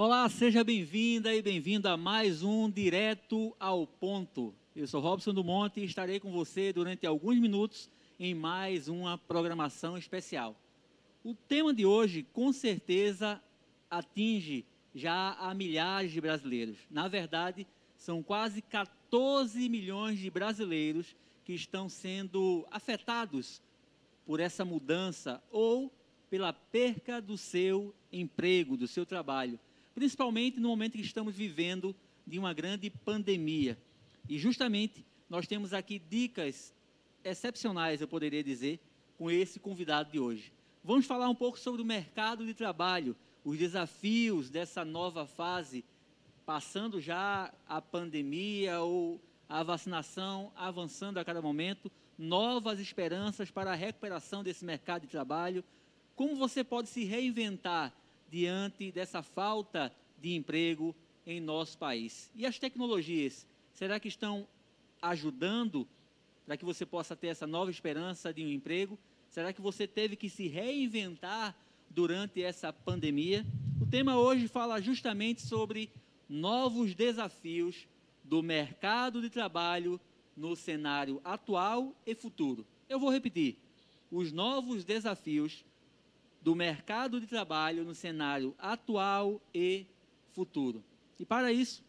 Olá, 0.00 0.28
seja 0.28 0.62
bem-vinda 0.62 1.34
e 1.34 1.42
bem-vindo 1.42 1.88
a 1.88 1.96
mais 1.96 2.44
um 2.44 2.70
Direto 2.70 3.52
ao 3.58 3.84
Ponto. 3.84 4.54
Eu 4.76 4.86
sou 4.86 5.00
Robson 5.00 5.34
do 5.34 5.42
Monte 5.42 5.80
e 5.80 5.84
estarei 5.84 6.20
com 6.20 6.30
você 6.30 6.72
durante 6.72 7.04
alguns 7.04 7.36
minutos 7.36 7.90
em 8.16 8.32
mais 8.32 8.86
uma 8.86 9.18
programação 9.18 9.98
especial. 9.98 10.54
O 11.24 11.34
tema 11.34 11.74
de 11.74 11.84
hoje, 11.84 12.24
com 12.32 12.52
certeza, 12.52 13.42
atinge 13.90 14.64
já 14.94 15.32
a 15.32 15.52
milhares 15.52 16.12
de 16.12 16.20
brasileiros. 16.20 16.78
Na 16.88 17.08
verdade, 17.08 17.66
são 17.96 18.22
quase 18.22 18.62
14 18.62 19.68
milhões 19.68 20.20
de 20.20 20.30
brasileiros 20.30 21.16
que 21.44 21.54
estão 21.54 21.88
sendo 21.88 22.64
afetados 22.70 23.60
por 24.24 24.38
essa 24.38 24.64
mudança 24.64 25.42
ou 25.50 25.92
pela 26.30 26.52
perca 26.52 27.20
do 27.20 27.36
seu 27.36 27.92
emprego, 28.12 28.76
do 28.76 28.86
seu 28.86 29.04
trabalho 29.04 29.58
principalmente 29.98 30.60
no 30.60 30.68
momento 30.68 30.92
que 30.92 31.00
estamos 31.00 31.34
vivendo 31.34 31.92
de 32.24 32.38
uma 32.38 32.54
grande 32.54 32.88
pandemia. 32.88 33.76
E 34.28 34.38
justamente 34.38 35.04
nós 35.28 35.48
temos 35.48 35.74
aqui 35.74 35.98
dicas 35.98 36.72
excepcionais, 37.24 38.00
eu 38.00 38.06
poderia 38.06 38.44
dizer, 38.44 38.78
com 39.18 39.28
esse 39.28 39.58
convidado 39.58 40.12
de 40.12 40.20
hoje. 40.20 40.52
Vamos 40.84 41.04
falar 41.04 41.28
um 41.28 41.34
pouco 41.34 41.58
sobre 41.58 41.82
o 41.82 41.84
mercado 41.84 42.46
de 42.46 42.54
trabalho, 42.54 43.16
os 43.44 43.58
desafios 43.58 44.48
dessa 44.48 44.84
nova 44.84 45.26
fase, 45.26 45.84
passando 46.46 47.00
já 47.00 47.52
a 47.68 47.82
pandemia 47.82 48.80
ou 48.80 49.20
a 49.48 49.64
vacinação 49.64 50.52
avançando 50.54 51.18
a 51.18 51.24
cada 51.24 51.42
momento, 51.42 51.90
novas 52.16 52.78
esperanças 52.78 53.50
para 53.50 53.72
a 53.72 53.74
recuperação 53.74 54.44
desse 54.44 54.64
mercado 54.64 55.02
de 55.02 55.08
trabalho, 55.08 55.64
como 56.14 56.36
você 56.36 56.62
pode 56.62 56.88
se 56.88 57.02
reinventar 57.02 57.92
diante 58.30 58.92
dessa 58.92 59.22
falta 59.22 59.92
de 60.20 60.34
emprego 60.34 60.94
em 61.26 61.40
nosso 61.40 61.78
país. 61.78 62.30
E 62.34 62.46
as 62.46 62.58
tecnologias, 62.58 63.46
será 63.72 63.98
que 64.00 64.08
estão 64.08 64.46
ajudando 65.00 65.86
para 66.46 66.56
que 66.56 66.64
você 66.64 66.86
possa 66.86 67.14
ter 67.14 67.28
essa 67.28 67.46
nova 67.46 67.70
esperança 67.70 68.32
de 68.32 68.44
um 68.44 68.48
emprego? 68.48 68.98
Será 69.28 69.52
que 69.52 69.60
você 69.60 69.86
teve 69.86 70.16
que 70.16 70.30
se 70.30 70.48
reinventar 70.48 71.54
durante 71.90 72.42
essa 72.42 72.72
pandemia? 72.72 73.44
O 73.80 73.86
tema 73.86 74.18
hoje 74.18 74.48
fala 74.48 74.80
justamente 74.80 75.42
sobre 75.42 75.90
novos 76.28 76.94
desafios 76.94 77.86
do 78.24 78.42
mercado 78.42 79.20
de 79.20 79.30
trabalho 79.30 80.00
no 80.36 80.54
cenário 80.54 81.20
atual 81.24 81.94
e 82.06 82.14
futuro. 82.14 82.66
Eu 82.88 82.98
vou 82.98 83.10
repetir: 83.10 83.58
os 84.10 84.32
novos 84.32 84.84
desafios 84.84 85.64
do 86.40 86.54
mercado 86.54 87.20
de 87.20 87.26
trabalho 87.26 87.84
no 87.84 87.94
cenário 87.94 88.54
atual 88.58 89.40
e 89.52 89.86
futuro. 90.32 90.82
E 91.18 91.24
para 91.24 91.52
isso, 91.52 91.84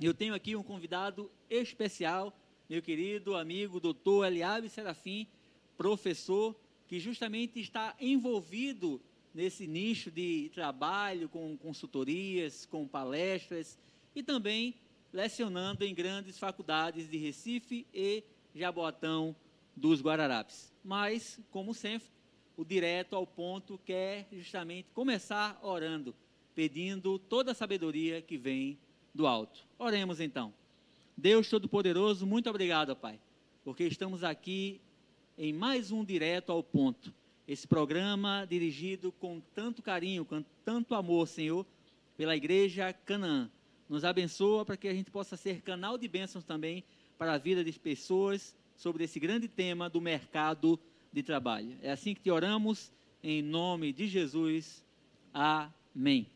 eu 0.00 0.14
tenho 0.14 0.34
aqui 0.34 0.54
um 0.54 0.62
convidado 0.62 1.30
especial, 1.50 2.32
meu 2.68 2.80
querido 2.80 3.36
amigo 3.36 3.80
doutor 3.80 4.26
Eliabe 4.26 4.68
Serafim, 4.68 5.26
professor, 5.76 6.54
que 6.86 6.98
justamente 6.98 7.60
está 7.60 7.94
envolvido 8.00 9.00
nesse 9.34 9.66
nicho 9.66 10.10
de 10.10 10.50
trabalho 10.54 11.28
com 11.28 11.56
consultorias, 11.56 12.66
com 12.66 12.86
palestras 12.86 13.78
e 14.14 14.22
também 14.22 14.74
lecionando 15.12 15.84
em 15.84 15.94
grandes 15.94 16.38
faculdades 16.38 17.08
de 17.08 17.16
Recife 17.16 17.86
e 17.92 18.22
Jaboatão 18.54 19.34
dos 19.76 20.00
Guararapes. 20.00 20.72
Mas, 20.84 21.40
como 21.50 21.72
sempre, 21.72 22.08
o 22.58 22.64
direto 22.64 23.14
ao 23.14 23.24
ponto 23.24 23.78
quer 23.86 24.26
justamente 24.32 24.88
começar 24.92 25.56
orando, 25.62 26.12
pedindo 26.56 27.16
toda 27.16 27.52
a 27.52 27.54
sabedoria 27.54 28.20
que 28.20 28.36
vem 28.36 28.76
do 29.14 29.28
alto. 29.28 29.64
Oremos 29.78 30.18
então. 30.18 30.52
Deus 31.16 31.48
Todo-Poderoso, 31.48 32.26
muito 32.26 32.50
obrigado, 32.50 32.96
Pai, 32.96 33.20
porque 33.64 33.84
estamos 33.84 34.24
aqui 34.24 34.80
em 35.38 35.52
mais 35.52 35.92
um 35.92 36.04
direto 36.04 36.50
ao 36.50 36.60
ponto. 36.60 37.14
Esse 37.46 37.64
programa 37.64 38.44
dirigido 38.44 39.12
com 39.12 39.40
tanto 39.54 39.80
carinho, 39.80 40.24
com 40.24 40.44
tanto 40.64 40.96
amor, 40.96 41.28
Senhor, 41.28 41.64
pela 42.16 42.36
Igreja 42.36 42.92
Canaã. 42.92 43.48
Nos 43.88 44.04
abençoa 44.04 44.64
para 44.64 44.76
que 44.76 44.88
a 44.88 44.94
gente 44.94 45.12
possa 45.12 45.36
ser 45.36 45.62
canal 45.62 45.96
de 45.96 46.08
bênçãos 46.08 46.44
também 46.44 46.82
para 47.16 47.34
a 47.34 47.38
vida 47.38 47.62
das 47.62 47.78
pessoas 47.78 48.52
sobre 48.76 49.04
esse 49.04 49.20
grande 49.20 49.46
tema 49.46 49.88
do 49.88 50.00
mercado 50.00 50.78
de 51.12 51.22
trabalho. 51.22 51.76
É 51.82 51.90
assim 51.90 52.14
que 52.14 52.20
te 52.20 52.30
oramos, 52.30 52.92
em 53.22 53.42
nome 53.42 53.92
de 53.92 54.06
Jesus. 54.06 54.84
Amém. 55.32 56.26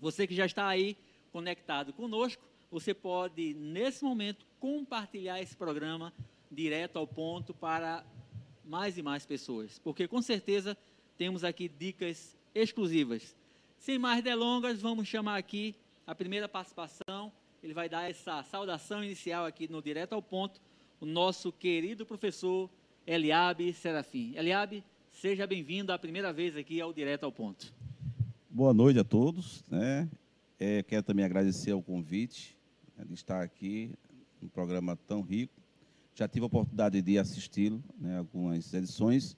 Você 0.00 0.26
que 0.26 0.34
já 0.34 0.46
está 0.46 0.66
aí 0.66 0.96
conectado 1.32 1.92
conosco, 1.92 2.42
você 2.70 2.94
pode, 2.94 3.54
nesse 3.54 4.04
momento, 4.04 4.46
compartilhar 4.58 5.40
esse 5.40 5.56
programa 5.56 6.12
direto 6.50 6.98
ao 6.98 7.06
ponto 7.06 7.52
para 7.52 8.04
mais 8.64 8.96
e 8.96 9.02
mais 9.02 9.26
pessoas, 9.26 9.78
porque 9.78 10.06
com 10.06 10.22
certeza 10.22 10.76
temos 11.18 11.44
aqui 11.44 11.68
dicas 11.68 12.36
exclusivas. 12.54 13.36
Sem 13.78 13.98
mais 13.98 14.22
delongas, 14.22 14.80
vamos 14.80 15.08
chamar 15.08 15.36
aqui 15.36 15.74
a 16.06 16.14
primeira 16.14 16.48
participação. 16.48 17.32
Ele 17.62 17.74
vai 17.74 17.88
dar 17.88 18.08
essa 18.08 18.42
saudação 18.44 19.02
inicial 19.02 19.44
aqui 19.44 19.70
no 19.70 19.82
Direto 19.82 20.12
ao 20.12 20.22
Ponto, 20.22 20.60
o 21.00 21.06
nosso 21.06 21.52
querido 21.52 22.06
professor 22.06 22.70
Eliabe 23.10 23.72
Serafim. 23.72 24.36
Eliabe, 24.36 24.84
seja 25.10 25.44
bem-vindo 25.44 25.92
a 25.92 25.98
primeira 25.98 26.32
vez 26.32 26.56
aqui 26.56 26.80
ao 26.80 26.92
Direto 26.92 27.24
ao 27.24 27.32
Ponto. 27.32 27.74
Boa 28.48 28.72
noite 28.72 29.00
a 29.00 29.04
todos. 29.04 29.64
Né? 29.68 30.08
É, 30.60 30.84
quero 30.84 31.02
também 31.02 31.24
agradecer 31.24 31.72
o 31.72 31.82
convite 31.82 32.56
né, 32.96 33.04
de 33.04 33.14
estar 33.14 33.42
aqui 33.42 33.90
um 34.40 34.46
programa 34.46 34.94
tão 34.94 35.22
rico. 35.22 35.52
Já 36.14 36.28
tive 36.28 36.44
a 36.44 36.46
oportunidade 36.46 37.02
de 37.02 37.18
assisti-lo, 37.18 37.82
né, 37.98 38.18
algumas 38.18 38.72
edições, 38.72 39.36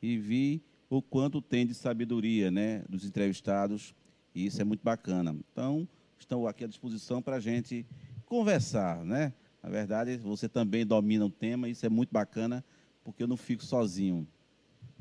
e 0.00 0.16
vi 0.16 0.62
o 0.88 1.02
quanto 1.02 1.42
tem 1.42 1.66
de 1.66 1.74
sabedoria 1.74 2.52
né, 2.52 2.84
dos 2.88 3.04
entrevistados, 3.04 3.96
e 4.32 4.46
isso 4.46 4.62
é 4.62 4.64
muito 4.64 4.84
bacana. 4.84 5.34
Então, 5.50 5.88
estou 6.20 6.46
aqui 6.46 6.62
à 6.62 6.68
disposição 6.68 7.20
para 7.20 7.34
a 7.34 7.40
gente 7.40 7.84
conversar. 8.24 9.04
Né? 9.04 9.32
Na 9.60 9.68
verdade, 9.68 10.16
você 10.18 10.48
também 10.48 10.86
domina 10.86 11.26
o 11.26 11.30
tema, 11.30 11.68
isso 11.68 11.84
é 11.84 11.88
muito 11.88 12.12
bacana 12.12 12.64
porque 13.12 13.22
eu 13.22 13.28
não 13.28 13.36
fico 13.36 13.64
sozinho. 13.64 14.26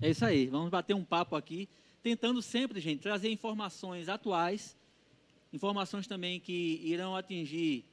É 0.01 0.09
isso 0.09 0.23
aí, 0.23 0.47
vamos 0.47 0.69
bater 0.69 0.94
um 0.94 1.03
papo 1.03 1.35
aqui, 1.35 1.68
tentando 2.01 2.41
sempre, 2.41 2.79
gente, 2.79 3.01
trazer 3.01 3.31
informações 3.31 4.07
atuais, 4.07 4.78
informações 5.51 6.07
também 6.07 6.40
que 6.40 6.79
irão 6.84 7.16
atingir 7.16 7.84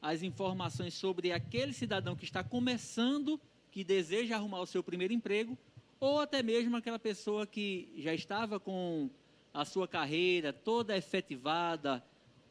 as 0.00 0.22
informações 0.22 0.94
sobre 0.94 1.32
aquele 1.32 1.72
cidadão 1.72 2.16
que 2.16 2.24
está 2.24 2.42
começando, 2.42 3.40
que 3.70 3.84
deseja 3.84 4.36
arrumar 4.36 4.60
o 4.60 4.66
seu 4.66 4.82
primeiro 4.82 5.12
emprego, 5.12 5.56
ou 6.00 6.20
até 6.20 6.42
mesmo 6.42 6.76
aquela 6.76 6.98
pessoa 6.98 7.46
que 7.46 7.92
já 7.98 8.14
estava 8.14 8.58
com 8.58 9.10
a 9.52 9.64
sua 9.64 9.86
carreira 9.86 10.52
toda 10.52 10.96
efetivada, 10.96 12.02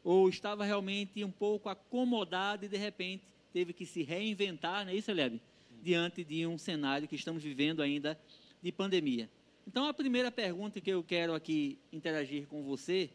ou 0.04 0.28
estava 0.28 0.64
realmente 0.64 1.22
um 1.24 1.30
pouco 1.30 1.68
acomodada 1.68 2.64
e 2.64 2.68
de 2.68 2.76
repente 2.76 3.24
teve 3.52 3.72
que 3.72 3.84
se 3.84 4.02
reinventar, 4.02 4.84
não 4.84 4.92
é 4.92 4.96
isso, 4.96 5.12
Lebe? 5.12 5.40
Diante 5.82 6.24
de 6.24 6.46
um 6.46 6.58
cenário 6.58 7.08
que 7.08 7.16
estamos 7.16 7.42
vivendo 7.42 7.82
ainda 7.82 8.18
de 8.62 8.70
pandemia. 8.70 9.28
Então, 9.66 9.86
a 9.86 9.94
primeira 9.94 10.30
pergunta 10.30 10.80
que 10.80 10.90
eu 10.90 11.02
quero 11.02 11.34
aqui 11.34 11.78
interagir 11.92 12.46
com 12.46 12.62
você 12.62 13.10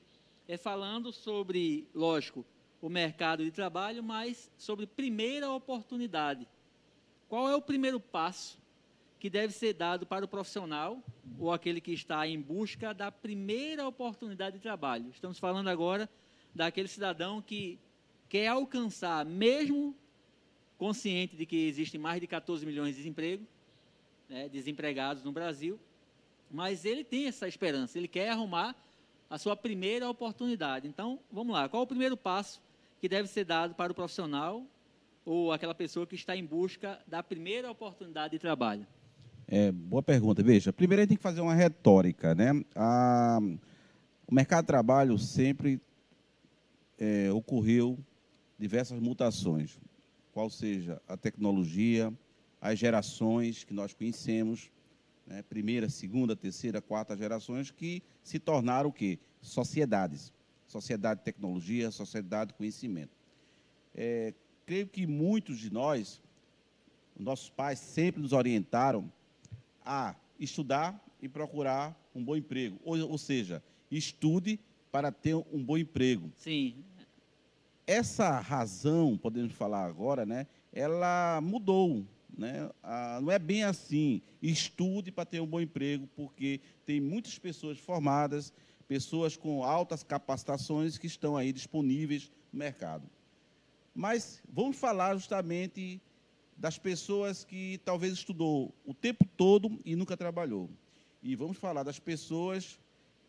é 0.47 0.57
falando 0.57 1.12
sobre, 1.12 1.88
lógico, 1.94 2.45
o 2.81 2.89
mercado 2.89 3.44
de 3.44 3.51
trabalho, 3.51 4.03
mas 4.03 4.51
sobre 4.57 4.85
primeira 4.85 5.51
oportunidade. 5.51 6.47
Qual 7.27 7.50
é 7.50 7.56
o 7.56 7.62
primeiro 7.62 8.00
passo 8.00 8.59
que 9.19 9.29
deve 9.29 9.53
ser 9.53 9.73
dado 9.73 10.06
para 10.06 10.23
o 10.23 10.27
profissional 10.27 11.01
ou 11.39 11.51
aquele 11.51 11.81
que 11.81 11.91
está 11.91 12.27
em 12.27 12.39
busca 12.39 12.94
da 12.94 13.12
primeira 13.12 13.88
oportunidade 13.88 14.57
de 14.57 14.62
trabalho? 14.62 15.09
Estamos 15.09 15.39
falando 15.39 15.67
agora 15.67 16.09
daquele 16.53 16.88
cidadão 16.88 17.41
que 17.41 17.79
quer 18.29 18.47
alcançar, 18.47 19.25
mesmo 19.25 19.95
consciente 20.77 21.36
de 21.36 21.45
que 21.45 21.68
existem 21.68 22.00
mais 22.00 22.19
de 22.19 22.27
14 22.27 22.66
milhões 22.66 22.92
de 22.92 22.98
desemprego, 22.98 23.45
né, 24.30 24.50
desempregados 24.50 25.24
no 25.24 25.31
Brasil, 25.31 25.80
mas 26.51 26.86
ele 26.86 27.04
tem 27.04 27.27
essa 27.27 27.48
esperança, 27.48 27.98
ele 27.98 28.07
quer 28.07 28.30
arrumar 28.30 28.75
a 29.30 29.38
sua 29.38 29.56
primeira 29.56 30.10
oportunidade. 30.10 30.88
Então, 30.88 31.19
vamos 31.31 31.54
lá, 31.54 31.68
qual 31.68 31.83
o 31.83 31.88
primeiro 31.88 32.16
passo 32.16 32.62
que 33.00 33.10
deve 33.10 33.27
ser 33.27 33.45
dado 33.45 33.74
para 33.75 33.92
o 33.92 33.95
profissional 33.95 34.63
ou 35.25 35.51
aquela 35.51 35.74
pessoa 35.74 36.06
que 36.06 36.16
está 36.16 36.36
em 36.36 36.45
busca 36.45 37.00
da 37.07 37.24
primeira 37.24 37.69
oportunidade 37.72 38.33
de 38.33 38.39
trabalho? 38.39 38.86
É, 39.48 39.72
boa 39.72 40.01
pergunta. 40.01 40.42
Veja, 40.44 40.74
primeiro 40.74 41.01
a 41.01 41.04
gente 41.04 41.10
tem 41.10 41.18
que 41.18 41.24
fazer 41.24 41.42
uma 41.42 41.54
retórica, 41.54 42.33
né? 42.33 42.63
A, 42.75 43.39
o 44.27 44.33
mercado 44.33 44.63
de 44.63 44.68
trabalho 44.68 45.18
sempre 45.18 45.80
é, 46.98 47.31
ocorreu 47.31 47.98
diversas 48.57 49.00
mutações 49.00 49.80
qual 50.35 50.49
seja 50.49 51.01
a 51.07 51.15
tecnologia, 51.15 52.13
as 52.59 52.77
gerações 52.77 53.63
que 53.63 53.73
nós 53.73 53.93
conhecemos, 53.93 54.69
né, 55.25 55.41
primeira, 55.43 55.87
segunda, 55.87 56.35
terceira, 56.35 56.81
quarta 56.81 57.15
gerações, 57.15 57.71
que 57.71 58.03
se 58.21 58.37
tornaram 58.37 58.89
o 58.89 58.93
quê? 58.93 59.17
Sociedades. 59.41 60.33
sociedade 60.67 61.21
de 61.21 61.23
tecnologia, 61.23 61.89
sociedade 61.89 62.49
de 62.49 62.55
conhecimento. 62.55 63.11
É, 63.95 64.33
creio 64.65 64.87
que 64.87 65.07
muitos 65.07 65.57
de 65.57 65.71
nós, 65.71 66.21
nossos 67.17 67.49
pais 67.49 67.79
sempre 67.79 68.21
nos 68.21 68.33
orientaram 68.33 69.09
a 69.85 70.15
estudar 70.38 71.01
e 71.21 71.29
procurar 71.29 71.97
um 72.13 72.21
bom 72.21 72.35
emprego. 72.35 72.77
Ou, 72.83 72.99
ou 73.09 73.17
seja, 73.17 73.63
estude 73.89 74.59
para 74.91 75.13
ter 75.13 75.35
um 75.35 75.63
bom 75.63 75.77
emprego. 75.77 76.29
Sim. 76.35 76.83
Essa 77.87 78.39
razão, 78.39 79.17
podemos 79.17 79.53
falar 79.53 79.85
agora, 79.85 80.25
né, 80.25 80.47
ela 80.73 81.39
mudou. 81.41 82.05
Né? 82.37 82.69
Ah, 82.83 83.19
não 83.21 83.31
é 83.31 83.39
bem 83.39 83.63
assim. 83.63 84.21
Estude 84.41 85.11
para 85.11 85.25
ter 85.25 85.39
um 85.39 85.47
bom 85.47 85.61
emprego, 85.61 86.07
porque 86.15 86.59
tem 86.85 86.99
muitas 86.99 87.39
pessoas 87.39 87.77
formadas, 87.77 88.51
pessoas 88.87 89.37
com 89.37 89.63
altas 89.63 90.03
capacitações 90.03 90.97
que 90.97 91.07
estão 91.07 91.37
aí 91.37 91.53
disponíveis 91.53 92.31
no 92.51 92.59
mercado. 92.59 93.09
Mas 93.93 94.41
vamos 94.51 94.77
falar 94.77 95.15
justamente 95.15 96.01
das 96.57 96.77
pessoas 96.77 97.43
que 97.43 97.79
talvez 97.85 98.13
estudou 98.13 98.73
o 98.85 98.93
tempo 98.93 99.25
todo 99.38 99.79
e 99.85 99.95
nunca 99.95 100.17
trabalhou. 100.17 100.69
E 101.23 101.35
vamos 101.35 101.57
falar 101.57 101.83
das 101.83 101.99
pessoas 101.99 102.79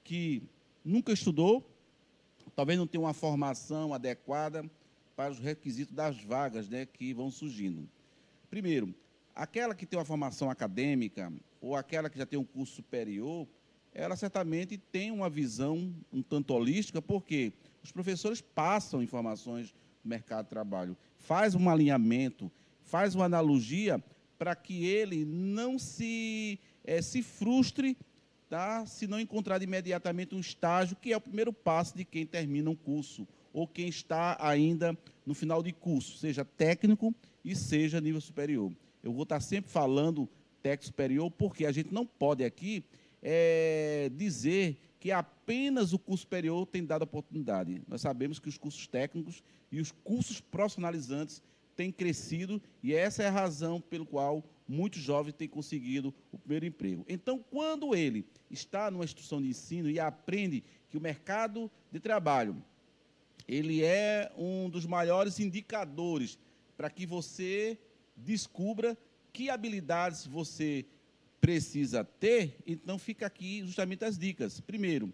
que 0.02 0.42
nunca 0.84 1.12
estudou, 1.12 1.64
talvez 2.56 2.78
não 2.78 2.86
tenha 2.86 3.02
uma 3.02 3.12
formação 3.12 3.92
adequada 3.92 4.64
para 5.14 5.30
os 5.30 5.38
requisitos 5.38 5.94
das 5.94 6.22
vagas 6.24 6.68
né, 6.68 6.86
que 6.86 7.12
vão 7.12 7.30
surgindo. 7.30 7.86
Primeiro, 8.48 8.94
aquela 9.34 9.74
que 9.74 9.84
tem 9.84 9.98
uma 9.98 10.04
formação 10.04 10.50
acadêmica 10.50 11.30
ou 11.60 11.76
aquela 11.76 12.08
que 12.08 12.18
já 12.18 12.24
tem 12.24 12.38
um 12.38 12.44
curso 12.44 12.76
superior, 12.76 13.46
ela 13.92 14.16
certamente 14.16 14.78
tem 14.78 15.10
uma 15.10 15.28
visão 15.28 15.94
um 16.12 16.22
tanto 16.22 16.54
holística, 16.54 17.00
porque 17.02 17.52
os 17.82 17.92
professores 17.92 18.40
passam 18.40 19.02
informações 19.02 19.72
do 20.02 20.08
mercado 20.08 20.44
de 20.44 20.50
trabalho, 20.50 20.96
faz 21.16 21.54
um 21.54 21.68
alinhamento, 21.68 22.50
faz 22.84 23.14
uma 23.14 23.26
analogia 23.26 24.02
para 24.38 24.54
que 24.54 24.84
ele 24.84 25.24
não 25.24 25.78
se, 25.78 26.58
é, 26.84 27.00
se 27.02 27.22
frustre 27.22 27.96
tá, 28.48 28.86
se 28.86 29.06
não 29.06 29.18
encontrar 29.20 29.62
imediatamente 29.62 30.34
um 30.34 30.40
estágio, 30.40 30.96
que 30.96 31.12
é 31.12 31.16
o 31.16 31.20
primeiro 31.20 31.52
passo 31.52 31.96
de 31.96 32.04
quem 32.04 32.24
termina 32.26 32.70
um 32.70 32.76
curso, 32.76 33.26
ou 33.52 33.66
quem 33.66 33.88
está 33.88 34.36
ainda 34.40 34.96
no 35.24 35.34
final 35.34 35.62
de 35.62 35.72
curso, 35.72 36.18
seja 36.18 36.44
técnico 36.44 37.14
e 37.44 37.56
seja 37.56 38.00
nível 38.00 38.20
superior. 38.20 38.72
Eu 39.02 39.12
vou 39.12 39.22
estar 39.22 39.40
sempre 39.40 39.70
falando 39.70 40.28
técnico 40.62 40.86
superior, 40.86 41.30
porque 41.30 41.64
a 41.64 41.72
gente 41.72 41.92
não 41.92 42.04
pode 42.04 42.44
aqui 42.44 42.84
é, 43.22 44.10
dizer 44.14 44.76
que 44.98 45.10
apenas 45.12 45.92
o 45.92 45.98
curso 45.98 46.22
superior 46.22 46.66
tem 46.66 46.84
dado 46.84 47.02
oportunidade. 47.02 47.82
Nós 47.88 48.00
sabemos 48.00 48.38
que 48.38 48.48
os 48.48 48.58
cursos 48.58 48.86
técnicos 48.86 49.42
e 49.70 49.80
os 49.80 49.90
cursos 49.90 50.40
profissionalizantes 50.40 51.42
tem 51.76 51.92
crescido 51.92 52.60
e 52.82 52.94
essa 52.94 53.22
é 53.22 53.28
a 53.28 53.30
razão 53.30 53.80
pelo 53.80 54.06
qual 54.06 54.42
muitos 54.66 55.00
jovens 55.00 55.34
têm 55.34 55.48
conseguido 55.48 56.12
o 56.32 56.38
primeiro 56.38 56.66
emprego. 56.66 57.04
Então, 57.08 57.38
quando 57.50 57.94
ele 57.94 58.26
está 58.50 58.90
numa 58.90 59.04
instituição 59.04 59.40
de 59.40 59.48
ensino 59.48 59.90
e 59.90 60.00
aprende 60.00 60.64
que 60.88 60.96
o 60.96 61.00
mercado 61.00 61.70
de 61.92 62.00
trabalho 62.00 62.62
ele 63.46 63.84
é 63.84 64.32
um 64.36 64.68
dos 64.68 64.86
maiores 64.86 65.38
indicadores 65.38 66.38
para 66.76 66.90
que 66.90 67.06
você 67.06 67.78
descubra 68.16 68.96
que 69.32 69.50
habilidades 69.50 70.26
você 70.26 70.84
precisa 71.40 72.02
ter, 72.02 72.56
então 72.66 72.98
fica 72.98 73.26
aqui 73.26 73.62
justamente 73.64 74.04
as 74.04 74.18
dicas. 74.18 74.58
Primeiro, 74.60 75.12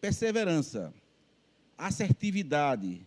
perseverança, 0.00 0.92
assertividade, 1.78 3.06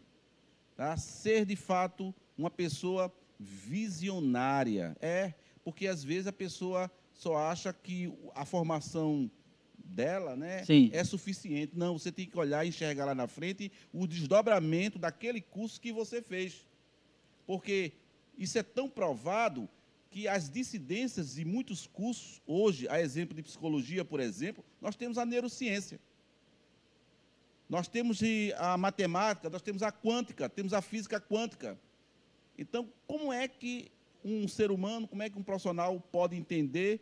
tá? 0.75 0.97
ser 0.97 1.45
de 1.45 1.55
fato 1.55 2.15
uma 2.39 2.49
pessoa 2.49 3.13
visionária. 3.37 4.95
É, 5.01 5.33
porque 5.63 5.87
às 5.87 6.03
vezes 6.03 6.27
a 6.27 6.33
pessoa 6.33 6.89
só 7.13 7.37
acha 7.37 7.73
que 7.73 8.11
a 8.33 8.45
formação 8.45 9.29
dela 9.77 10.35
né, 10.35 10.63
Sim. 10.63 10.89
é 10.93 11.03
suficiente. 11.03 11.73
Não, 11.75 11.97
você 11.97 12.11
tem 12.11 12.25
que 12.25 12.37
olhar 12.37 12.65
e 12.65 12.69
enxergar 12.69 13.05
lá 13.05 13.15
na 13.15 13.27
frente 13.27 13.71
o 13.91 14.07
desdobramento 14.07 14.97
daquele 14.97 15.41
curso 15.41 15.81
que 15.81 15.91
você 15.91 16.21
fez. 16.21 16.65
Porque 17.45 17.91
isso 18.37 18.57
é 18.57 18.63
tão 18.63 18.89
provado 18.89 19.67
que 20.09 20.27
as 20.27 20.49
dissidências 20.49 21.35
de 21.35 21.43
muitos 21.43 21.85
cursos, 21.85 22.41
hoje, 22.47 22.87
a 22.87 23.01
exemplo 23.01 23.35
de 23.35 23.43
psicologia, 23.43 24.05
por 24.05 24.19
exemplo, 24.19 24.63
nós 24.81 24.95
temos 24.95 25.17
a 25.17 25.25
neurociência. 25.25 25.99
Nós 27.69 27.87
temos 27.87 28.19
a 28.57 28.77
matemática, 28.77 29.49
nós 29.49 29.61
temos 29.61 29.83
a 29.83 29.91
quântica, 29.91 30.49
temos 30.49 30.73
a 30.73 30.81
física 30.81 31.19
quântica. 31.19 31.77
Então, 32.59 32.89
como 33.07 33.31
é 33.31 33.47
que 33.47 33.89
um 34.23 34.47
ser 34.47 34.69
humano, 34.69 35.07
como 35.07 35.23
é 35.23 35.29
que 35.29 35.39
um 35.39 35.43
profissional 35.43 35.97
pode 36.11 36.35
entender 36.35 36.99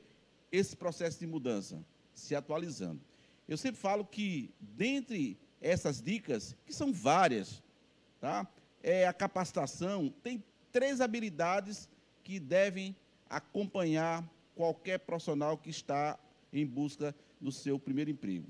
esse 0.51 0.75
processo 0.75 1.19
de 1.19 1.25
mudança? 1.25 1.83
Se 2.13 2.35
atualizando. 2.35 3.01
Eu 3.47 3.57
sempre 3.57 3.81
falo 3.81 4.05
que, 4.05 4.51
dentre 4.59 5.35
essas 5.59 5.99
dicas, 6.01 6.55
que 6.65 6.73
são 6.73 6.93
várias, 6.93 7.63
tá? 8.21 8.47
é 8.83 9.07
a 9.07 9.13
capacitação, 9.13 10.13
tem 10.21 10.43
três 10.71 11.01
habilidades 11.01 11.89
que 12.23 12.39
devem 12.39 12.95
acompanhar 13.27 14.23
qualquer 14.55 14.99
profissional 14.99 15.57
que 15.57 15.69
está 15.69 16.19
em 16.53 16.65
busca 16.65 17.15
do 17.41 17.51
seu 17.51 17.79
primeiro 17.79 18.11
emprego. 18.11 18.47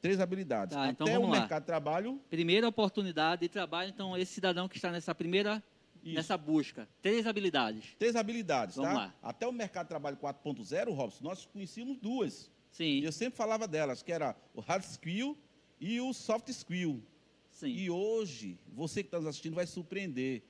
Três 0.00 0.20
habilidades. 0.20 0.76
Tá, 0.76 0.88
então 0.88 1.06
Até 1.06 1.18
o 1.18 1.22
lá. 1.26 1.40
mercado 1.40 1.62
de 1.62 1.66
trabalho. 1.66 2.20
Primeira 2.30 2.68
oportunidade 2.68 3.42
de 3.42 3.48
trabalho, 3.48 3.90
então 3.90 4.16
esse 4.16 4.32
cidadão 4.32 4.68
que 4.68 4.76
está 4.76 4.90
nessa 4.90 5.14
primeira, 5.14 5.62
Isso. 6.06 6.14
nessa 6.14 6.36
busca. 6.36 6.88
Três 7.02 7.26
habilidades. 7.26 7.94
Três 7.98 8.14
habilidades, 8.16 8.76
Vamos 8.76 8.92
tá? 8.92 8.96
lá. 8.98 9.14
Até 9.22 9.46
o 9.46 9.52
mercado 9.52 9.86
de 9.86 9.88
trabalho 9.90 10.16
4.0, 10.16 10.92
Robson, 10.94 11.24
nós 11.24 11.44
conhecíamos 11.46 11.96
duas. 11.98 12.50
Sim, 12.70 13.00
E 13.00 13.04
eu 13.04 13.12
sempre 13.12 13.36
falava 13.36 13.66
delas, 13.66 14.02
que 14.02 14.12
era 14.12 14.36
o 14.54 14.60
hard 14.60 14.84
skill 14.84 15.36
e 15.80 16.00
o 16.00 16.12
soft 16.12 16.48
skill. 16.50 17.02
sim. 17.50 17.68
E 17.68 17.90
hoje, 17.90 18.58
você 18.74 19.02
que 19.02 19.08
está 19.08 19.18
nos 19.18 19.26
assistindo 19.26 19.54
vai 19.54 19.66
surpreender. 19.66 20.42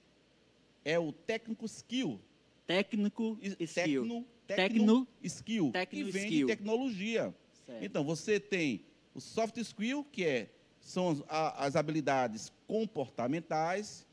É 0.85 0.99
o 0.99 1.13
técnico 1.13 1.65
skill. 1.67 2.21
Técnico 2.67 3.39
E- 3.41 3.57
skill. 3.65 4.03
Tecno, 4.03 4.27
Tecno- 4.47 5.09
skill. 5.23 5.71
tecno 5.73 6.05
que 6.05 6.11
vem 6.11 6.25
skill. 6.27 6.47
de 6.47 6.53
tecnologia. 6.57 7.35
Certo. 7.65 7.85
Então, 7.85 8.05
você 8.05 8.39
tem 8.39 8.85
o 9.15 9.21
soft 9.21 9.57
skill, 9.59 10.05
que 10.13 10.25
é, 10.25 10.51
são 10.81 11.11
as, 11.11 11.23
as 11.59 11.77
habilidades 11.77 12.53
comportamentais, 12.67 14.06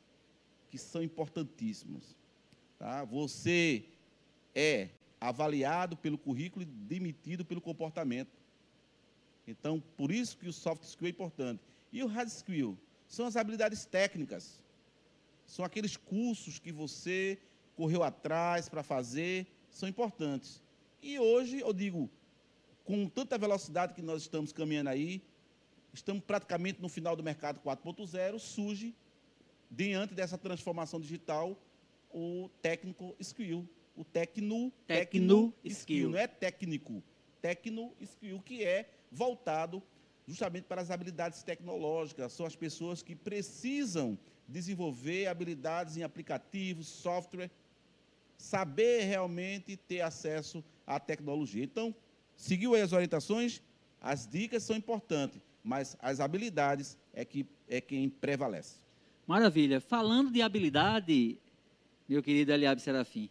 que 0.74 0.78
são 0.78 1.04
importantíssimas. 1.04 2.16
Tá? 2.80 3.04
Você 3.04 3.84
é 4.52 4.88
avaliado 5.20 5.96
pelo 5.96 6.18
currículo 6.18 6.64
e 6.64 6.66
demitido 6.66 7.44
pelo 7.44 7.60
comportamento. 7.60 8.32
Então, 9.46 9.80
por 9.96 10.10
isso 10.10 10.36
que 10.36 10.48
o 10.48 10.52
soft 10.52 10.82
skill 10.82 11.06
é 11.06 11.10
importante. 11.10 11.62
E 11.92 12.02
o 12.02 12.08
hard 12.08 12.28
skill 12.28 12.76
são 13.06 13.24
as 13.24 13.36
habilidades 13.36 13.84
técnicas. 13.84 14.60
São 15.46 15.64
aqueles 15.64 15.96
cursos 15.96 16.58
que 16.58 16.72
você 16.72 17.38
correu 17.76 18.02
atrás 18.02 18.68
para 18.68 18.82
fazer, 18.82 19.46
são 19.70 19.88
importantes. 19.88 20.60
E 21.00 21.20
hoje, 21.20 21.60
eu 21.60 21.72
digo, 21.72 22.10
com 22.84 23.08
tanta 23.08 23.38
velocidade 23.38 23.94
que 23.94 24.02
nós 24.02 24.22
estamos 24.22 24.52
caminhando 24.52 24.90
aí, 24.90 25.22
estamos 25.92 26.24
praticamente 26.24 26.82
no 26.82 26.88
final 26.88 27.14
do 27.14 27.22
mercado 27.22 27.60
4.0, 27.60 28.40
surge, 28.40 28.92
diante 29.74 30.14
dessa 30.14 30.38
transformação 30.38 31.00
digital, 31.00 31.58
o 32.12 32.48
técnico 32.62 33.14
skill. 33.18 33.68
O 33.96 34.04
tecno, 34.04 34.72
Tecno 34.86 35.54
skill. 35.64 35.70
skill. 35.72 36.10
Não 36.10 36.18
é 36.18 36.26
técnico, 36.26 37.02
tecno 37.40 37.92
skill, 38.00 38.40
que 38.40 38.64
é 38.64 38.88
voltado 39.10 39.80
justamente 40.26 40.64
para 40.64 40.80
as 40.80 40.90
habilidades 40.90 41.42
tecnológicas. 41.42 42.32
São 42.32 42.44
as 42.44 42.56
pessoas 42.56 43.02
que 43.02 43.14
precisam 43.14 44.18
desenvolver 44.48 45.26
habilidades 45.28 45.96
em 45.96 46.02
aplicativos, 46.02 46.88
software, 46.88 47.50
saber 48.36 49.04
realmente 49.04 49.76
ter 49.76 50.00
acesso 50.00 50.62
à 50.86 50.98
tecnologia. 50.98 51.62
Então, 51.62 51.94
seguiu 52.36 52.74
aí 52.74 52.82
as 52.82 52.92
orientações, 52.92 53.62
as 54.00 54.26
dicas 54.26 54.64
são 54.64 54.76
importantes, 54.76 55.40
mas 55.62 55.96
as 56.00 56.18
habilidades 56.18 56.98
é 57.12 57.24
que 57.24 57.46
é 57.68 57.80
quem 57.80 58.08
prevalece. 58.08 58.76
Maravilha. 59.26 59.80
Falando 59.80 60.30
de 60.30 60.42
habilidade, 60.42 61.38
meu 62.08 62.22
querido 62.22 62.52
Eliabe 62.52 62.80
Serafim, 62.80 63.30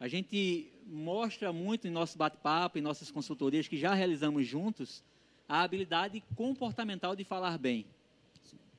a 0.00 0.08
gente 0.08 0.72
mostra 0.86 1.52
muito 1.52 1.86
em 1.86 1.90
nosso 1.90 2.16
bate-papo, 2.16 2.78
em 2.78 2.80
nossas 2.80 3.10
consultorias 3.10 3.68
que 3.68 3.76
já 3.76 3.92
realizamos 3.92 4.46
juntos, 4.46 5.04
a 5.46 5.62
habilidade 5.62 6.22
comportamental 6.34 7.14
de 7.14 7.24
falar 7.24 7.58
bem. 7.58 7.84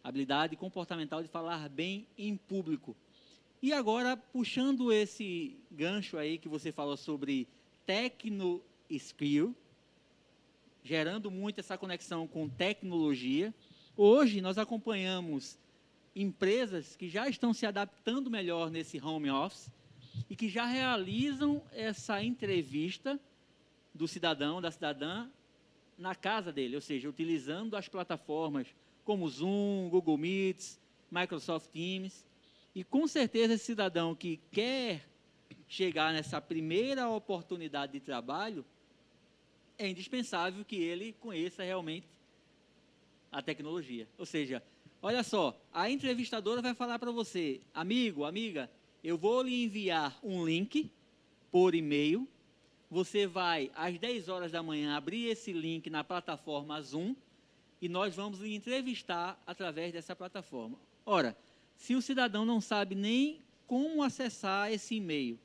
Habilidade 0.03 0.55
comportamental 0.55 1.21
de 1.21 1.27
falar 1.27 1.69
bem 1.69 2.07
em 2.17 2.35
público. 2.35 2.95
E 3.61 3.71
agora, 3.71 4.17
puxando 4.17 4.91
esse 4.91 5.55
gancho 5.69 6.17
aí 6.17 6.37
que 6.37 6.47
você 6.47 6.71
falou 6.71 6.97
sobre 6.97 7.47
tecno 7.85 8.61
skill, 8.89 9.55
gerando 10.83 11.29
muito 11.29 11.59
essa 11.59 11.77
conexão 11.77 12.27
com 12.27 12.49
tecnologia, 12.49 13.53
Hoje 14.01 14.39
nós 14.39 14.57
acompanhamos 14.57 15.59
empresas 16.15 16.95
que 16.95 17.09
já 17.09 17.27
estão 17.27 17.53
se 17.53 17.65
adaptando 17.65 18.29
melhor 18.29 18.69
nesse 18.69 18.99
home 18.99 19.29
office 19.29 19.71
e 20.29 20.35
que 20.35 20.49
já 20.49 20.65
realizam 20.65 21.61
essa 21.71 22.23
entrevista 22.23 23.19
do 23.93 24.07
cidadão, 24.07 24.61
da 24.61 24.71
cidadã, 24.71 25.29
na 25.97 26.15
casa 26.15 26.51
dele, 26.51 26.75
ou 26.75 26.81
seja, 26.81 27.09
utilizando 27.09 27.75
as 27.75 27.87
plataformas 27.87 28.67
como 29.03 29.27
Zoom, 29.27 29.89
Google 29.89 30.17
Meets, 30.17 30.79
Microsoft 31.11 31.69
Teams. 31.71 32.25
E 32.73 32.83
com 32.83 33.07
certeza 33.07 33.53
esse 33.53 33.65
cidadão 33.65 34.15
que 34.15 34.39
quer 34.51 35.05
chegar 35.67 36.13
nessa 36.13 36.39
primeira 36.39 37.09
oportunidade 37.09 37.93
de 37.93 37.99
trabalho, 37.99 38.65
é 39.77 39.87
indispensável 39.87 40.63
que 40.63 40.77
ele 40.77 41.13
conheça 41.19 41.63
realmente 41.63 42.07
a 43.31 43.41
tecnologia. 43.41 44.07
Ou 44.17 44.25
seja, 44.25 44.63
olha 45.01 45.23
só, 45.23 45.59
a 45.73 45.89
entrevistadora 45.89 46.61
vai 46.61 46.73
falar 46.73 46.99
para 46.99 47.11
você, 47.11 47.61
amigo, 47.73 48.25
amiga, 48.25 48.69
eu 49.03 49.17
vou 49.17 49.41
lhe 49.41 49.63
enviar 49.63 50.17
um 50.23 50.45
link 50.45 50.91
por 51.51 51.73
e-mail. 51.73 52.27
Você 52.91 53.27
vai, 53.27 53.71
às 53.75 53.97
10 53.97 54.29
horas 54.29 54.51
da 54.51 54.63
manhã, 54.63 54.95
abrir 54.95 55.27
esse 55.27 55.53
link 55.53 55.89
na 55.89 56.03
plataforma 56.03 56.81
Zoom 56.81 57.15
e 57.81 57.87
nós 57.87 58.15
vamos 58.15 58.39
lhe 58.39 58.55
entrevistar 58.55 59.41
através 59.45 59.93
dessa 59.93 60.15
plataforma. 60.15 60.77
Ora, 61.05 61.37
se 61.75 61.95
o 61.95 62.01
cidadão 62.01 62.43
não 62.43 62.59
sabe 62.59 62.95
nem 62.95 63.41
como 63.65 64.03
acessar 64.03 64.71
esse 64.71 64.95
e-mail, 64.95 65.39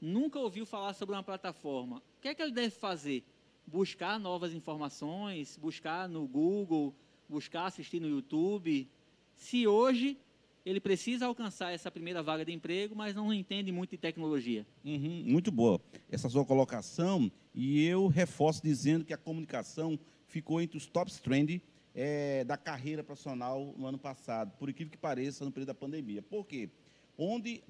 nunca 0.00 0.38
ouviu 0.38 0.64
falar 0.64 0.94
sobre 0.94 1.14
uma 1.14 1.22
plataforma, 1.22 1.98
o 1.98 2.22
que 2.22 2.28
é 2.28 2.34
que 2.34 2.42
ele 2.42 2.52
deve 2.52 2.70
fazer? 2.70 3.24
Buscar 3.66 4.18
novas 4.18 4.52
informações, 4.52 5.58
buscar 5.58 6.08
no 6.08 6.26
Google, 6.26 6.94
buscar 7.28 7.66
assistir 7.66 8.00
no 8.00 8.08
YouTube. 8.08 8.88
Se 9.34 9.66
hoje 9.66 10.18
ele 10.64 10.80
precisa 10.80 11.26
alcançar 11.26 11.72
essa 11.72 11.90
primeira 11.90 12.22
vaga 12.22 12.44
de 12.44 12.52
emprego, 12.52 12.96
mas 12.96 13.14
não 13.14 13.32
entende 13.32 13.70
muito 13.70 13.90
de 13.90 13.98
tecnologia. 13.98 14.66
Uhum, 14.84 15.24
muito 15.26 15.52
boa 15.52 15.80
essa 16.10 16.28
sua 16.28 16.44
colocação, 16.44 17.30
e 17.54 17.84
eu 17.84 18.06
reforço 18.06 18.62
dizendo 18.62 19.04
que 19.04 19.12
a 19.12 19.18
comunicação 19.18 19.98
ficou 20.26 20.60
entre 20.60 20.78
os 20.78 20.86
tops 20.86 21.18
trend 21.18 21.60
é, 21.94 22.44
da 22.44 22.56
carreira 22.56 23.04
profissional 23.04 23.74
no 23.76 23.86
ano 23.86 23.98
passado, 23.98 24.52
por 24.58 24.68
incrível 24.68 24.90
que 24.90 24.98
pareça, 24.98 25.44
no 25.44 25.52
período 25.52 25.68
da 25.68 25.74
pandemia. 25.74 26.22
Por 26.22 26.46
quê? 26.46 26.70
Onde 27.16 27.62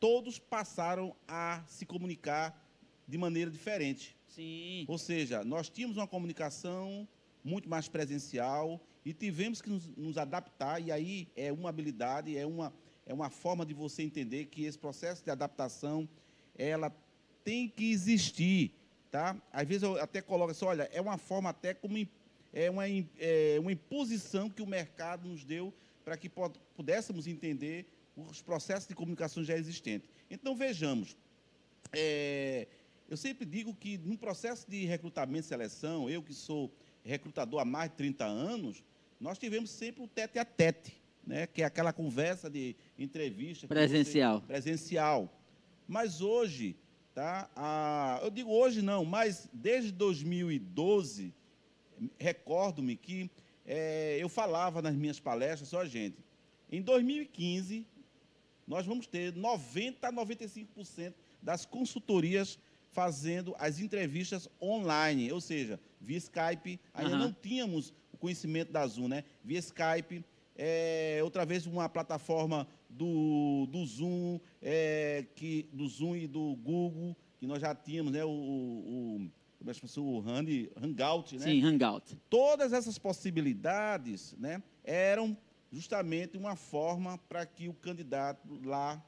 todos 0.00 0.38
passaram 0.38 1.14
a 1.28 1.62
se 1.66 1.86
comunicar 1.86 2.60
de 3.06 3.16
maneira 3.16 3.50
diferente. 3.50 4.16
Sim. 4.26 4.84
Ou 4.88 4.98
seja, 4.98 5.44
nós 5.44 5.68
tínhamos 5.68 5.96
uma 5.96 6.08
comunicação 6.08 7.06
muito 7.44 7.68
mais 7.68 7.88
presencial 7.88 8.80
e 9.04 9.12
tivemos 9.12 9.60
que 9.60 9.68
nos, 9.68 9.88
nos, 9.96 10.16
adaptar, 10.16 10.80
e 10.80 10.92
aí 10.92 11.28
é 11.36 11.52
uma 11.52 11.68
habilidade, 11.68 12.36
é 12.36 12.46
uma, 12.46 12.72
é 13.04 13.12
uma 13.12 13.30
forma 13.30 13.66
de 13.66 13.74
você 13.74 14.02
entender 14.02 14.46
que 14.46 14.64
esse 14.64 14.78
processo 14.78 15.24
de 15.24 15.30
adaptação, 15.30 16.08
ela 16.56 16.94
tem 17.42 17.68
que 17.68 17.90
existir, 17.90 18.72
tá? 19.10 19.36
Às 19.52 19.66
vezes 19.66 19.82
eu 19.82 20.00
até 20.00 20.22
coloco 20.22 20.52
assim, 20.52 20.64
olha, 20.64 20.88
é 20.92 21.00
uma 21.00 21.18
forma 21.18 21.50
até 21.50 21.74
como 21.74 21.96
é 22.52 22.70
uma, 22.70 22.84
é 23.18 23.56
uma 23.58 23.72
imposição 23.72 24.48
que 24.48 24.62
o 24.62 24.66
mercado 24.66 25.26
nos 25.26 25.42
deu 25.42 25.72
para 26.04 26.16
que 26.16 26.30
pudéssemos 26.76 27.26
entender 27.26 27.86
os 28.16 28.42
processos 28.42 28.86
de 28.86 28.94
comunicação 28.94 29.42
já 29.42 29.56
existentes. 29.56 30.08
Então, 30.30 30.54
vejamos, 30.54 31.16
é, 31.92 32.66
eu 33.08 33.16
sempre 33.16 33.44
digo 33.46 33.74
que 33.74 33.98
no 33.98 34.18
processo 34.18 34.70
de 34.70 34.84
recrutamento 34.84 35.46
e 35.46 35.48
seleção, 35.48 36.10
eu 36.10 36.22
que 36.22 36.34
sou 36.34 36.70
recrutador 37.04 37.60
há 37.60 37.64
mais 37.64 37.90
de 37.90 37.96
30 37.96 38.24
anos, 38.24 38.82
nós 39.20 39.38
tivemos 39.38 39.70
sempre 39.70 40.02
o 40.02 40.06
tete 40.06 40.38
a 40.38 40.44
tete, 40.44 41.00
né, 41.26 41.46
que 41.46 41.62
é 41.62 41.64
aquela 41.64 41.92
conversa 41.92 42.50
de 42.50 42.74
entrevista. 42.98 43.66
Presencial. 43.68 44.40
Você, 44.40 44.46
presencial. 44.46 45.40
Mas 45.86 46.20
hoje, 46.20 46.76
tá, 47.14 47.48
a, 47.54 48.20
eu 48.22 48.30
digo 48.30 48.50
hoje 48.50 48.82
não, 48.82 49.04
mas 49.04 49.48
desde 49.52 49.92
2012, 49.92 51.32
recordo-me 52.18 52.96
que 52.96 53.30
é, 53.66 54.18
eu 54.20 54.28
falava 54.28 54.82
nas 54.82 54.94
minhas 54.94 55.20
palestras, 55.20 55.68
só 55.68 55.84
gente, 55.84 56.16
em 56.70 56.80
2015, 56.82 57.86
nós 58.66 58.86
vamos 58.86 59.06
ter 59.06 59.32
90% 59.34 59.96
a 60.02 60.12
95% 60.12 61.12
das 61.40 61.64
consultorias 61.64 62.58
fazendo 62.92 63.54
as 63.58 63.80
entrevistas 63.80 64.48
online, 64.60 65.32
ou 65.32 65.40
seja, 65.40 65.80
via 66.00 66.18
Skype. 66.18 66.78
Ainda 66.94 67.14
uhum. 67.14 67.18
não 67.18 67.32
tínhamos 67.32 67.92
o 68.12 68.16
conhecimento 68.16 68.70
da 68.70 68.86
Zoom, 68.86 69.08
né? 69.08 69.24
Via 69.42 69.58
Skype, 69.58 70.24
é, 70.56 71.20
outra 71.24 71.44
vez 71.44 71.66
uma 71.66 71.88
plataforma 71.88 72.68
do, 72.88 73.66
do 73.70 73.84
Zoom, 73.84 74.38
é, 74.60 75.24
que, 75.34 75.68
do 75.72 75.88
Zoom 75.88 76.16
e 76.16 76.26
do 76.26 76.54
Google, 76.56 77.16
que 77.38 77.46
nós 77.46 77.60
já 77.60 77.74
tínhamos, 77.74 78.12
né? 78.12 78.24
O, 78.24 78.28
o, 78.28 79.30
o, 79.62 80.00
o 80.00 80.28
Hang, 80.28 80.70
Hangout, 80.76 81.38
né? 81.38 81.44
Sim, 81.46 81.64
Hangout. 81.64 82.16
Todas 82.28 82.74
essas 82.74 82.98
possibilidades, 82.98 84.36
né? 84.38 84.62
Eram 84.84 85.36
justamente 85.70 86.36
uma 86.36 86.54
forma 86.54 87.16
para 87.16 87.46
que 87.46 87.68
o 87.68 87.72
candidato 87.72 88.60
lá 88.62 89.02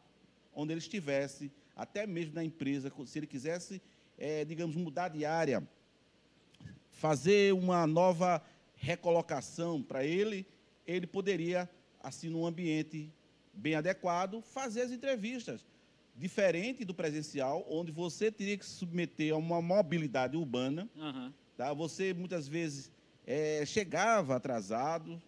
onde 0.55 0.73
ele 0.73 0.79
estivesse 0.79 1.53
até 1.77 2.07
mesmo 2.07 2.35
na 2.35 2.45
empresa, 2.45 2.93
se 3.07 3.19
ele 3.19 3.27
quisesse, 3.27 3.81
é, 4.17 4.45
digamos, 4.45 4.77
mudar 4.77 5.09
de 5.09 5.25
área, 5.25 5.67
fazer 6.91 7.53
uma 7.53 7.87
nova 7.87 8.43
recolocação 8.77 9.83
para 9.83 10.05
ele, 10.05 10.47
ele 10.87 11.07
poderia, 11.07 11.69
assim, 12.03 12.29
num 12.29 12.47
ambiente 12.47 13.13
bem 13.53 13.75
adequado, 13.75 14.43
fazer 14.43 14.83
as 14.83 14.91
entrevistas. 14.91 15.65
Diferente 16.17 16.85
do 16.85 16.95
presencial, 16.95 17.67
onde 17.69 17.91
você 17.91 18.31
teria 18.31 18.57
que 18.57 18.65
se 18.65 18.73
submeter 18.73 19.35
a 19.35 19.37
uma 19.37 19.61
mobilidade 19.61 20.37
urbana, 20.37 20.89
uhum. 20.95 21.33
tá? 21.57 21.73
você 21.73 22.15
muitas 22.15 22.47
vezes 22.47 22.91
é, 23.27 23.65
chegava 23.67 24.37
atrasado, 24.37 25.21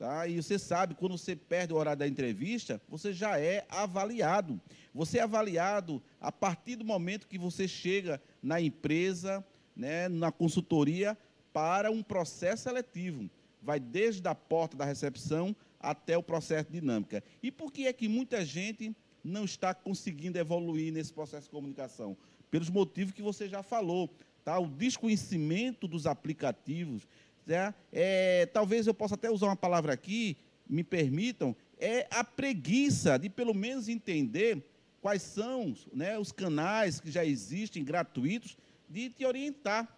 Tá? 0.00 0.26
E 0.26 0.42
você 0.42 0.58
sabe, 0.58 0.94
quando 0.94 1.18
você 1.18 1.36
perde 1.36 1.74
o 1.74 1.76
horário 1.76 1.98
da 1.98 2.08
entrevista, 2.08 2.80
você 2.88 3.12
já 3.12 3.38
é 3.38 3.66
avaliado. 3.68 4.58
Você 4.94 5.18
é 5.18 5.22
avaliado 5.22 6.02
a 6.18 6.32
partir 6.32 6.76
do 6.76 6.86
momento 6.86 7.28
que 7.28 7.36
você 7.36 7.68
chega 7.68 8.18
na 8.42 8.58
empresa, 8.58 9.44
né, 9.76 10.08
na 10.08 10.32
consultoria, 10.32 11.18
para 11.52 11.90
um 11.90 12.02
processo 12.02 12.62
seletivo. 12.62 13.28
Vai 13.60 13.78
desde 13.78 14.26
a 14.26 14.34
porta 14.34 14.74
da 14.74 14.86
recepção 14.86 15.54
até 15.78 16.16
o 16.16 16.22
processo 16.22 16.72
dinâmica. 16.72 17.22
E 17.42 17.52
por 17.52 17.70
que 17.70 17.86
é 17.86 17.92
que 17.92 18.08
muita 18.08 18.42
gente 18.42 18.96
não 19.22 19.44
está 19.44 19.74
conseguindo 19.74 20.38
evoluir 20.38 20.90
nesse 20.94 21.12
processo 21.12 21.44
de 21.44 21.50
comunicação? 21.50 22.16
Pelos 22.50 22.70
motivos 22.70 23.12
que 23.12 23.20
você 23.20 23.46
já 23.46 23.62
falou. 23.62 24.08
Tá? 24.42 24.58
O 24.58 24.66
desconhecimento 24.66 25.86
dos 25.86 26.06
aplicativos, 26.06 27.06
né? 27.50 27.74
É, 27.92 28.46
talvez 28.46 28.86
eu 28.86 28.94
possa 28.94 29.16
até 29.16 29.28
usar 29.28 29.46
uma 29.46 29.56
palavra 29.56 29.92
aqui, 29.92 30.36
me 30.68 30.84
permitam, 30.84 31.54
é 31.78 32.06
a 32.10 32.22
preguiça 32.22 33.18
de 33.18 33.28
pelo 33.28 33.52
menos 33.52 33.88
entender 33.88 34.64
quais 35.02 35.22
são 35.22 35.74
né, 35.92 36.16
os 36.16 36.30
canais 36.30 37.00
que 37.00 37.10
já 37.10 37.24
existem 37.24 37.82
gratuitos 37.82 38.56
de 38.88 39.10
te 39.10 39.26
orientar. 39.26 39.88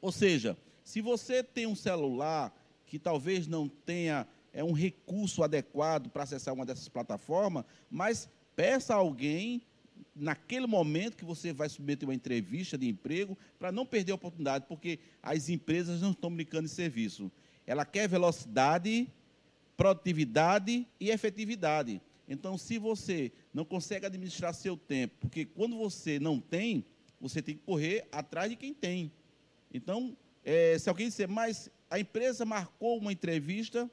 Ou 0.00 0.10
seja, 0.10 0.56
se 0.82 1.00
você 1.00 1.42
tem 1.42 1.66
um 1.66 1.76
celular 1.76 2.52
que 2.84 2.98
talvez 2.98 3.46
não 3.46 3.68
tenha 3.68 4.26
é, 4.52 4.64
um 4.64 4.72
recurso 4.72 5.44
adequado 5.44 6.08
para 6.08 6.24
acessar 6.24 6.52
uma 6.52 6.66
dessas 6.66 6.88
plataformas, 6.88 7.64
mas 7.88 8.28
peça 8.56 8.92
a 8.92 8.98
alguém 8.98 9.62
naquele 10.16 10.66
momento 10.66 11.16
que 11.16 11.24
você 11.24 11.52
vai 11.52 11.68
submeter 11.68 12.08
uma 12.08 12.14
entrevista 12.14 12.78
de 12.78 12.88
emprego, 12.88 13.36
para 13.58 13.70
não 13.70 13.84
perder 13.84 14.12
a 14.12 14.14
oportunidade, 14.14 14.64
porque 14.66 14.98
as 15.22 15.48
empresas 15.48 16.00
não 16.00 16.12
estão 16.12 16.34
brincando 16.34 16.64
de 16.64 16.74
serviço. 16.74 17.30
Ela 17.66 17.84
quer 17.84 18.08
velocidade, 18.08 19.06
produtividade 19.76 20.86
e 20.98 21.10
efetividade. 21.10 22.00
Então, 22.28 22.56
se 22.56 22.78
você 22.78 23.30
não 23.52 23.64
consegue 23.64 24.06
administrar 24.06 24.54
seu 24.54 24.76
tempo, 24.76 25.14
porque 25.20 25.44
quando 25.44 25.76
você 25.76 26.18
não 26.18 26.40
tem, 26.40 26.84
você 27.20 27.40
tem 27.40 27.54
que 27.54 27.62
correr 27.62 28.06
atrás 28.10 28.50
de 28.50 28.56
quem 28.56 28.72
tem. 28.74 29.12
Então, 29.72 30.16
é, 30.44 30.78
se 30.78 30.88
alguém 30.88 31.08
disser, 31.08 31.28
mas 31.28 31.70
a 31.90 32.00
empresa 32.00 32.44
marcou 32.44 32.98
uma 32.98 33.12
entrevista 33.12 33.88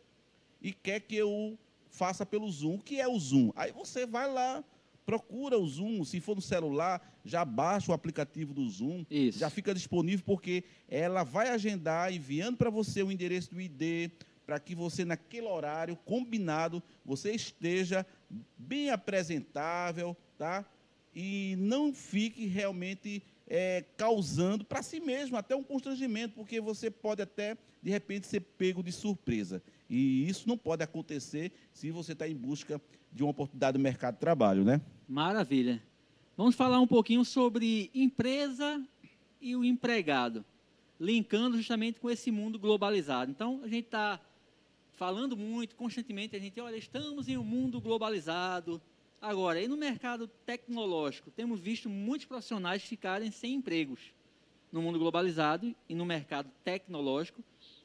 e 0.62 0.72
quer 0.72 1.02
que 1.02 1.16
eu 1.16 1.58
faça 1.90 2.26
pelo 2.26 2.50
Zoom, 2.50 2.76
o 2.76 2.80
que 2.80 3.00
é 3.00 3.08
o 3.08 3.20
Zoom? 3.20 3.52
Aí 3.56 3.72
você 3.72 4.06
vai 4.06 4.32
lá, 4.32 4.64
Procura 5.06 5.58
o 5.58 5.68
Zoom, 5.68 6.04
se 6.04 6.20
for 6.20 6.36
no 6.36 6.42
celular, 6.42 7.20
já 7.26 7.44
baixa 7.44 7.92
o 7.92 7.94
aplicativo 7.96 8.54
do 8.54 8.68
Zoom, 8.70 9.06
Isso. 9.10 9.40
já 9.40 9.50
fica 9.50 9.74
disponível 9.74 10.26
porque 10.26 10.64
ela 10.88 11.24
vai 11.24 11.50
agendar 11.50 12.14
enviando 12.14 12.58
para 12.58 12.70
você 12.70 13.04
o 13.04 13.12
endereço 13.12 13.54
do 13.54 13.62
ID, 13.62 14.12
para 14.46 14.60
que 14.60 14.76
você 14.76 15.06
naquele 15.06 15.48
horário 15.48 15.98
combinado 16.06 16.82
você 17.06 17.32
esteja 17.32 18.06
bem 18.58 18.90
apresentável, 18.90 20.16
tá? 20.38 20.66
E 21.16 21.56
não 21.60 21.94
fique 21.94 22.46
realmente 22.46 23.24
é, 23.48 23.86
causando 23.98 24.64
para 24.64 24.82
si 24.82 25.00
mesmo 25.00 25.38
até 25.38 25.56
um 25.56 25.64
constrangimento, 25.64 26.36
porque 26.36 26.60
você 26.60 26.90
pode 26.90 27.22
até, 27.22 27.58
de 27.82 27.90
repente, 27.90 28.28
ser 28.28 28.40
pego 28.40 28.82
de 28.82 28.92
surpresa. 28.92 29.62
E 29.90 30.28
isso 30.28 30.48
não 30.48 30.58
pode 30.58 30.84
acontecer 30.84 31.52
se 31.72 31.92
você 31.92 32.14
está 32.14 32.28
em 32.28 32.36
busca 32.36 32.82
de 33.12 33.24
uma 33.24 33.32
oportunidade 33.32 33.78
no 33.78 33.84
mercado 33.84 34.16
de 34.16 34.20
trabalho, 34.20 34.64
né? 34.64 34.82
Maravilha. 35.08 35.82
Vamos 36.36 36.56
falar 36.56 36.80
um 36.80 36.88
pouquinho 36.88 37.24
sobre 37.24 37.92
empresa 37.94 38.84
e 39.40 39.56
o 39.56 39.64
empregado, 39.64 40.44
linkando 41.00 41.58
justamente 41.58 42.00
com 42.00 42.10
esse 42.10 42.32
mundo 42.32 42.58
globalizado. 42.58 43.30
Então, 43.30 43.62
a 43.64 43.68
gente 43.68 43.86
está 43.86 44.20
falando 44.94 45.36
muito, 45.36 45.76
constantemente, 45.76 46.36
a 46.36 46.40
gente, 46.40 46.60
olha, 46.60 46.76
estamos 46.76 47.28
em 47.28 47.38
um 47.38 47.44
mundo 47.44 47.80
globalizado. 47.80 48.82
Agora, 49.22 49.62
e 49.62 49.68
no 49.68 49.78
mercado 49.78 50.28
tecnológico, 50.46 51.30
temos 51.30 51.60
visto 51.60 51.90
muitos 51.90 52.26
profissionais 52.26 52.84
ficarem 52.84 53.30
sem 53.30 53.56
empregos. 53.56 54.00
No 54.72 54.82
mundo 54.82 54.98
globalizado 54.98 55.76
e 55.88 55.94
no 55.94 56.06
mercado 56.06 56.50
tecnológico, 56.64 57.44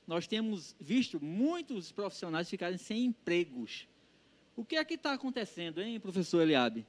nós 0.09 0.27
temos 0.27 0.75
visto 0.81 1.23
muitos 1.23 1.93
profissionais 1.93 2.49
ficarem 2.49 2.79
sem 2.79 3.05
empregos. 3.05 3.87
O 4.57 4.65
que 4.65 4.77
é 4.77 4.85
que 4.85 4.95
está 4.95 5.13
acontecendo, 5.13 5.83
hein, 5.83 6.01
professor 6.01 6.41
Eliabe? 6.41 6.87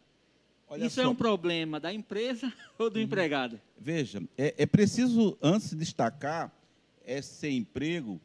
Olha 0.70 0.86
Isso 0.86 1.02
é 1.02 1.04
só. 1.04 1.10
é 1.10 1.12
um 1.12 1.16
problema 1.16 1.82
da 1.82 1.94
empresa 1.94 2.52
ou 2.80 2.90
do 2.90 2.96
uhum. 2.96 3.04
empregado? 3.04 3.60
Veja, 3.78 4.24
é, 4.38 4.56
é, 4.58 4.66
preciso, 4.66 5.38
antes 5.42 5.72
de 5.72 5.76
destacar, 5.76 6.50
é 7.04 7.22
sem 7.22 7.58
emprego, 7.58 8.22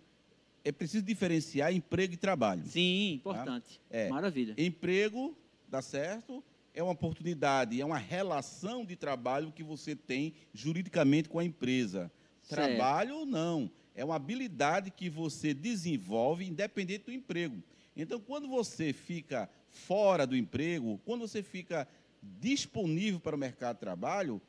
é 0.64 0.70
preciso 0.70 1.04
diferenciar 1.04 1.74
emprego 1.74 2.14
e 2.14 2.16
trabalho. 2.16 2.62
Sim, 2.64 3.20
tá? 3.24 3.30
importante. 3.30 3.80
Tá? 3.90 3.98
É, 3.98 4.08
Maravilha. 4.08 4.54
Emprego, 4.56 5.36
dá 5.68 5.82
certo, 5.82 6.42
é 6.72 6.80
uma 6.80 6.92
oportunidade, 6.92 7.80
é 7.80 7.84
uma 7.84 7.98
relação 7.98 8.84
de 8.84 8.94
trabalho 8.94 9.50
que 9.50 9.64
você 9.64 9.96
tem 9.96 10.34
juridicamente 10.52 11.28
com 11.28 11.40
a 11.40 11.44
empresa. 11.44 12.12
Certo. 12.42 12.76
Trabalho, 12.76 13.26
não. 13.26 13.68
É 13.94 14.04
uma 14.04 14.16
habilidade 14.16 14.90
que 14.90 15.08
você 15.08 15.54
desenvolve 15.54 16.46
independente 16.46 17.04
do 17.04 17.12
emprego. 17.12 17.62
Então, 17.96 18.18
quando 18.18 18.48
você 18.48 18.92
fica 18.92 19.48
fora 19.70 20.26
do 20.26 20.36
emprego, 20.36 21.00
quando 21.04 21.20
você 21.20 21.42
fica 21.42 21.86
disponível 22.22 23.20
para 23.20 23.36
o 23.36 23.38
mercado 23.38 23.76
de 23.76 23.80
trabalho, 23.80 24.40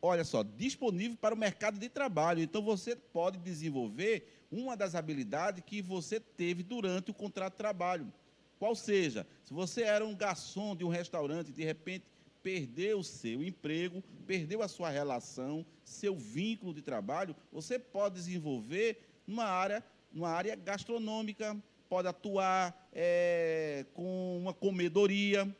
olha 0.00 0.24
só, 0.24 0.42
disponível 0.42 1.16
para 1.20 1.34
o 1.34 1.38
mercado 1.38 1.78
de 1.78 1.88
trabalho. 1.88 2.42
Então 2.42 2.62
você 2.62 2.96
pode 2.96 3.38
desenvolver 3.38 4.46
uma 4.50 4.76
das 4.76 4.94
habilidades 4.94 5.62
que 5.64 5.82
você 5.82 6.18
teve 6.18 6.62
durante 6.62 7.10
o 7.10 7.14
contrato 7.14 7.52
de 7.52 7.58
trabalho. 7.58 8.12
Qual 8.58 8.74
seja, 8.74 9.26
se 9.44 9.52
você 9.52 9.82
era 9.82 10.04
um 10.04 10.14
garçom 10.14 10.74
de 10.74 10.84
um 10.84 10.88
restaurante 10.88 11.52
de 11.52 11.64
repente 11.64 12.04
perdeu 12.42 13.02
seu 13.02 13.42
emprego, 13.42 14.02
perdeu 14.26 14.62
a 14.62 14.68
sua 14.68 14.90
relação, 14.90 15.64
seu 15.84 16.16
vínculo 16.16 16.72
de 16.72 16.82
trabalho, 16.82 17.36
você 17.52 17.78
pode 17.78 18.14
desenvolver 18.14 19.00
numa 19.26 19.44
área, 19.44 19.84
numa 20.12 20.30
área 20.30 20.56
gastronômica, 20.56 21.56
pode 21.88 22.08
atuar 22.08 22.88
é, 22.92 23.84
com 23.94 24.38
uma 24.38 24.54
comedoria, 24.54 25.52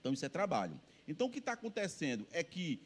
então, 0.00 0.12
isso 0.12 0.26
é 0.26 0.28
trabalho. 0.28 0.78
Então, 1.08 1.28
o 1.28 1.30
que 1.30 1.38
está 1.38 1.52
acontecendo 1.52 2.26
é 2.30 2.42
que, 2.42 2.78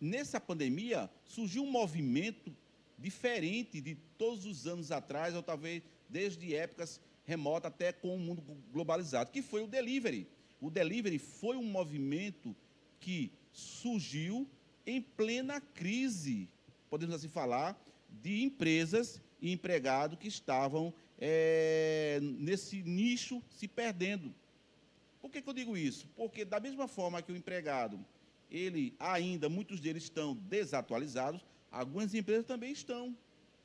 nessa 0.00 0.40
pandemia, 0.40 1.08
surgiu 1.24 1.62
um 1.62 1.70
movimento 1.70 2.54
diferente 2.98 3.80
de 3.80 3.94
todos 4.18 4.44
os 4.44 4.66
anos 4.66 4.90
atrás, 4.90 5.34
ou 5.34 5.42
talvez 5.42 5.82
desde 6.08 6.54
épocas 6.54 7.00
remotas 7.24 7.72
até 7.72 7.92
com 7.92 8.14
o 8.14 8.18
mundo 8.18 8.42
globalizado, 8.72 9.30
que 9.30 9.40
foi 9.40 9.62
o 9.62 9.66
delivery. 9.66 10.26
O 10.60 10.70
delivery 10.70 11.18
foi 11.18 11.56
um 11.56 11.64
movimento 11.64 12.54
que 12.98 13.30
surgiu 13.52 14.48
em 14.86 15.00
plena 15.00 15.60
crise, 15.60 16.48
podemos 16.88 17.14
assim 17.14 17.28
falar, 17.28 17.80
de 18.08 18.42
empresas 18.42 19.20
e 19.40 19.52
empregados 19.52 20.18
que 20.18 20.28
estavam 20.28 20.92
é, 21.18 22.18
nesse 22.22 22.82
nicho 22.82 23.42
se 23.50 23.68
perdendo. 23.68 24.34
Por 25.20 25.30
que, 25.30 25.42
que 25.42 25.48
eu 25.48 25.54
digo 25.54 25.76
isso? 25.76 26.08
Porque 26.16 26.44
da 26.44 26.60
mesma 26.60 26.86
forma 26.86 27.20
que 27.20 27.32
o 27.32 27.36
empregado, 27.36 27.98
ele 28.50 28.94
ainda, 28.98 29.48
muitos 29.48 29.80
deles 29.80 30.04
estão 30.04 30.34
desatualizados, 30.34 31.44
algumas 31.70 32.14
empresas 32.14 32.46
também 32.46 32.72
estão. 32.72 33.16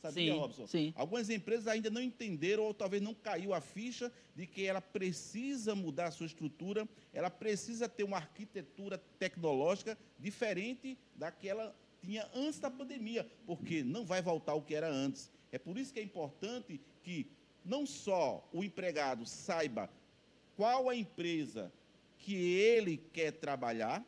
Sabia, 0.02 0.34
sim, 0.34 0.40
Robson? 0.40 0.68
Sim. 0.68 0.94
Algumas 0.96 1.30
empresas 1.30 1.68
ainda 1.68 1.90
não 1.92 2.02
entenderam 2.02 2.64
ou 2.64 2.74
talvez 2.74 3.02
não 3.02 3.14
caiu 3.14 3.54
a 3.54 3.62
ficha 3.62 4.12
de 4.36 4.48
que 4.48 4.66
ela 4.66 4.82
precisa 4.82 5.76
mudar 5.76 6.08
a 6.08 6.12
sua 6.12 6.26
estrutura, 6.26 6.90
ela 7.14 7.30
precisa 7.30 7.88
ter 7.88 8.04
uma 8.04 8.18
arquitetura 8.18 8.98
tecnológica 9.20 9.96
diferente 10.18 10.98
da 11.16 11.32
que 11.32 11.48
ela 11.48 11.76
tinha 12.02 12.28
antes 12.34 12.60
da 12.60 12.72
pandemia, 12.72 13.30
porque 13.46 13.84
não 13.84 14.04
vai 14.04 14.24
voltar 14.24 14.56
o 14.56 14.62
que 14.64 14.74
era 14.74 14.90
antes. 14.90 15.32
É 15.52 15.60
por 15.60 15.78
isso 15.78 15.94
que 15.94 16.00
é 16.00 16.04
importante 16.04 16.82
que 17.04 17.28
não 17.64 17.86
só 17.86 18.48
o 18.52 18.64
empregado 18.64 19.24
saiba 19.26 19.88
qual 20.56 20.90
a 20.90 20.96
empresa 20.96 21.72
que 22.18 22.34
ele 22.36 22.98
quer 23.14 23.34
trabalhar, 23.34 24.04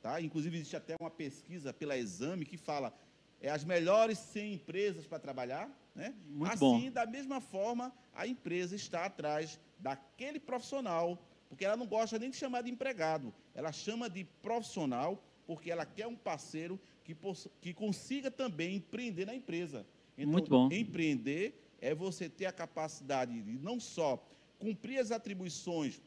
tá? 0.00 0.18
Inclusive 0.20 0.56
existe 0.56 0.76
até 0.76 0.96
uma 0.98 1.10
pesquisa 1.10 1.74
pela 1.74 1.96
Exame 1.96 2.46
que 2.46 2.56
fala 2.56 2.94
é 3.40 3.50
as 3.50 3.64
melhores 3.64 4.18
100 4.18 4.54
empresas 4.54 5.06
para 5.06 5.18
trabalhar, 5.18 5.70
né? 5.94 6.14
Muito 6.28 6.52
assim, 6.52 6.58
bom. 6.58 6.90
da 6.90 7.06
mesma 7.06 7.40
forma, 7.40 7.92
a 8.14 8.26
empresa 8.26 8.76
está 8.76 9.06
atrás 9.06 9.58
daquele 9.78 10.38
profissional, 10.38 11.18
porque 11.48 11.64
ela 11.64 11.76
não 11.76 11.86
gosta 11.86 12.18
nem 12.18 12.30
de 12.30 12.36
chamar 12.36 12.62
de 12.62 12.70
empregado, 12.70 13.32
ela 13.54 13.72
chama 13.72 14.08
de 14.08 14.24
profissional 14.42 15.22
porque 15.46 15.68
ela 15.68 15.84
quer 15.84 16.06
um 16.06 16.14
parceiro 16.14 16.78
que, 17.02 17.16
que 17.60 17.74
consiga 17.74 18.30
também 18.30 18.76
empreender 18.76 19.24
na 19.24 19.34
empresa. 19.34 19.84
Então, 20.16 20.30
Muito 20.30 20.48
bom. 20.48 20.68
empreender 20.70 21.60
é 21.80 21.92
você 21.92 22.28
ter 22.28 22.46
a 22.46 22.52
capacidade 22.52 23.42
de 23.42 23.58
não 23.58 23.80
só 23.80 24.24
cumprir 24.60 24.98
as 25.00 25.10
atribuições 25.10 26.00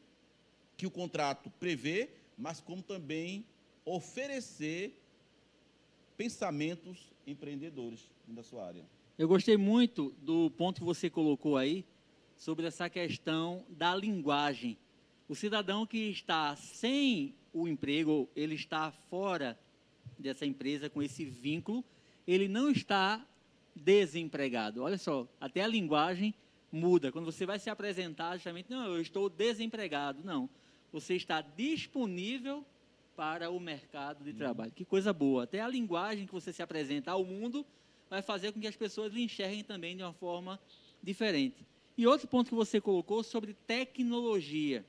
que 0.78 0.86
o 0.86 0.90
contrato 0.90 1.50
prevê, 1.60 2.08
mas 2.38 2.58
como 2.58 2.82
também 2.82 3.44
oferecer 3.84 4.98
pensamentos 6.16 7.12
empreendedores 7.26 8.10
da 8.26 8.42
sua 8.42 8.66
área. 8.66 8.84
Eu 9.18 9.28
gostei 9.28 9.56
muito 9.56 10.14
do 10.22 10.50
ponto 10.50 10.80
que 10.80 10.84
você 10.84 11.08
colocou 11.08 11.56
aí 11.56 11.84
sobre 12.36 12.66
essa 12.66 12.88
questão 12.88 13.64
da 13.68 13.94
linguagem. 13.94 14.76
O 15.28 15.34
cidadão 15.34 15.86
que 15.86 16.10
está 16.10 16.54
sem 16.56 17.34
o 17.52 17.68
emprego, 17.68 18.28
ele 18.34 18.54
está 18.54 18.90
fora 18.90 19.58
dessa 20.18 20.44
empresa 20.44 20.90
com 20.90 21.02
esse 21.02 21.24
vínculo, 21.24 21.84
ele 22.26 22.48
não 22.48 22.70
está 22.70 23.24
desempregado. 23.74 24.82
Olha 24.82 24.98
só, 24.98 25.28
até 25.40 25.62
a 25.62 25.66
linguagem 25.66 26.34
muda. 26.70 27.12
Quando 27.12 27.26
você 27.26 27.46
vai 27.46 27.58
se 27.58 27.70
apresentar, 27.70 28.34
justamente, 28.34 28.70
não, 28.70 28.86
eu 28.86 29.00
estou 29.00 29.28
desempregado. 29.28 30.22
Não. 30.24 30.48
Você 30.92 31.14
está 31.14 31.40
disponível 31.40 32.64
para 33.16 33.50
o 33.50 33.60
mercado 33.60 34.24
de 34.24 34.32
trabalho. 34.32 34.72
Que 34.72 34.84
coisa 34.84 35.12
boa. 35.12 35.44
Até 35.44 35.60
a 35.60 35.68
linguagem 35.68 36.26
que 36.26 36.32
você 36.32 36.52
se 36.52 36.62
apresenta 36.62 37.10
ao 37.10 37.24
mundo 37.24 37.64
vai 38.10 38.22
fazer 38.22 38.52
com 38.52 38.60
que 38.60 38.66
as 38.66 38.76
pessoas 38.76 39.12
lhe 39.12 39.22
enxerguem 39.22 39.64
também 39.64 39.96
de 39.96 40.02
uma 40.02 40.12
forma 40.12 40.60
diferente. 41.02 41.64
E 41.96 42.06
outro 42.06 42.26
ponto 42.26 42.48
que 42.48 42.54
você 42.54 42.80
colocou 42.80 43.22
sobre 43.22 43.54
tecnologia. 43.66 44.84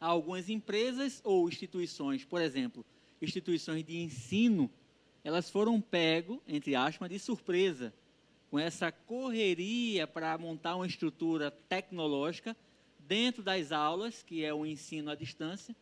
Algumas 0.00 0.48
empresas 0.48 1.20
ou 1.22 1.48
instituições, 1.48 2.24
por 2.24 2.40
exemplo, 2.40 2.84
instituições 3.20 3.84
de 3.84 3.98
ensino, 3.98 4.70
elas 5.22 5.48
foram 5.48 5.80
pego, 5.80 6.42
entre 6.48 6.74
aspas, 6.74 7.08
de 7.08 7.18
surpresa 7.18 7.92
com 8.50 8.58
essa 8.58 8.92
correria 8.92 10.06
para 10.06 10.36
montar 10.36 10.76
uma 10.76 10.86
estrutura 10.86 11.50
tecnológica 11.50 12.54
dentro 12.98 13.42
das 13.42 13.72
aulas, 13.72 14.22
que 14.22 14.44
é 14.44 14.52
o 14.52 14.66
ensino 14.66 15.10
à 15.10 15.14
distância, 15.14 15.74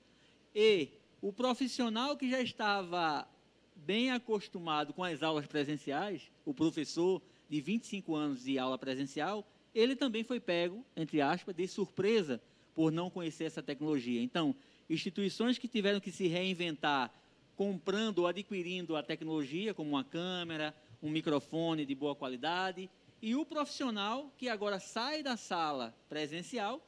e 0.54 0.88
o 1.20 1.33
profissional 1.33 2.16
que 2.16 2.30
já 2.30 2.40
estava 2.40 3.28
bem 3.74 4.11
acostumado 4.11 4.92
com 4.92 5.04
as 5.04 5.22
aulas 5.22 5.46
presenciais, 5.46 6.30
o 6.44 6.54
professor 6.54 7.20
de 7.48 7.61
25 7.61 8.14
anos 8.14 8.44
de 8.44 8.59
aula 8.59 8.78
presencial, 8.78 9.46
ele 9.74 9.94
também 9.94 10.24
foi 10.24 10.40
pego, 10.40 10.85
entre 10.96 11.20
aspas, 11.20 11.54
de 11.54 11.66
surpresa 11.66 12.40
por 12.74 12.90
não 12.90 13.11
conhecer 13.11 13.44
essa 13.44 13.62
tecnologia. 13.62 14.22
Então, 14.22 14.54
instituições 14.88 15.59
que 15.59 15.68
tiveram 15.68 16.00
que 16.00 16.11
se 16.11 16.26
reinventar 16.26 17.12
comprando 17.56 18.20
ou 18.20 18.26
adquirindo 18.26 18.96
a 18.96 19.02
tecnologia, 19.02 19.74
como 19.74 19.90
uma 19.90 20.04
câmera, 20.04 20.74
um 21.02 21.11
microfone 21.11 21.85
de 21.85 21.94
boa 21.94 22.14
qualidade, 22.14 22.88
e 23.20 23.35
o 23.35 23.44
profissional 23.44 24.33
que 24.38 24.48
agora 24.48 24.80
sai 24.80 25.22
da 25.22 25.37
sala 25.37 25.94
presencial 26.09 26.80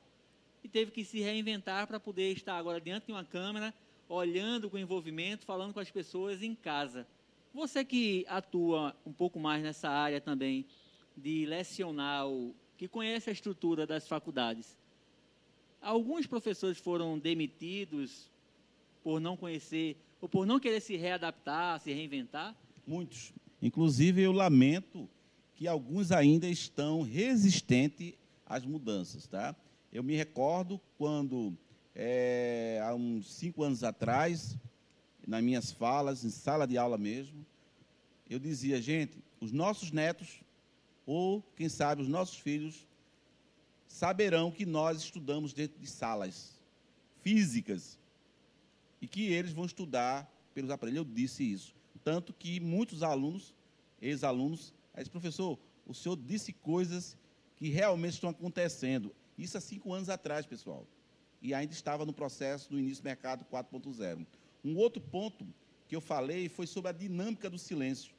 e 0.65 0.69
teve 0.69 0.91
que 0.91 1.05
se 1.05 1.21
reinventar 1.21 1.87
para 1.87 2.01
poder 2.01 2.33
estar 2.33 2.57
agora 2.57 2.81
diante 2.81 3.07
de 3.07 3.13
uma 3.13 3.25
câmera, 3.25 3.75
olhando 4.13 4.69
com 4.69 4.77
envolvimento, 4.77 5.47
falando 5.47 5.73
com 5.73 5.81
as 5.81 5.91
pessoas 5.91 6.43
em 6.43 6.55
casa. 6.55 7.07
Você 7.55 7.85
que 7.85 8.27
atua 8.29 8.95
um 9.07 9.13
pouco 9.13 9.41
mais 9.41 9.63
nessa 9.63 9.89
área 9.89 10.21
também 10.21 10.67
de 11.17 11.47
lecionar, 11.47 12.27
que 12.77 12.87
conhece 12.87 13.31
a 13.31 13.33
estrutura 13.33 13.87
das 13.87 14.07
faculdades, 14.07 14.77
alguns 15.81 16.27
professores 16.27 16.79
foram 16.79 17.19
demitidos 17.19 18.31
por 19.03 19.21
não 19.21 19.37
conhecer 19.37 19.97
ou 20.21 20.29
por 20.29 20.47
não 20.47 20.61
querer 20.61 20.81
se 20.81 20.97
readaptar, 20.97 21.81
se 21.81 21.93
reinventar? 21.93 22.55
Muitos. 22.87 23.33
Inclusive, 23.61 24.23
eu 24.23 24.33
lamento 24.33 25.09
que 25.55 25.67
alguns 25.67 26.13
ainda 26.13 26.47
estão 26.49 27.03
resistentes 27.03 28.15
às 28.45 28.65
mudanças. 28.65 29.27
Tá? 29.27 29.57
Eu 29.93 30.03
me 30.03 30.15
recordo 30.15 30.81
quando, 30.99 31.57
é, 31.95 32.81
há 32.83 32.95
uns 32.95 33.33
cinco 33.33 33.63
anos 33.63 33.85
atrás, 33.85 34.57
nas 35.27 35.43
minhas 35.43 35.71
falas, 35.73 36.25
em 36.25 36.31
sala 36.31 36.67
de 36.67 36.77
aula 36.79 36.99
mesmo, 36.99 37.45
eu 38.29 38.39
dizia, 38.39 38.81
gente, 38.81 39.23
os 39.41 39.53
nossos 39.53 39.91
netos, 39.91 40.41
ou 41.05 41.43
quem 41.57 41.69
sabe 41.69 42.03
os 42.03 42.09
nossos 42.09 42.37
filhos, 42.37 42.87
saberão 43.87 44.51
que 44.51 44.65
nós 44.65 44.99
estudamos 44.99 45.53
dentro 45.53 45.79
de 45.79 45.87
salas 45.87 46.59
físicas 47.21 47.99
e 49.01 49.07
que 49.07 49.33
eles 49.33 49.53
vão 49.53 49.67
estudar 49.67 50.31
pelos 50.55 50.71
aparelhos. 50.71 50.99
Eu 50.99 51.05
disse 51.05 51.45
isso. 51.45 51.75
Tanto 52.03 52.33
que 52.33 52.59
muitos 52.59 53.03
alunos, 53.03 53.55
ex-alunos, 54.01 54.73
aí 54.95 55.09
professor, 55.09 55.59
o 55.87 55.95
senhor 55.95 56.17
disse 56.17 56.53
coisas 56.53 57.17
que 57.57 57.69
realmente 57.69 58.15
estão 58.15 58.31
acontecendo. 58.31 59.15
Isso 59.37 59.59
há 59.59 59.61
cinco 59.61 59.93
anos 59.93 60.09
atrás, 60.09 60.47
pessoal. 60.47 60.87
E 61.43 61.53
ainda 61.53 61.75
estava 61.75 62.07
no 62.07 62.13
processo 62.13 62.71
do 62.71 62.79
início 62.79 63.03
do 63.03 63.07
mercado 63.07 63.45
4.0. 63.45 64.25
Um 64.65 64.77
outro 64.77 65.03
ponto 65.03 65.45
que 65.89 65.97
eu 65.97 66.01
falei 66.01 66.49
foi 66.49 66.67
sobre 66.67 66.91
a 66.91 66.93
dinâmica 66.93 67.51
do 67.51 67.59
silêncio. 67.59 68.15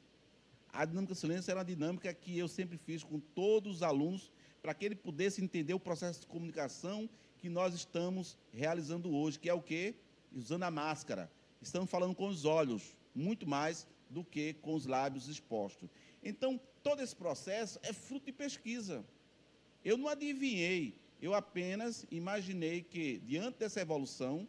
A 0.72 0.84
dinâmica 0.84 1.14
do 1.14 1.18
silêncio 1.18 1.50
era 1.50 1.60
uma 1.60 1.64
dinâmica 1.64 2.12
que 2.12 2.38
eu 2.38 2.46
sempre 2.46 2.76
fiz 2.76 3.02
com 3.02 3.18
todos 3.18 3.76
os 3.76 3.82
alunos, 3.82 4.30
para 4.60 4.74
que 4.74 4.84
ele 4.84 4.94
pudesse 4.94 5.42
entender 5.42 5.74
o 5.74 5.80
processo 5.80 6.20
de 6.20 6.26
comunicação 6.26 7.08
que 7.38 7.48
nós 7.48 7.74
estamos 7.74 8.36
realizando 8.52 9.14
hoje, 9.14 9.38
que 9.38 9.48
é 9.48 9.54
o 9.54 9.60
quê? 9.60 9.94
Usando 10.34 10.64
a 10.64 10.70
máscara. 10.70 11.30
Estamos 11.60 11.90
falando 11.90 12.14
com 12.14 12.26
os 12.26 12.44
olhos, 12.44 12.96
muito 13.14 13.46
mais 13.46 13.86
do 14.10 14.24
que 14.24 14.54
com 14.54 14.74
os 14.74 14.86
lábios 14.86 15.28
expostos. 15.28 15.88
Então, 16.22 16.60
todo 16.82 17.02
esse 17.02 17.14
processo 17.14 17.78
é 17.82 17.92
fruto 17.92 18.26
de 18.26 18.32
pesquisa. 18.32 19.04
Eu 19.84 19.96
não 19.96 20.08
adivinhei, 20.08 20.98
eu 21.20 21.34
apenas 21.34 22.06
imaginei 22.10 22.82
que, 22.82 23.18
diante 23.18 23.58
dessa 23.58 23.80
evolução, 23.80 24.48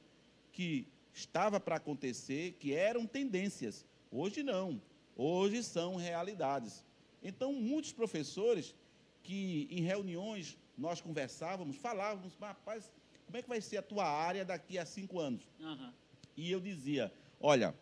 que 0.51 0.87
estava 1.13 1.59
para 1.59 1.77
acontecer, 1.77 2.53
que 2.59 2.73
eram 2.73 3.05
tendências. 3.05 3.85
Hoje 4.11 4.43
não, 4.43 4.81
hoje 5.15 5.63
são 5.63 5.95
realidades. 5.95 6.83
Então, 7.23 7.53
muitos 7.53 7.91
professores 7.91 8.75
que 9.23 9.67
em 9.71 9.81
reuniões 9.81 10.57
nós 10.77 11.01
conversávamos, 11.01 11.77
falávamos, 11.77 12.35
rapaz, 12.35 12.91
como 13.25 13.37
é 13.37 13.41
que 13.41 13.49
vai 13.49 13.61
ser 13.61 13.77
a 13.77 13.81
tua 13.81 14.05
área 14.05 14.45
daqui 14.45 14.77
a 14.77 14.85
cinco 14.85 15.19
anos? 15.19 15.49
Uhum. 15.59 15.91
E 16.37 16.51
eu 16.51 16.59
dizia, 16.59 17.11
olha, 17.39 17.73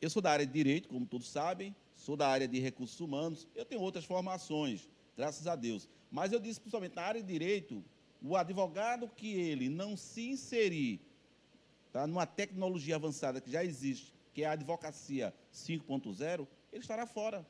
eu 0.00 0.08
sou 0.08 0.22
da 0.22 0.30
área 0.30 0.46
de 0.46 0.52
direito, 0.52 0.88
como 0.88 1.04
todos 1.04 1.28
sabem, 1.28 1.74
sou 1.94 2.16
da 2.16 2.28
área 2.28 2.48
de 2.48 2.58
recursos 2.58 2.98
humanos, 3.00 3.46
eu 3.54 3.64
tenho 3.64 3.80
outras 3.82 4.04
formações, 4.04 4.88
graças 5.16 5.46
a 5.46 5.54
Deus. 5.54 5.88
Mas 6.10 6.32
eu 6.32 6.40
disse, 6.40 6.58
principalmente 6.58 6.96
na 6.96 7.02
área 7.02 7.20
de 7.20 7.26
direito, 7.30 7.84
o 8.22 8.36
advogado 8.36 9.08
que 9.08 9.32
ele 9.32 9.68
não 9.68 9.96
se 9.96 10.28
inserir 10.28 11.00
tá, 11.92 12.06
numa 12.06 12.26
tecnologia 12.26 12.96
avançada 12.96 13.40
que 13.40 13.50
já 13.50 13.64
existe, 13.64 14.12
que 14.34 14.42
é 14.42 14.46
a 14.46 14.52
advocacia 14.52 15.34
5.0, 15.52 16.46
ele 16.72 16.82
estará 16.82 17.06
fora. 17.06 17.46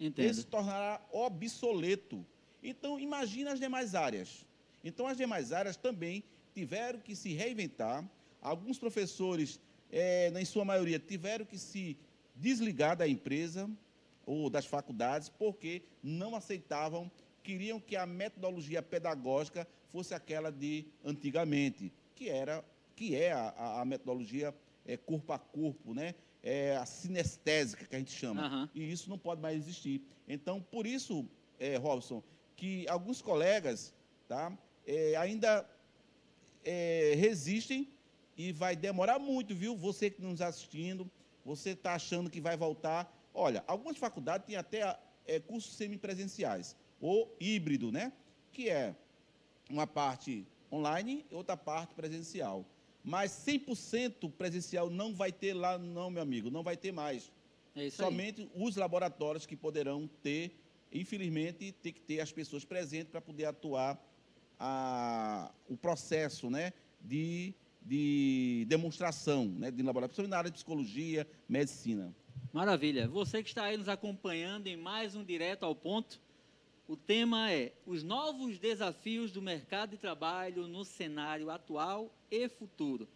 Entendo. 0.00 0.24
Ele 0.24 0.34
se 0.34 0.44
tornará 0.44 1.00
obsoleto. 1.12 2.24
Então, 2.62 2.98
imagine 2.98 3.48
as 3.48 3.60
demais 3.60 3.94
áreas. 3.94 4.46
Então, 4.82 5.06
as 5.06 5.16
demais 5.16 5.52
áreas 5.52 5.76
também 5.76 6.24
tiveram 6.54 6.98
que 7.00 7.14
se 7.14 7.32
reinventar. 7.32 8.04
Alguns 8.40 8.78
professores, 8.78 9.60
é, 9.90 10.30
na 10.30 10.44
sua 10.44 10.64
maioria, 10.64 10.98
tiveram 10.98 11.44
que 11.44 11.58
se 11.58 11.96
desligar 12.34 12.96
da 12.96 13.06
empresa 13.06 13.68
ou 14.24 14.48
das 14.48 14.66
faculdades, 14.66 15.28
porque 15.28 15.82
não 16.02 16.36
aceitavam, 16.36 17.10
queriam 17.48 17.80
que 17.80 17.96
a 17.96 18.04
metodologia 18.04 18.82
pedagógica 18.82 19.66
fosse 19.90 20.12
aquela 20.12 20.52
de 20.52 20.84
antigamente, 21.02 21.90
que 22.14 22.28
era 22.28 22.62
que 22.94 23.16
é 23.16 23.32
a, 23.32 23.80
a 23.80 23.84
metodologia 23.86 24.54
é, 24.84 24.98
corpo 24.98 25.32
a 25.32 25.38
corpo, 25.38 25.94
né? 25.94 26.14
É 26.42 26.76
a 26.76 26.84
sinestésica 26.84 27.86
que 27.86 27.96
a 27.96 27.98
gente 27.98 28.12
chama. 28.12 28.46
Uhum. 28.46 28.68
E 28.74 28.92
isso 28.92 29.08
não 29.08 29.16
pode 29.16 29.40
mais 29.40 29.56
existir. 29.56 30.02
Então, 30.28 30.60
por 30.60 30.86
isso, 30.86 31.26
é, 31.58 31.76
Robson, 31.76 32.22
que 32.54 32.86
alguns 32.86 33.22
colegas 33.22 33.94
tá, 34.28 34.52
é, 34.86 35.16
ainda 35.16 35.66
é, 36.62 37.14
resistem 37.16 37.88
e 38.36 38.52
vai 38.52 38.76
demorar 38.76 39.18
muito, 39.18 39.54
viu? 39.54 39.74
Você 39.74 40.10
que 40.10 40.20
nos 40.20 40.42
assistindo, 40.42 41.10
você 41.46 41.70
está 41.70 41.94
achando 41.94 42.28
que 42.28 42.42
vai 42.42 42.58
voltar. 42.58 43.10
Olha, 43.32 43.64
algumas 43.66 43.96
faculdades 43.96 44.46
têm 44.46 44.56
até 44.56 44.98
é, 45.26 45.40
cursos 45.40 45.74
semipresenciais, 45.76 46.76
ou 47.00 47.34
híbrido, 47.40 47.92
né? 47.92 48.12
Que 48.52 48.68
é 48.68 48.94
uma 49.70 49.86
parte 49.86 50.46
online 50.72 51.24
e 51.30 51.34
outra 51.34 51.56
parte 51.56 51.94
presencial. 51.94 52.64
Mas 53.04 53.30
100% 53.46 54.30
presencial 54.32 54.90
não 54.90 55.14
vai 55.14 55.32
ter 55.32 55.54
lá, 55.54 55.78
não, 55.78 56.10
meu 56.10 56.22
amigo, 56.22 56.50
não 56.50 56.62
vai 56.62 56.76
ter 56.76 56.92
mais. 56.92 57.30
É 57.74 57.88
Somente 57.90 58.42
aí. 58.42 58.50
os 58.54 58.76
laboratórios 58.76 59.46
que 59.46 59.56
poderão 59.56 60.08
ter, 60.22 60.52
infelizmente, 60.92 61.72
tem 61.72 61.92
que 61.92 62.00
ter 62.00 62.20
as 62.20 62.32
pessoas 62.32 62.64
presentes 62.64 63.10
para 63.10 63.20
poder 63.20 63.46
atuar 63.46 63.98
a, 64.58 65.50
o 65.68 65.76
processo 65.76 66.50
né, 66.50 66.72
de, 67.00 67.54
de 67.80 68.66
demonstração 68.68 69.46
né, 69.46 69.70
de 69.70 69.82
laboratório, 69.82 70.08
principalmente 70.08 70.30
na 70.30 70.38
área 70.38 70.50
de 70.50 70.56
psicologia, 70.56 71.26
medicina. 71.48 72.12
Maravilha. 72.52 73.06
Você 73.08 73.42
que 73.42 73.48
está 73.48 73.64
aí 73.64 73.76
nos 73.76 73.88
acompanhando 73.88 74.66
em 74.66 74.76
mais 74.76 75.14
um 75.14 75.22
Direto 75.24 75.64
ao 75.64 75.74
Ponto, 75.74 76.20
o 76.88 76.96
tema 76.96 77.52
é 77.52 77.74
os 77.84 78.02
novos 78.02 78.58
desafios 78.58 79.30
do 79.30 79.42
mercado 79.42 79.90
de 79.90 79.98
trabalho 79.98 80.66
no 80.66 80.86
cenário 80.86 81.50
atual 81.50 82.10
e 82.30 82.48
futuro. 82.48 83.06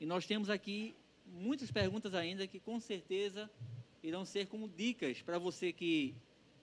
E 0.00 0.06
nós 0.06 0.26
temos 0.26 0.48
aqui 0.48 0.94
muitas 1.26 1.68
perguntas 1.72 2.14
ainda 2.14 2.46
que 2.46 2.60
com 2.60 2.78
certeza 2.78 3.50
irão 4.00 4.24
ser 4.24 4.46
como 4.46 4.68
dicas 4.68 5.22
para 5.22 5.40
você 5.40 5.72
que 5.72 6.14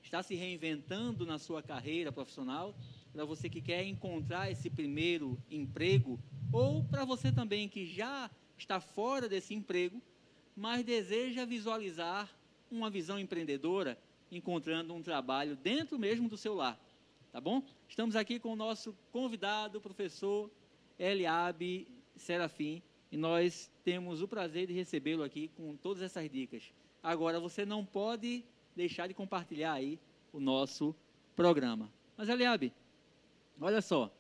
está 0.01 0.23
se 0.23 0.35
reinventando 0.35 1.25
na 1.25 1.37
sua 1.37 1.61
carreira 1.61 2.13
profissional, 2.13 2.73
para 3.11 3.25
você 3.25 3.49
que 3.49 3.61
quer 3.61 3.83
encontrar 3.85 4.49
esse 4.49 4.69
primeiro 4.69 5.37
emprego, 5.51 6.17
ou 6.49 6.81
para 6.85 7.03
você 7.03 7.29
também 7.29 7.67
que 7.67 7.85
já 7.85 8.31
está 8.57 8.79
fora 8.79 9.27
desse 9.27 9.53
emprego, 9.53 10.01
mas 10.55 10.85
deseja 10.85 11.43
visualizar 11.43 12.33
uma 12.71 12.89
visão 12.89 13.19
empreendedora 13.19 13.97
encontrando 14.37 14.93
um 14.93 15.01
trabalho 15.01 15.55
dentro 15.55 15.97
mesmo 15.99 16.27
do 16.27 16.37
seu 16.37 16.53
lar. 16.53 16.79
Tá 17.31 17.41
bom? 17.41 17.63
Estamos 17.87 18.15
aqui 18.15 18.39
com 18.39 18.53
o 18.53 18.55
nosso 18.55 18.95
convidado, 19.11 19.79
o 19.79 19.81
professor 19.81 20.51
Eliabe 20.99 21.87
Serafim, 22.15 22.81
e 23.11 23.17
nós 23.17 23.71
temos 23.83 24.21
o 24.21 24.27
prazer 24.27 24.67
de 24.67 24.73
recebê-lo 24.73 25.23
aqui 25.23 25.47
com 25.49 25.75
todas 25.75 26.03
essas 26.03 26.29
dicas. 26.29 26.71
Agora, 27.01 27.39
você 27.39 27.65
não 27.65 27.83
pode 27.83 28.43
deixar 28.75 29.07
de 29.07 29.13
compartilhar 29.13 29.73
aí 29.73 29.99
o 30.31 30.39
nosso 30.39 30.95
programa. 31.35 31.91
Mas, 32.15 32.29
Eliabe, 32.29 32.71
olha 33.59 33.81
só, 33.81 34.11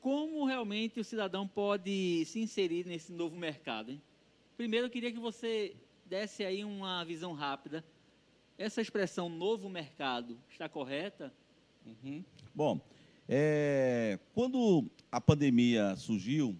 como 0.00 0.44
realmente 0.44 1.00
o 1.00 1.04
cidadão 1.04 1.46
pode 1.46 2.24
se 2.26 2.40
inserir 2.40 2.86
nesse 2.86 3.12
novo 3.12 3.36
mercado? 3.36 3.90
Hein? 3.90 4.02
Primeiro, 4.56 4.86
eu 4.86 4.90
queria 4.90 5.12
que 5.12 5.18
você 5.18 5.76
desse 6.04 6.44
aí 6.44 6.64
uma 6.64 7.04
visão 7.04 7.32
rápida 7.32 7.84
essa 8.58 8.80
expressão 8.80 9.28
novo 9.28 9.68
mercado 9.68 10.38
está 10.48 10.68
correta? 10.68 11.32
Uhum. 11.84 12.24
Bom, 12.54 12.80
é, 13.28 14.18
quando 14.34 14.86
a 15.10 15.20
pandemia 15.20 15.96
surgiu, 15.96 16.56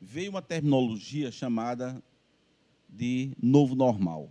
veio 0.00 0.30
uma 0.30 0.42
terminologia 0.42 1.30
chamada 1.30 2.02
de 2.88 3.32
novo 3.42 3.74
normal. 3.74 4.30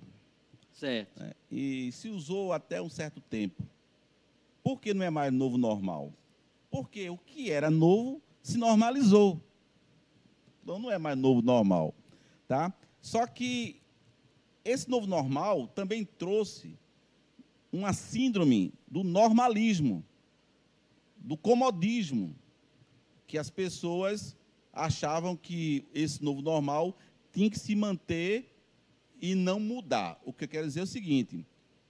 Certo. 0.72 1.22
É, 1.22 1.36
e 1.52 1.92
se 1.92 2.10
usou 2.10 2.54
até 2.54 2.82
um 2.82 2.90
certo 2.90 3.22
tempo. 3.22 3.64
Por 4.64 4.80
que 4.80 4.94
não 4.94 5.04
é 5.04 5.10
mais 5.10 5.32
novo 5.34 5.58
normal? 5.58 6.14
Porque 6.70 7.10
o 7.10 7.18
que 7.18 7.52
era 7.52 7.70
novo 7.70 8.22
se 8.42 8.58
normalizou. 8.58 9.42
Então 10.64 10.80
não 10.80 10.90
é 10.90 10.98
mais 10.98 11.18
novo 11.18 11.42
normal, 11.42 11.94
tá? 12.48 12.74
Só 13.02 13.28
que 13.28 13.82
esse 14.64 14.90
novo 14.90 15.06
normal 15.06 15.68
também 15.68 16.06
trouxe 16.06 16.78
uma 17.74 17.92
síndrome 17.92 18.72
do 18.88 19.04
normalismo, 19.04 20.06
do 21.18 21.36
comodismo, 21.36 22.36
que 23.26 23.38
as 23.38 23.50
pessoas 23.50 24.38
achavam 24.72 25.36
que 25.36 25.84
esse 25.92 26.24
novo 26.24 26.42
normal 26.42 26.96
tinha 27.32 27.50
que 27.50 27.58
se 27.58 27.76
manter 27.76 28.56
e 29.20 29.34
não 29.34 29.60
mudar. 29.60 30.22
O 30.24 30.32
que 30.32 30.44
eu 30.44 30.48
quero 30.48 30.68
dizer 30.68 30.82
é 30.82 30.84
o 30.84 30.88
seguinte: 30.88 31.44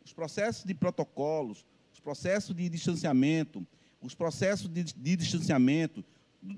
os 0.05 0.13
processos 0.13 0.63
de 0.63 0.73
protocolos, 0.73 1.65
os 1.91 1.99
processos 1.99 2.55
de 2.55 2.69
distanciamento, 2.69 3.67
os 4.01 4.15
processos 4.15 4.69
de, 4.69 4.83
de 4.85 5.15
distanciamento, 5.17 6.03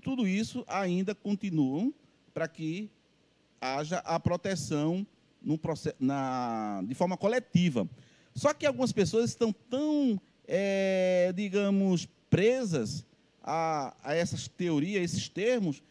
tudo 0.04 0.28
isso 0.28 0.64
ainda 0.68 1.16
continuam 1.16 1.92
para 2.32 2.48
que 2.48 2.92
haja 3.60 4.00
a 4.00 4.20
proteção 4.20 5.06
processo, 5.62 5.96
na, 6.00 6.84
de 6.86 6.94
forma 6.94 7.18
coletiva. 7.18 7.90
Só 8.36 8.54
que 8.54 8.66
algumas 8.66 8.92
pessoas 8.92 9.30
estão 9.30 9.54
tão, 9.70 10.20
é, 10.46 11.32
digamos, 11.34 12.08
presas 12.30 13.06
a, 13.42 13.96
a 14.04 14.14
essas 14.14 14.48
teorias, 14.48 15.02
a 15.02 15.06
esses 15.06 15.30
termos, 15.30 15.82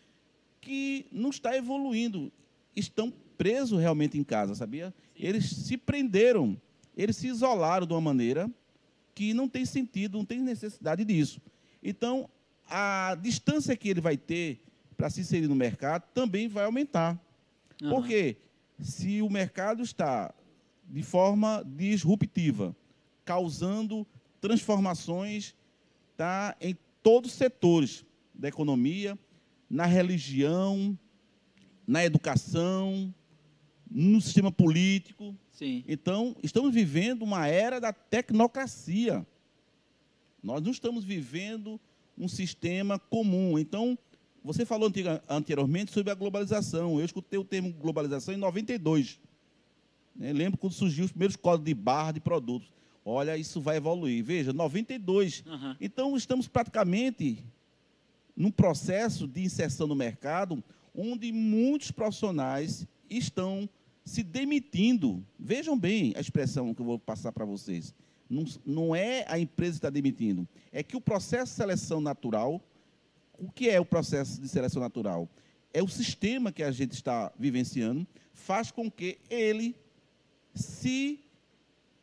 que 0.61 1.07
não 1.11 1.31
está 1.31 1.57
evoluindo. 1.57 2.31
Estão 2.77 3.13
presos 3.39 3.81
realmente 3.81 4.19
em 4.19 4.23
casa, 4.23 4.55
sabia? 4.55 4.93
Sim. 5.17 5.27
Eles 5.27 5.49
se 5.49 5.77
prenderam, 5.79 6.61
eles 6.97 7.17
se 7.17 7.29
isolaram 7.29 7.87
de 7.87 7.93
uma 7.95 8.01
maneira 8.01 8.51
que 9.15 9.33
não 9.33 9.49
tem 9.49 9.65
sentido, 9.65 10.19
não 10.19 10.25
tem 10.25 10.41
necessidade 10.41 11.05
disso. 11.05 11.41
Então, 11.83 12.29
a 12.69 13.17
distância 13.21 13.77
que 13.77 13.89
ele 13.89 14.01
vai 14.01 14.17
ter 14.17 14.61
para 14.97 15.09
se 15.09 15.21
inserir 15.21 15.49
no 15.49 15.55
mercado 15.55 16.05
também 16.13 16.49
vai 16.49 16.65
aumentar. 16.65 17.19
Uhum. 17.81 17.91
Porque 17.91 18.37
se 18.81 19.23
o 19.23 19.31
mercado 19.31 19.83
está 19.83 20.35
de 20.89 21.03
forma 21.03 21.65
disruptiva, 21.67 22.75
causando 23.25 24.07
transformações 24.41 25.55
tá, 26.17 26.57
em 26.61 26.77
todos 27.03 27.33
os 27.33 27.37
setores 27.37 28.05
da 28.35 28.49
economia, 28.49 29.19
na 29.69 29.87
religião, 29.87 30.99
na 31.87 32.05
educação, 32.05 33.15
no 33.91 34.21
sistema 34.21 34.51
político. 34.51 35.35
Sim. 35.53 35.85
Então, 35.87 36.37
estamos 36.43 36.75
vivendo 36.75 37.23
uma 37.23 37.47
era 37.47 37.81
da 37.81 37.93
tecnocracia. 37.93 39.27
Nós 40.43 40.61
não 40.63 40.71
estamos 40.71 41.05
vivendo 41.05 41.81
um 42.19 42.29
sistema 42.29 42.99
comum. 42.99 43.59
Então, 43.59 43.99
você 44.43 44.67
falou 44.67 44.93
anteriormente 45.29 45.93
sobre 45.93 46.13
a 46.13 46.15
globalização. 46.15 46.99
Eu 46.99 47.05
escutei 47.05 47.39
o 47.39 47.45
termo 47.45 47.73
globalização 47.73 48.35
em 48.35 48.37
92. 48.37 49.19
Né? 50.15 50.33
Lembro 50.33 50.59
quando 50.59 50.73
surgiu 50.73 51.05
os 51.05 51.13
primeiros 51.13 51.37
códigos 51.37 51.67
de 51.67 51.75
barra 51.75 52.13
de 52.13 52.21
produtos. 52.21 52.73
Olha, 53.05 53.37
isso 53.37 53.61
vai 53.61 53.77
evoluir. 53.77 54.25
Veja, 54.25 54.53
92. 54.53 55.45
Uhum. 55.47 55.77
Então, 55.81 56.17
estamos 56.17 56.49
praticamente 56.49 57.45
num 58.37 58.51
processo 58.51 59.27
de 59.27 59.43
inserção 59.43 59.87
no 59.87 59.95
mercado 59.95 60.63
onde 60.95 61.33
muitos 61.33 61.91
profissionais 61.91 62.87
estão 63.11 63.69
se 64.05 64.23
demitindo. 64.23 65.25
Vejam 65.39 65.79
bem 65.79 66.13
a 66.17 66.21
expressão 66.21 66.73
que 66.73 66.81
eu 66.81 66.87
vou 66.87 66.99
passar 66.99 67.33
para 67.33 67.45
vocês. 67.45 67.95
Não, 68.29 68.45
não 68.65 68.97
é 68.97 69.25
a 69.29 69.39
empresa 69.39 69.73
que 69.73 69.79
está 69.79 69.91
demitindo, 69.91 70.49
é 70.73 70.83
que 70.83 70.97
o 70.97 71.01
processo 71.01 71.53
de 71.53 71.57
seleção 71.57 72.01
natural, 72.01 72.61
o 73.39 73.51
que 73.51 73.69
é 73.69 73.79
o 73.79 73.85
processo 73.85 74.41
de 74.41 74.49
seleção 74.49 74.81
natural? 74.81 75.29
É 75.73 75.83
o 75.83 75.89
sistema 75.89 76.51
que 76.51 76.63
a 76.63 76.71
gente 76.71 76.93
está 76.93 77.31
vivenciando, 77.39 78.07
faz 78.33 78.71
com 78.71 78.91
que 78.91 79.19
ele 79.29 79.77
se 80.55 81.21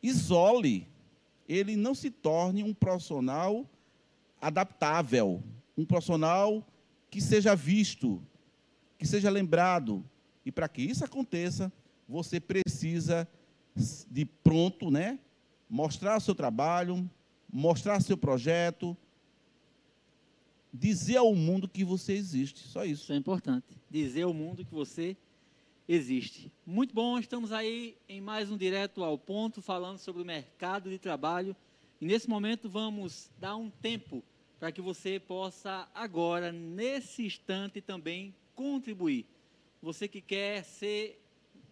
isole, 0.02 0.86
ele 1.48 1.76
não 1.76 1.94
se 1.94 2.10
torne 2.10 2.62
um 2.62 2.74
profissional 2.74 3.68
adaptável, 4.40 5.42
um 5.76 5.84
profissional 5.84 6.66
que 7.10 7.20
seja 7.20 7.54
visto, 7.54 8.22
que 8.98 9.06
seja 9.06 9.30
lembrado. 9.30 10.04
E 10.44 10.50
para 10.50 10.68
que 10.68 10.82
isso 10.82 11.04
aconteça, 11.04 11.72
você 12.08 12.40
precisa 12.40 13.28
de 14.10 14.24
pronto, 14.24 14.90
né? 14.90 15.18
Mostrar 15.68 16.20
seu 16.20 16.34
trabalho, 16.34 17.08
mostrar 17.50 18.00
seu 18.00 18.16
projeto, 18.16 18.96
dizer 20.72 21.16
ao 21.16 21.34
mundo 21.34 21.68
que 21.68 21.84
você 21.84 22.12
existe. 22.12 22.60
Só 22.60 22.84
isso. 22.84 23.04
Isso 23.04 23.12
é 23.12 23.16
importante. 23.16 23.66
Dizer 23.90 24.22
ao 24.22 24.34
mundo 24.34 24.64
que 24.64 24.74
você 24.74 25.02
existe. 25.02 25.31
Muito 26.64 26.94
bom, 26.94 27.18
estamos 27.18 27.52
aí 27.52 27.98
em 28.08 28.18
mais 28.18 28.50
um 28.50 28.56
direto 28.56 29.04
ao 29.04 29.18
ponto 29.18 29.60
falando 29.60 29.98
sobre 29.98 30.22
o 30.22 30.24
mercado 30.24 30.88
de 30.88 30.98
trabalho. 30.98 31.54
E 32.00 32.06
nesse 32.06 32.30
momento 32.30 32.66
vamos 32.66 33.30
dar 33.38 33.56
um 33.56 33.68
tempo 33.68 34.24
para 34.58 34.72
que 34.72 34.80
você 34.80 35.20
possa 35.20 35.86
agora, 35.94 36.50
nesse 36.50 37.26
instante 37.26 37.82
também 37.82 38.34
contribuir. 38.54 39.26
Você 39.82 40.08
que 40.08 40.22
quer 40.22 40.64
ser 40.64 41.22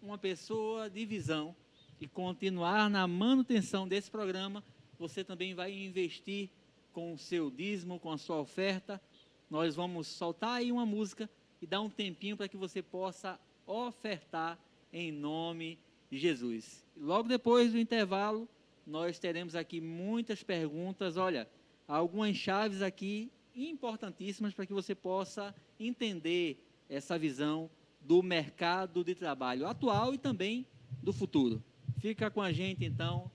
uma 0.03 0.19
pessoa 0.19 0.91
de 0.91 1.07
visão 1.07 1.57
e 1.99 2.07
continuar 2.07 2.91
na 2.91 3.09
manutenção 3.09 3.89
desse 3.89 4.11
programa, 4.11 4.63
você 4.99 5.25
também 5.25 5.55
vai 5.55 5.73
investir 5.73 6.51
com 6.93 7.15
o 7.15 7.19
seu 7.19 7.51
dízimo, 7.51 7.99
com 7.99 8.13
a 8.13 8.19
sua 8.19 8.39
oferta. 8.39 9.01
Nós 9.49 9.75
vamos 9.75 10.09
soltar 10.09 10.59
aí 10.59 10.71
uma 10.71 10.85
música 10.85 11.27
e 11.63 11.67
dar 11.67 11.81
um 11.81 11.89
tempinho 11.89 12.37
para 12.37 12.49
que 12.49 12.59
você 12.59 12.83
possa 12.83 13.41
ofertar 13.71 14.59
em 14.93 15.13
nome 15.13 15.79
de 16.11 16.19
Jesus. 16.19 16.85
Logo 16.97 17.29
depois 17.29 17.73
do 17.73 17.79
intervalo, 17.79 18.49
nós 18.87 19.19
teremos 19.19 19.55
aqui 19.55 19.81
muitas 19.81 20.43
perguntas. 20.43 21.17
Olha, 21.17 21.49
algumas 21.87 22.37
chaves 22.37 22.83
aqui 22.83 23.31
importantíssimas 23.55 24.53
para 24.53 24.67
que 24.67 24.73
você 24.73 24.95
possa 24.95 25.55
entender 25.79 26.65
essa 26.89 27.19
visão 27.19 27.71
do 28.01 28.23
mercado 28.23 29.05
de 29.05 29.15
trabalho 29.15 29.67
atual 29.67 30.15
e 30.15 30.19
também 30.19 30.67
do 31.03 31.13
futuro. 31.13 31.63
Fica 31.99 32.31
com 32.31 32.43
a 32.43 32.53
gente 32.53 32.85
então 32.85 33.31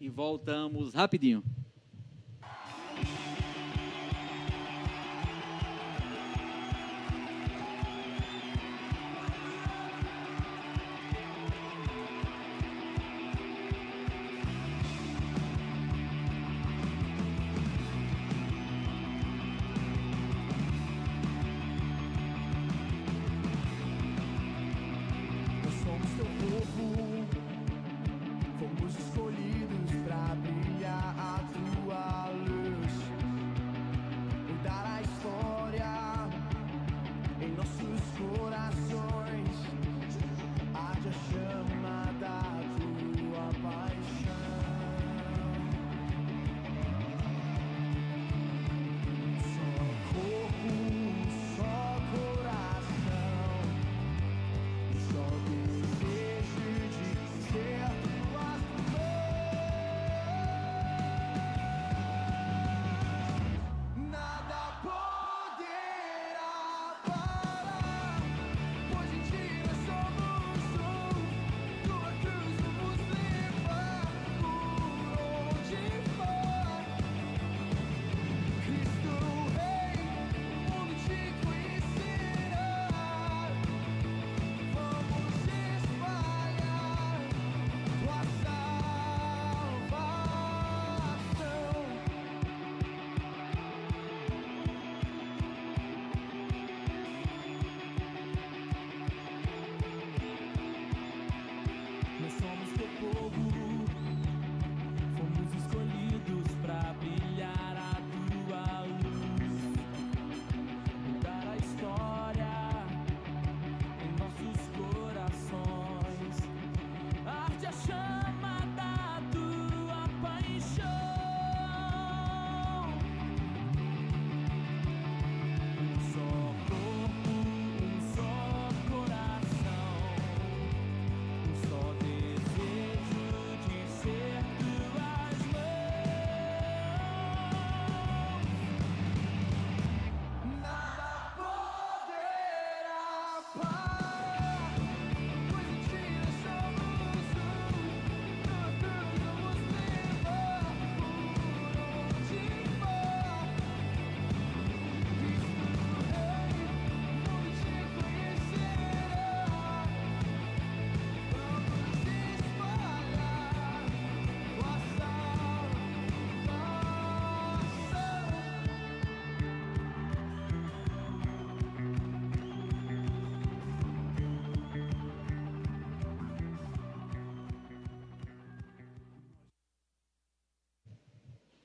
e 0.00 0.08
voltamos 0.08 0.94
rapidinho. 0.94 1.42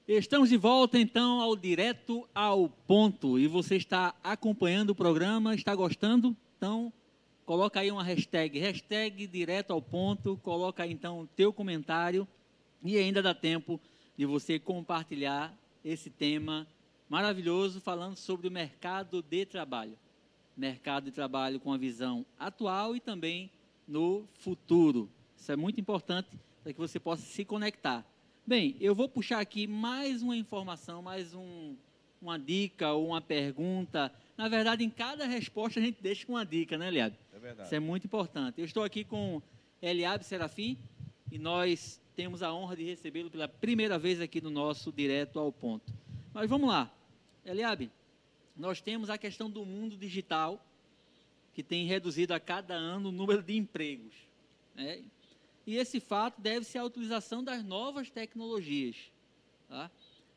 Estamos 0.07 0.47
de 0.47 0.55
volta 0.55 0.97
então 0.97 1.41
ao 1.41 1.53
direto 1.53 2.25
ao 2.33 2.69
ponto 2.69 3.37
e 3.37 3.45
você 3.45 3.75
está 3.75 4.15
acompanhando 4.23 4.91
o 4.91 4.95
programa, 4.95 5.53
está 5.53 5.75
gostando? 5.75 6.33
Então 6.55 6.93
coloca 7.45 7.81
aí 7.81 7.91
uma 7.91 8.05
hashtag, 8.05 8.57
hashtag 8.57 9.27
direto 9.27 9.71
ao 9.71 9.81
ponto, 9.81 10.39
coloca 10.41 10.83
aí 10.83 10.93
então 10.93 11.19
o 11.19 11.27
teu 11.27 11.51
comentário 11.51 12.25
e 12.81 12.97
ainda 12.97 13.21
dá 13.21 13.33
tempo 13.33 13.81
de 14.17 14.25
você 14.25 14.57
compartilhar 14.57 15.53
esse 15.83 16.09
tema 16.09 16.65
maravilhoso 17.09 17.81
falando 17.81 18.15
sobre 18.15 18.47
o 18.47 18.51
mercado 18.51 19.21
de 19.21 19.45
trabalho. 19.45 19.99
Mercado 20.55 21.03
de 21.03 21.11
trabalho 21.11 21.59
com 21.59 21.73
a 21.73 21.77
visão 21.77 22.25
atual 22.39 22.95
e 22.95 23.01
também 23.01 23.51
no 23.85 24.23
futuro. 24.39 25.09
Isso 25.35 25.51
é 25.51 25.57
muito 25.57 25.81
importante 25.81 26.29
para 26.63 26.71
que 26.71 26.79
você 26.79 26.97
possa 26.97 27.23
se 27.23 27.43
conectar. 27.43 28.05
Bem, 28.47 28.77
eu 28.79 28.95
vou 28.95 29.09
puxar 29.09 29.41
aqui 29.41 29.67
mais 29.67 30.21
uma 30.21 30.33
informação, 30.33 31.01
mais 31.01 31.33
um, 31.33 31.75
uma 32.21 32.39
dica 32.39 32.93
ou 32.93 33.07
uma 33.09 33.19
pergunta. 33.19 34.09
Na 34.37 34.47
verdade, 34.47 34.85
em 34.85 34.89
cada 34.89 35.25
resposta 35.25 35.81
a 35.81 35.83
gente 35.83 36.01
deixa 36.01 36.25
uma 36.29 36.45
dica, 36.45 36.77
né, 36.77 36.87
Eliabe? 36.87 37.17
É 37.35 37.39
verdade. 37.39 37.67
Isso 37.67 37.75
é 37.75 37.79
muito 37.81 38.05
importante. 38.05 38.57
Eu 38.57 38.63
estou 38.63 38.85
aqui 38.85 39.03
com 39.03 39.41
Eliabe 39.81 40.23
Serafim 40.23 40.77
e 41.29 41.37
nós 41.37 41.99
temos 42.15 42.41
a 42.41 42.53
honra 42.53 42.77
de 42.77 42.85
recebê-lo 42.85 43.29
pela 43.29 43.49
primeira 43.49 43.99
vez 43.99 44.21
aqui 44.21 44.39
no 44.39 44.49
nosso 44.49 44.93
Direto 44.93 45.39
ao 45.39 45.51
Ponto. 45.51 45.93
Mas 46.33 46.49
vamos 46.49 46.69
lá. 46.69 46.89
Eliabe, 47.45 47.91
nós 48.55 48.79
temos 48.79 49.09
a 49.09 49.17
questão 49.17 49.49
do 49.49 49.65
mundo 49.65 49.97
digital, 49.97 50.65
que 51.53 51.61
tem 51.61 51.85
reduzido 51.85 52.33
a 52.33 52.39
cada 52.39 52.75
ano 52.75 53.09
o 53.09 53.11
número 53.11 53.43
de 53.43 53.57
empregos. 53.57 54.15
Né? 54.73 55.03
E 55.67 55.75
esse 55.75 55.99
fato 55.99 56.39
deve-se 56.39 56.77
à 56.77 56.83
utilização 56.85 57.43
das 57.43 57.61
novas 57.61 58.09
tecnologias. 58.09 58.95
Tá? 59.67 59.91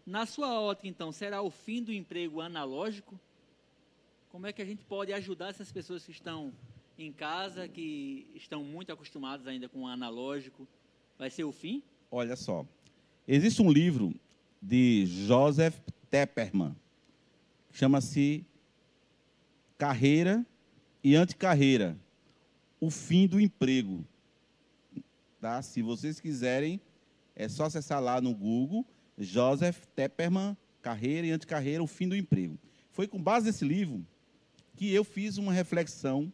Na 0.04 0.26
sua 0.26 0.60
ótica, 0.60 0.88
então, 0.88 1.12
será 1.12 1.40
o 1.40 1.52
fim 1.52 1.80
do 1.80 1.92
emprego 1.92 2.40
analógico? 2.40 3.18
Como 4.30 4.48
é 4.48 4.52
que 4.52 4.60
a 4.60 4.64
gente 4.64 4.84
pode 4.84 5.12
ajudar 5.12 5.50
essas 5.50 5.70
pessoas 5.70 6.04
que 6.04 6.10
estão 6.10 6.52
em 6.98 7.12
casa, 7.12 7.68
que 7.68 8.26
estão 8.34 8.64
muito 8.64 8.92
acostumadas 8.92 9.46
ainda 9.46 9.68
com 9.68 9.82
o 9.82 9.86
analógico? 9.86 10.66
Vai 11.16 11.30
ser 11.30 11.44
o 11.44 11.52
fim? 11.52 11.80
Olha 12.10 12.34
só, 12.34 12.66
existe 13.26 13.62
um 13.62 13.70
livro 13.70 14.12
de 14.60 15.06
Joseph 15.06 15.78
Tepperman, 16.10 16.74
chama-se 17.72 18.44
Carreira 19.78 20.44
e 21.04 21.14
Anticarreira, 21.14 21.96
o 22.80 22.90
fim 22.90 23.28
do 23.28 23.40
emprego. 23.40 24.04
Tá? 25.40 25.62
Se 25.62 25.80
vocês 25.80 26.20
quiserem, 26.20 26.80
é 27.34 27.48
só 27.48 27.64
acessar 27.64 28.02
lá 28.02 28.20
no 28.20 28.34
Google, 28.34 28.86
Joseph 29.16 29.86
Tepperman, 29.96 30.56
Carreira 30.82 31.26
e 31.26 31.30
Anticarreira, 31.30 31.82
o 31.82 31.86
fim 31.86 32.08
do 32.08 32.14
emprego. 32.16 32.58
Foi 32.90 33.08
com 33.08 33.20
base 33.20 33.46
nesse 33.46 33.64
livro 33.64 34.06
que 34.76 34.92
eu 34.92 35.02
fiz 35.02 35.38
uma 35.38 35.52
reflexão 35.52 36.32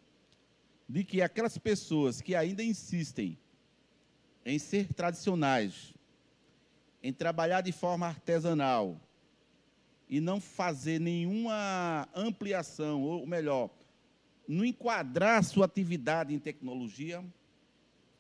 de 0.89 1.05
que 1.05 1.23
aquelas 1.23 1.57
pessoas 1.57 2.21
que 2.21 2.35
ainda 2.35 2.63
insistem 2.63 3.39
em 4.45 4.59
ser 4.59 4.93
tradicionais, 4.93 5.95
em 7.03 7.13
trabalhar 7.13 7.61
de 7.61 7.73
forma 7.73 8.07
artesanal 8.07 9.01
e 10.09 10.21
não 10.21 10.41
fazer 10.41 11.01
nenhuma 11.01 12.09
ampliação, 12.15 13.03
ou 13.03 13.27
melhor, 13.27 13.71
não 14.47 14.65
enquadrar 14.65 15.43
sua 15.43 15.67
atividade 15.67 16.33
em 16.33 16.39
tecnologia, 16.39 17.25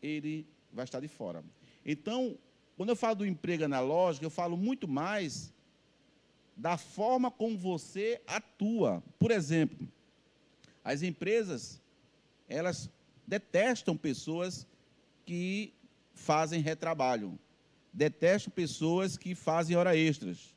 ele 0.02 0.46
vai 0.76 0.84
estar 0.84 1.00
de 1.00 1.08
fora. 1.08 1.42
Então, 1.84 2.38
quando 2.76 2.90
eu 2.90 2.96
falo 2.96 3.16
do 3.16 3.26
emprego 3.26 3.64
analógico, 3.64 4.24
eu 4.24 4.30
falo 4.30 4.56
muito 4.56 4.86
mais 4.86 5.52
da 6.56 6.76
forma 6.76 7.30
como 7.30 7.56
você 7.56 8.20
atua. 8.26 9.02
Por 9.18 9.30
exemplo, 9.30 9.88
as 10.84 11.02
empresas, 11.02 11.80
elas 12.48 12.88
detestam 13.26 13.96
pessoas 13.96 14.66
que 15.24 15.72
fazem 16.14 16.60
retrabalho, 16.60 17.38
detestam 17.92 18.52
pessoas 18.52 19.16
que 19.16 19.34
fazem 19.34 19.76
hora 19.76 19.96
extras. 19.96 20.54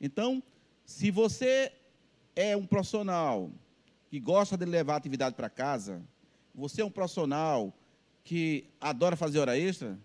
Então, 0.00 0.42
se 0.84 1.10
você 1.10 1.72
é 2.34 2.56
um 2.56 2.66
profissional 2.66 3.50
que 4.10 4.20
gosta 4.20 4.56
de 4.56 4.64
levar 4.64 4.94
a 4.94 4.96
atividade 4.96 5.34
para 5.34 5.48
casa, 5.48 6.02
você 6.54 6.82
é 6.82 6.84
um 6.84 6.90
profissional 6.90 7.72
que 8.24 8.64
adora 8.80 9.16
fazer 9.16 9.38
hora 9.38 9.58
extra, 9.58 9.98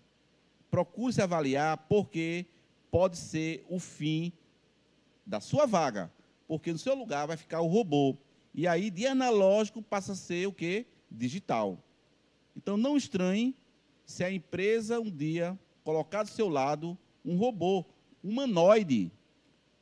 procure 0.70 1.12
se 1.12 1.22
avaliar, 1.22 1.76
porque 1.88 2.46
pode 2.90 3.16
ser 3.16 3.64
o 3.68 3.78
fim 3.78 4.32
da 5.24 5.40
sua 5.40 5.66
vaga, 5.66 6.10
porque 6.46 6.72
no 6.72 6.78
seu 6.78 6.94
lugar 6.94 7.26
vai 7.26 7.36
ficar 7.36 7.60
o 7.60 7.66
robô. 7.66 8.16
E 8.54 8.66
aí, 8.66 8.90
de 8.90 9.06
analógico, 9.06 9.82
passa 9.82 10.12
a 10.12 10.16
ser 10.16 10.46
o 10.48 10.52
quê? 10.52 10.86
Digital. 11.10 11.78
Então, 12.56 12.76
não 12.76 12.96
estranhe 12.96 13.54
se 14.04 14.24
a 14.24 14.32
empresa 14.32 14.98
um 14.98 15.10
dia 15.10 15.58
colocar 15.84 16.22
do 16.22 16.30
seu 16.30 16.48
lado 16.48 16.98
um 17.24 17.36
robô 17.36 17.84
humanoide, 18.22 19.12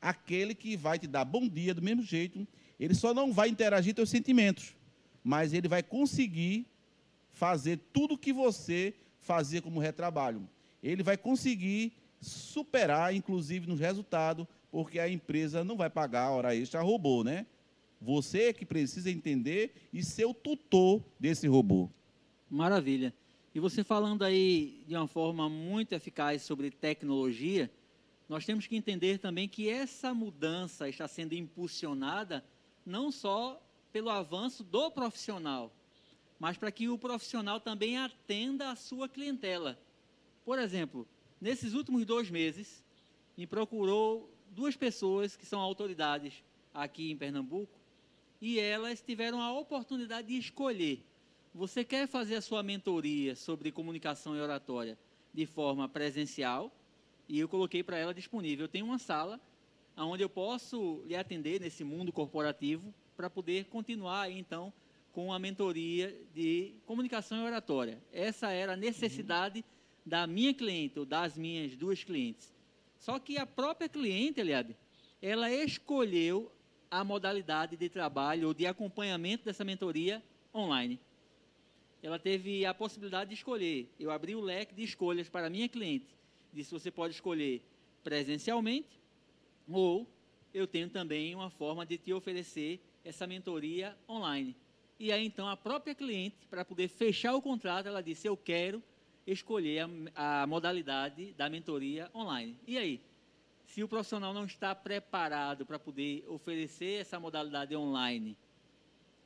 aquele 0.01 0.55
que 0.55 0.77
vai 0.77 0.99
te 0.99 1.07
dar 1.07 1.25
bom 1.25 1.49
dia 1.49 1.73
do 1.73 1.83
mesmo 1.83 2.03
jeito, 2.03 2.47
ele 2.79 2.95
só 2.95 3.15
não 3.15 3.33
vai 3.33 3.49
interagir 3.49 3.95
com 3.95 4.01
seus 4.01 4.11
sentimentos, 4.11 4.77
mas 5.23 5.53
ele 5.53 5.69
vai 5.69 5.83
conseguir 5.83 6.67
fazer 7.37 7.79
tudo 7.93 8.15
o 8.15 8.19
que 8.19 8.33
você 8.33 8.95
fazia 9.21 9.61
como 9.61 9.79
retrabalho. 9.79 10.49
Ele 10.83 11.03
vai 11.03 11.19
conseguir 11.19 11.93
superar, 12.19 13.15
inclusive, 13.15 13.67
no 13.67 13.75
resultado, 13.75 14.49
porque 14.71 14.99
a 14.99 15.07
empresa 15.07 15.63
não 15.63 15.77
vai 15.77 15.91
pagar 15.91 16.23
a 16.23 16.31
hora 16.31 16.57
extra 16.57 16.81
a 16.81 16.83
robô, 16.83 17.23
né? 17.23 17.47
Você 18.01 18.45
é 18.45 18.53
que 18.55 18.65
precisa 18.65 19.11
entender 19.11 19.75
e 19.93 20.03
ser 20.03 20.25
o 20.25 20.33
tutor 20.33 21.05
desse 21.21 21.47
robô. 21.47 21.91
Maravilha. 22.49 23.13
E 23.55 23.61
você 23.61 23.85
falando 23.85 24.25
aí 24.25 24.83
de 24.87 24.97
uma 24.97 25.07
forma 25.07 25.47
muito 25.47 25.93
eficaz 25.93 26.41
sobre 26.41 26.71
tecnologia, 26.71 27.71
nós 28.31 28.47
temos 28.47 28.67
que 28.67 28.77
entender 28.77 29.19
também 29.19 29.47
que 29.47 29.69
essa 29.69 30.15
mudança 30.15 30.89
está 30.89 31.07
sendo 31.07 31.35
impulsionada 31.35 32.43
não 32.85 33.13
só 33.13 33.63
pelo 33.93 34.09
avanço 34.09 34.65
do 34.65 34.91
profissional, 34.91 35.76
mas 36.39 36.57
para 36.57 36.71
que 36.71 36.89
o 36.89 36.99
profissional 36.99 37.61
também 37.61 37.99
atenda 37.99 38.71
a 38.71 38.77
sua 38.77 39.09
clientela. 39.09 39.79
Por 40.45 40.59
exemplo, 40.59 41.07
nesses 41.41 41.75
últimos 41.75 42.05
dois 42.05 42.31
meses, 42.31 42.85
me 43.37 43.47
procurou 43.47 44.31
duas 44.51 44.77
pessoas 44.77 45.37
que 45.37 45.47
são 45.47 45.61
autoridades 45.61 46.45
aqui 46.73 47.11
em 47.11 47.17
Pernambuco 47.17 47.79
e 48.41 48.59
elas 48.59 49.01
tiveram 49.01 49.41
a 49.41 49.53
oportunidade 49.53 50.29
de 50.29 50.39
escolher. 50.39 51.05
Você 51.55 51.85
quer 51.85 52.07
fazer 52.07 52.37
a 52.37 52.43
sua 52.43 52.63
mentoria 52.63 53.35
sobre 53.35 53.73
comunicação 53.73 54.37
e 54.37 54.41
oratória 54.41 54.99
de 55.33 55.47
forma 55.47 55.89
presencial? 55.89 56.71
E 57.29 57.39
eu 57.39 57.49
coloquei 57.49 57.83
para 57.83 57.97
ela 57.97 58.13
disponível. 58.13 58.65
Eu 58.65 58.69
tenho 58.69 58.85
uma 58.85 58.99
sala 58.99 59.41
onde 59.97 60.23
eu 60.23 60.29
posso 60.29 61.03
lhe 61.07 61.17
atender 61.17 61.61
nesse 61.61 61.83
mundo 61.83 62.13
corporativo 62.13 62.93
para 63.17 63.31
poder 63.31 63.65
continuar, 63.67 64.31
então, 64.31 64.73
com 65.17 65.33
a 65.33 65.39
mentoria 65.39 66.15
de 66.35 66.75
comunicação 66.85 67.39
e 67.39 67.47
oratória. 67.47 67.99
Essa 68.13 68.51
era 68.51 68.75
a 68.75 68.77
necessidade 68.77 69.61
uhum. 69.61 69.65
da 70.05 70.27
minha 70.27 70.53
cliente, 70.53 70.99
ou 70.99 71.07
das 71.07 71.39
minhas 71.39 71.75
duas 71.75 72.05
clientes. 72.05 72.55
Só 72.99 73.19
que 73.19 73.39
a 73.39 73.47
própria 73.47 73.89
cliente, 73.89 74.41
Eliade, 74.41 74.77
ela 75.23 75.51
escolheu 75.51 76.53
a 76.91 77.03
modalidade 77.03 77.79
de 77.79 77.89
trabalho 77.89 78.49
ou 78.49 78.53
de 78.53 78.67
acompanhamento 78.67 79.47
dessa 79.47 79.65
mentoria 79.65 80.23
online. 80.55 81.01
Ela 82.03 82.19
teve 82.19 82.67
a 82.67 82.75
possibilidade 82.75 83.31
de 83.31 83.37
escolher. 83.37 83.91
Eu 83.99 84.11
abri 84.11 84.35
o 84.35 84.41
leque 84.43 84.75
de 84.75 84.83
escolhas 84.83 85.31
para 85.31 85.47
a 85.47 85.51
minha 85.51 85.67
cliente. 85.67 86.15
Disse: 86.53 86.73
você 86.73 86.91
pode 86.91 87.15
escolher 87.15 87.63
presencialmente 88.05 89.01
ou 89.67 90.07
eu 90.53 90.67
tenho 90.67 90.91
também 90.91 91.35
uma 91.35 91.49
forma 91.49 91.87
de 91.87 91.97
te 91.97 92.13
oferecer 92.13 92.83
essa 93.03 93.27
mentoria 93.27 93.97
online. 94.07 94.55
E 94.99 95.13
aí 95.13 95.27
então 95.27 95.49
a 95.49 95.57
própria 95.57 95.95
cliente, 95.95 96.37
para 96.49 96.65
poder 96.65 96.89
fechar 96.89 97.35
o 97.35 97.43
contrato, 97.43 97.87
ela 97.87 98.03
disse: 98.03 98.27
Eu 98.27 98.37
quero 98.37 98.83
escolher 99.27 99.89
a, 100.15 100.43
a, 100.43 100.47
modalidade 100.47 101.35
da 101.37 101.51
mentoria 101.51 102.11
online. 102.15 102.57
E 102.67 102.79
aí? 102.79 103.01
Se 103.67 103.83
o 103.83 103.89
profissional 103.89 104.33
não 104.33 104.45
está 104.45 104.75
preparado 104.75 105.67
para 105.67 105.79
poder 105.79 106.25
oferecer 106.29 107.01
essa 107.01 107.19
modalidade 107.19 107.75
online, 107.75 108.37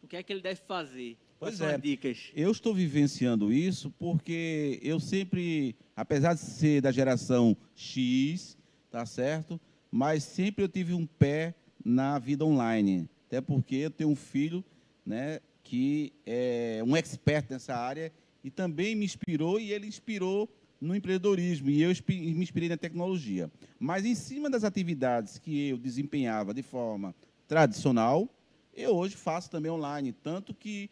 o 0.03 0.09
que 0.09 0.17
é 0.17 0.23
que 0.23 0.33
ele 0.33 0.41
deve 0.41 0.63
fazer? 0.63 1.19
Pois 1.39 1.61
é. 1.61 1.75
as 1.75 1.83
dicas? 1.83 2.31
Eu 2.35 2.51
estou 2.51 2.75
vivenciando 2.75 3.53
isso 3.53 3.91
porque 3.99 4.81
eu 4.83 4.99
sempre, 4.99 5.77
apesar 5.95 6.35
de 6.35 6.41
ser 6.41 6.81
da 6.81 6.91
geração 6.91 7.57
X, 7.75 8.57
tá 8.91 9.05
certo? 9.05 9.61
Mas 9.91 10.25
sempre 10.25 10.65
eu 10.65 10.69
tive 10.69 10.95
um 10.95 11.07
pé 11.07 11.55
na 11.85 12.19
vida 12.19 12.45
online. 12.45 13.09
Até 13.27 13.41
porque 13.41 13.77
eu 13.77 13.91
tenho 13.91 14.11
um 14.11 14.17
filho, 14.17 14.65
né, 15.05 15.41
que 15.71 16.13
é 16.27 16.83
um 16.85 16.97
expert 16.97 17.49
nessa 17.49 17.77
área 17.77 18.13
e 18.43 18.51
também 18.51 18.97
me 18.97 19.05
inspirou 19.05 19.61
e 19.61 19.73
ele 19.73 19.87
inspirou 19.87 20.49
no 20.81 20.97
empreendedorismo 20.97 21.71
e 21.71 21.81
eu 21.81 21.93
me 22.09 22.43
inspirei 22.43 22.69
na 22.69 22.77
tecnologia. 22.77 23.49
Mas 23.79 24.05
em 24.05 24.17
cima 24.17 24.51
das 24.51 24.65
atividades 24.65 25.39
que 25.39 25.69
eu 25.69 25.79
desempenhava 25.79 26.53
de 26.53 26.61
forma 26.61 27.15
tradicional, 27.47 28.29
eu 28.75 28.97
hoje 28.97 29.15
faço 29.15 29.49
também 29.49 29.71
online, 29.71 30.13
tanto 30.13 30.53
que 30.53 30.91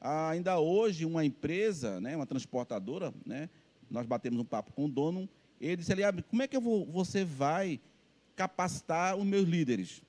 ainda 0.00 0.60
hoje 0.60 1.04
uma 1.04 1.24
empresa, 1.24 2.00
né, 2.00 2.14
uma 2.14 2.24
transportadora, 2.26 3.12
né, 3.26 3.50
nós 3.90 4.06
batemos 4.06 4.38
um 4.38 4.44
papo 4.44 4.72
com 4.72 4.84
o 4.84 4.88
dono, 4.88 5.28
ele 5.60 5.78
disse 5.78 5.92
ali, 5.92 6.22
como 6.22 6.42
é 6.42 6.46
que 6.46 6.56
vou, 6.60 6.86
você 6.86 7.24
vai 7.24 7.80
capacitar 8.36 9.16
os 9.16 9.26
meus 9.26 9.48
líderes? 9.48 10.00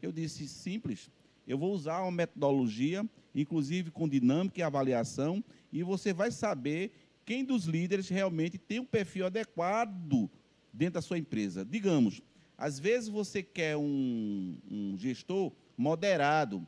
Eu 0.00 0.12
disse, 0.12 0.46
simples, 0.46 1.10
eu 1.48 1.58
vou 1.58 1.72
usar 1.72 2.00
uma 2.02 2.12
metodologia, 2.12 3.04
inclusive 3.34 3.90
com 3.90 4.08
dinâmica 4.08 4.60
e 4.60 4.62
avaliação, 4.62 5.42
e 5.72 5.82
você 5.82 6.12
vai 6.12 6.30
saber 6.30 6.92
quem 7.24 7.44
dos 7.44 7.64
líderes 7.64 8.08
realmente 8.08 8.58
tem 8.58 8.80
um 8.80 8.84
perfil 8.84 9.26
adequado 9.26 10.28
dentro 10.72 10.94
da 10.94 11.02
sua 11.02 11.18
empresa. 11.18 11.64
Digamos, 11.64 12.22
às 12.56 12.78
vezes 12.78 13.08
você 13.08 13.42
quer 13.42 13.76
um, 13.76 14.56
um 14.70 14.98
gestor 14.98 15.52
moderado, 15.76 16.66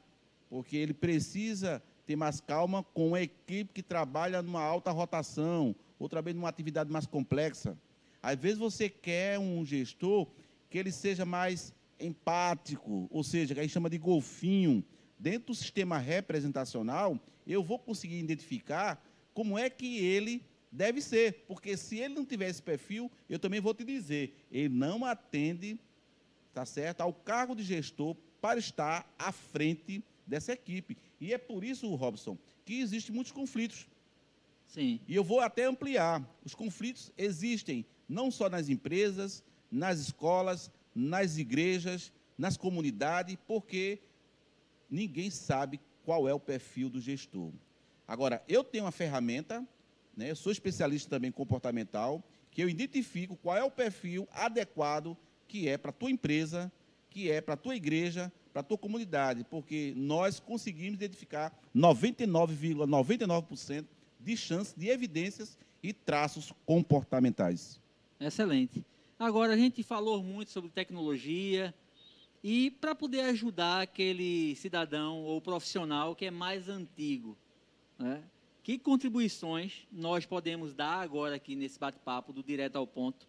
porque 0.49 0.77
ele 0.77 0.95
precisa 0.95 1.83
ter 2.07 2.17
mais 2.17 2.41
calma 2.41 2.83
com 2.83 3.09
uma 3.09 3.21
equipe 3.21 3.73
que 3.73 3.83
trabalha 3.83 4.43
numa 4.43 4.63
alta 4.63 4.91
rotação, 4.91 5.75
outra 5.99 6.23
vez 6.23 6.35
numa 6.37 6.49
atividade 6.49 6.91
mais 6.91 7.07
complexa. 7.07 7.77
Às 8.23 8.39
vezes 8.39 8.59
você 8.59 8.89
quer 8.89 9.39
um 9.39 9.65
gestor 9.65 10.29
que 10.71 10.79
ele 10.79 10.93
seja 10.93 11.25
mais 11.25 11.75
empático, 12.01 13.09
ou 13.11 13.23
seja, 13.23 13.55
que 13.55 13.61
a 13.61 13.63
gente 13.63 13.73
chama 13.73 13.91
de 13.91 13.99
golfinho. 13.99 14.85
Dentro 15.23 15.53
do 15.53 15.55
sistema 15.55 15.99
representacional, 15.99 17.16
eu 17.47 17.62
vou 17.62 17.79
conseguir 17.79 18.18
identificar 18.18 19.01
como 19.33 19.57
é 19.57 19.70
que 19.70 19.99
ele 19.99 20.45
Deve 20.75 21.03
ser, 21.03 21.45
porque 21.47 21.77
se 21.77 21.99
ele 21.99 22.14
não 22.14 22.25
tiver 22.25 22.49
esse 22.49 22.62
perfil, 22.62 23.12
eu 23.29 23.39
também 23.39 23.61
vou 23.61 23.75
te 23.75 23.85
dizer, 23.85 24.35
ele 24.51 24.70
não 24.70 25.05
atende, 25.05 25.79
tá 26.55 26.64
certo, 26.64 27.03
ao 27.03 27.12
cargo 27.12 27.55
de 27.55 27.62
gestor 27.62 28.16
para 28.41 28.59
estar 28.59 29.07
à 29.18 29.31
frente 29.31 30.03
dessa 30.27 30.55
equipe. 30.55 30.97
E 31.20 31.35
é 31.35 31.37
por 31.37 31.62
isso, 31.62 31.95
Robson, 31.95 32.39
que 32.64 32.81
existem 32.81 33.14
muitos 33.14 33.33
conflitos. 33.33 33.87
Sim. 34.66 34.99
E 35.07 35.14
eu 35.14 35.23
vou 35.23 35.41
até 35.41 35.66
ampliar. 35.66 36.27
Os 36.43 36.55
conflitos 36.55 37.12
existem 37.18 37.85
não 38.09 38.31
só 38.31 38.49
nas 38.49 38.70
empresas, 38.70 39.45
nas 39.70 39.99
escolas, 39.99 40.70
nas 40.95 41.37
igrejas, 41.37 42.11
nas 42.39 42.57
comunidades, 42.57 43.37
porque 43.47 43.99
ninguém 44.93 45.30
sabe 45.30 45.80
qual 46.05 46.28
é 46.28 46.34
o 46.34 46.38
perfil 46.38 46.88
do 46.88 47.01
gestor. 47.01 47.51
Agora, 48.07 48.43
eu 48.47 48.62
tenho 48.62 48.84
uma 48.84 48.93
ferramenta 48.93 49.66
né? 50.16 50.30
Eu 50.30 50.36
sou 50.36 50.53
especialista 50.53 51.09
também 51.11 51.32
comportamental, 51.32 52.22
que 52.51 52.62
eu 52.62 52.68
identifico 52.68 53.36
qual 53.36 53.57
é 53.57 53.64
o 53.64 53.70
perfil 53.70 54.28
adequado 54.32 55.16
que 55.49 55.68
é 55.68 55.76
para 55.76 55.90
a 55.90 55.93
tua 55.93 56.11
empresa, 56.11 56.72
que 57.11 57.30
é 57.30 57.40
para 57.40 57.55
a 57.55 57.57
tua 57.57 57.76
igreja, 57.76 58.32
para 58.53 58.61
a 58.61 58.62
tua 58.62 58.78
comunidade, 58.78 59.45
porque 59.45 59.93
nós 59.97 60.40
conseguimos 60.40 60.95
identificar 60.95 61.53
99,99% 61.74 62.86
,99 62.86 63.86
de 64.20 64.36
chance 64.36 64.78
de 64.78 64.88
evidências 64.88 65.59
e 65.82 65.93
traços 65.93 66.53
comportamentais. 66.64 67.80
Excelente. 68.20 68.84
Agora, 69.18 69.53
a 69.53 69.57
gente 69.57 69.82
falou 69.82 70.22
muito 70.22 70.51
sobre 70.51 70.70
tecnologia, 70.70 71.74
e 72.43 72.70
para 72.70 72.95
poder 72.95 73.20
ajudar 73.20 73.82
aquele 73.82 74.57
cidadão 74.57 75.22
ou 75.22 75.40
profissional 75.40 76.16
que 76.16 76.24
é 76.24 76.30
mais 76.30 76.68
antigo, 76.68 77.36
né? 77.99 78.22
Que 78.62 78.78
contribuições 78.78 79.86
nós 79.90 80.24
podemos 80.24 80.72
dar 80.72 81.01
agora 81.01 81.36
aqui 81.36 81.57
nesse 81.57 81.78
bate-papo 81.78 82.32
do 82.32 82.43
Direto 82.43 82.76
ao 82.76 82.86
Ponto 82.86 83.26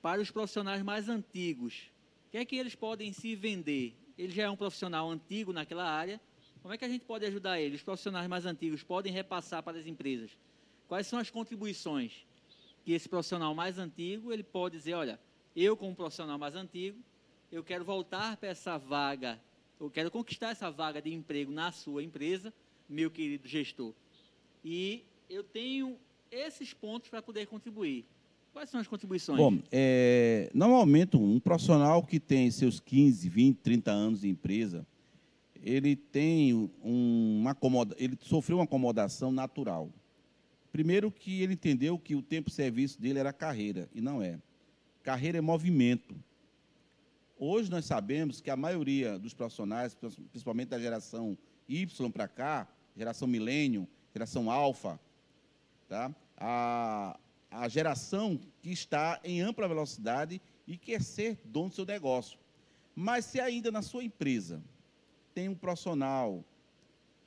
para 0.00 0.20
os 0.20 0.30
profissionais 0.30 0.82
mais 0.82 1.08
antigos? 1.08 1.90
O 2.26 2.30
que 2.30 2.38
é 2.38 2.44
que 2.44 2.56
eles 2.56 2.74
podem 2.74 3.12
se 3.12 3.34
vender? 3.34 3.94
Ele 4.16 4.32
já 4.32 4.44
é 4.44 4.50
um 4.50 4.56
profissional 4.56 5.10
antigo 5.10 5.52
naquela 5.52 5.84
área. 5.84 6.20
Como 6.62 6.72
é 6.72 6.78
que 6.78 6.84
a 6.84 6.88
gente 6.88 7.04
pode 7.04 7.26
ajudar 7.26 7.60
ele? 7.60 7.76
Os 7.76 7.82
profissionais 7.82 8.26
mais 8.28 8.46
antigos 8.46 8.82
podem 8.82 9.12
repassar 9.12 9.62
para 9.62 9.78
as 9.78 9.86
empresas. 9.86 10.30
Quais 10.88 11.06
são 11.06 11.18
as 11.18 11.30
contribuições 11.30 12.26
que 12.84 12.92
esse 12.92 13.08
profissional 13.08 13.54
mais 13.54 13.78
antigo 13.78 14.32
ele 14.32 14.42
pode 14.42 14.76
dizer, 14.76 14.94
olha, 14.94 15.20
eu 15.54 15.76
como 15.76 15.94
profissional 15.94 16.38
mais 16.38 16.54
antigo, 16.54 16.98
eu 17.52 17.62
quero 17.62 17.84
voltar 17.84 18.36
para 18.36 18.48
essa 18.48 18.76
vaga, 18.78 19.40
eu 19.78 19.90
quero 19.90 20.10
conquistar 20.10 20.50
essa 20.50 20.70
vaga 20.70 21.00
de 21.00 21.12
emprego 21.12 21.52
na 21.52 21.70
sua 21.70 22.02
empresa, 22.02 22.52
meu 22.88 23.10
querido 23.10 23.46
gestor 23.46 23.94
e 24.64 25.04
eu 25.28 25.42
tenho 25.42 25.96
esses 26.30 26.72
pontos 26.72 27.08
para 27.08 27.20
poder 27.22 27.46
contribuir. 27.46 28.04
Quais 28.52 28.68
são 28.68 28.80
as 28.80 28.86
contribuições? 28.86 29.38
Bom, 29.38 29.58
é, 29.70 30.50
normalmente 30.54 31.16
um 31.16 31.40
profissional 31.40 32.02
que 32.02 32.20
tem 32.20 32.50
seus 32.50 32.78
15, 32.78 33.28
20, 33.28 33.56
30 33.58 33.90
anos 33.90 34.20
de 34.20 34.28
empresa, 34.28 34.86
ele 35.62 35.96
tem 35.96 36.54
um, 36.54 37.38
uma 37.40 37.52
acomoda, 37.52 37.96
ele 37.98 38.16
sofreu 38.20 38.58
uma 38.58 38.64
acomodação 38.64 39.32
natural. 39.32 39.88
Primeiro 40.70 41.10
que 41.10 41.42
ele 41.42 41.54
entendeu 41.54 41.98
que 41.98 42.14
o 42.14 42.22
tempo 42.22 42.50
de 42.50 42.56
serviço 42.56 43.00
dele 43.00 43.18
era 43.18 43.32
carreira, 43.32 43.88
e 43.94 44.00
não 44.00 44.22
é. 44.22 44.38
Carreira 45.02 45.38
é 45.38 45.40
movimento. 45.40 46.14
Hoje 47.44 47.68
nós 47.68 47.86
sabemos 47.86 48.40
que 48.40 48.48
a 48.50 48.56
maioria 48.56 49.18
dos 49.18 49.34
profissionais, 49.34 49.96
principalmente 50.30 50.68
da 50.68 50.78
geração 50.78 51.36
Y 51.68 52.08
para 52.12 52.28
cá, 52.28 52.68
geração 52.96 53.26
milênio, 53.26 53.88
geração 54.14 54.48
alfa, 54.48 55.00
tá? 55.88 56.14
a, 56.36 57.18
a 57.50 57.68
geração 57.68 58.38
que 58.62 58.70
está 58.70 59.18
em 59.24 59.40
ampla 59.40 59.66
velocidade 59.66 60.40
e 60.68 60.76
quer 60.76 61.02
ser 61.02 61.36
dono 61.44 61.70
do 61.70 61.74
seu 61.74 61.84
negócio. 61.84 62.38
Mas 62.94 63.24
se 63.24 63.40
ainda 63.40 63.72
na 63.72 63.82
sua 63.82 64.04
empresa 64.04 64.62
tem 65.34 65.48
um 65.48 65.54
profissional 65.56 66.44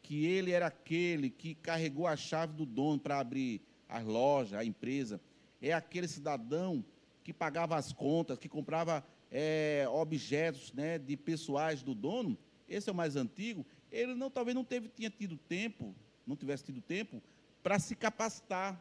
que 0.01 0.25
ele 0.25 0.51
era 0.51 0.67
aquele 0.67 1.29
que 1.29 1.55
carregou 1.55 2.07
a 2.07 2.15
chave 2.15 2.53
do 2.53 2.65
dono 2.65 2.97
para 2.97 3.19
abrir 3.19 3.59
as 3.89 4.05
lojas, 4.05 4.57
a 4.57 4.63
empresa, 4.63 5.19
é 5.61 5.73
aquele 5.73 6.07
cidadão 6.07 6.85
que 7.25 7.33
pagava 7.33 7.75
as 7.75 7.91
contas, 7.91 8.37
que 8.37 8.47
comprava 8.47 9.05
é, 9.29 9.85
objetos 9.91 10.71
né, 10.71 10.97
de 10.97 11.17
pessoais 11.17 11.83
do 11.83 11.93
dono, 11.93 12.37
esse 12.69 12.87
é 12.89 12.93
o 12.93 12.95
mais 12.95 13.17
antigo, 13.17 13.65
ele 13.91 14.15
não, 14.15 14.31
talvez 14.31 14.55
não 14.55 14.63
teve, 14.63 14.87
tinha 14.87 15.09
tido 15.09 15.35
tempo 15.35 15.93
não 16.25 16.35
tivesse 16.35 16.63
tido 16.63 16.81
tempo, 16.81 17.21
para 17.61 17.79
se 17.79 17.95
capacitar, 17.95 18.79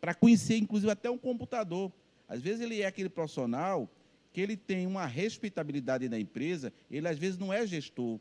para 0.00 0.14
conhecer, 0.14 0.56
inclusive, 0.56 0.90
até 0.90 1.10
um 1.10 1.18
computador. 1.18 1.92
Às 2.28 2.40
vezes 2.40 2.60
ele 2.60 2.80
é 2.80 2.86
aquele 2.86 3.08
profissional 3.08 3.88
que 4.32 4.40
ele 4.40 4.56
tem 4.56 4.86
uma 4.86 5.06
respeitabilidade 5.06 6.08
na 6.08 6.18
empresa, 6.18 6.72
ele 6.90 7.08
às 7.08 7.18
vezes 7.18 7.38
não 7.38 7.52
é 7.52 7.66
gestor, 7.66 8.20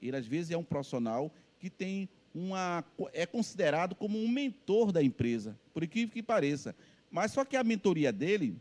ele 0.00 0.16
às 0.16 0.26
vezes 0.26 0.50
é 0.50 0.56
um 0.56 0.64
profissional 0.64 1.32
que 1.58 1.68
tem 1.68 2.08
uma 2.34 2.84
é 3.12 3.26
considerado 3.26 3.94
como 3.94 4.18
um 4.18 4.28
mentor 4.28 4.92
da 4.92 5.02
empresa, 5.02 5.58
por 5.74 5.82
incrível 5.82 6.14
que 6.14 6.22
pareça. 6.22 6.74
Mas 7.10 7.32
só 7.32 7.44
que 7.44 7.56
a 7.56 7.64
mentoria 7.64 8.12
dele 8.12 8.56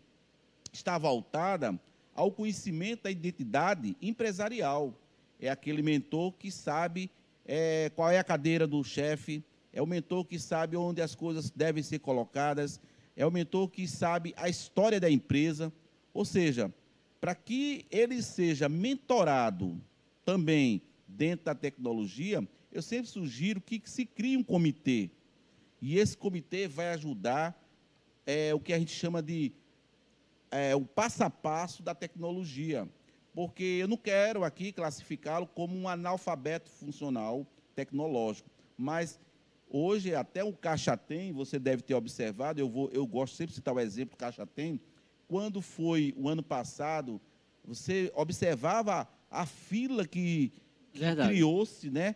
está 0.71 0.97
voltada 0.97 1.79
ao 2.13 2.31
conhecimento 2.31 3.03
da 3.03 3.11
identidade 3.11 3.95
empresarial. 4.01 4.93
É 5.39 5.49
aquele 5.49 5.81
mentor 5.81 6.33
que 6.33 6.51
sabe 6.51 7.09
é, 7.45 7.91
qual 7.95 8.11
é 8.11 8.19
a 8.19 8.23
cadeira 8.23 8.67
do 8.67 8.83
chefe, 8.83 9.43
é 9.71 9.81
o 9.81 9.87
mentor 9.87 10.25
que 10.25 10.37
sabe 10.37 10.75
onde 10.75 11.01
as 11.01 11.15
coisas 11.15 11.49
devem 11.49 11.81
ser 11.81 11.99
colocadas, 11.99 12.79
é 13.15 13.25
o 13.25 13.31
mentor 13.31 13.69
que 13.69 13.87
sabe 13.87 14.33
a 14.37 14.49
história 14.49 14.99
da 14.99 15.09
empresa. 15.09 15.71
Ou 16.13 16.25
seja, 16.25 16.73
para 17.19 17.35
que 17.35 17.85
ele 17.89 18.21
seja 18.21 18.69
mentorado 18.69 19.79
também 20.25 20.81
dentro 21.07 21.45
da 21.45 21.55
tecnologia, 21.55 22.47
eu 22.71 22.81
sempre 22.81 23.07
sugiro 23.07 23.59
que 23.59 23.81
se 23.85 24.05
crie 24.05 24.37
um 24.37 24.43
comitê. 24.43 25.09
E 25.81 25.97
esse 25.97 26.17
comitê 26.17 26.67
vai 26.67 26.89
ajudar 26.93 27.59
é, 28.25 28.53
o 28.53 28.59
que 28.59 28.73
a 28.73 28.79
gente 28.79 28.91
chama 28.91 29.21
de 29.21 29.51
é, 30.51 30.75
o 30.75 30.81
passo 30.81 31.23
a 31.23 31.29
passo 31.29 31.81
da 31.83 31.93
tecnologia 31.93 32.87
porque 33.33 33.63
eu 33.63 33.87
não 33.87 33.97
quero 33.97 34.43
aqui 34.43 34.71
classificá-lo 34.71 35.47
como 35.47 35.73
um 35.77 35.87
analfabeto 35.87 36.69
funcional 36.69 37.47
tecnológico, 37.75 38.49
mas 38.77 39.19
hoje 39.69 40.13
até 40.13 40.43
o 40.43 40.51
Caixa 40.51 40.97
Tem, 40.97 41.31
você 41.31 41.57
deve 41.57 41.81
ter 41.81 41.93
observado, 41.93 42.59
eu, 42.59 42.69
vou, 42.69 42.89
eu 42.91 43.05
gosto 43.05 43.35
sempre 43.35 43.51
de 43.51 43.55
citar 43.55 43.73
o 43.73 43.79
exemplo 43.79 44.15
do 44.15 44.19
Caixa 44.19 44.45
Tem, 44.45 44.81
quando 45.27 45.61
foi 45.61 46.13
o 46.17 46.27
ano 46.27 46.43
passado, 46.43 47.21
você 47.63 48.11
observava 48.15 49.07
a, 49.29 49.45
fila 49.45 50.05
que, 50.05 50.51
que 50.91 50.99
criou-se, 50.99 51.89
né? 51.89 52.15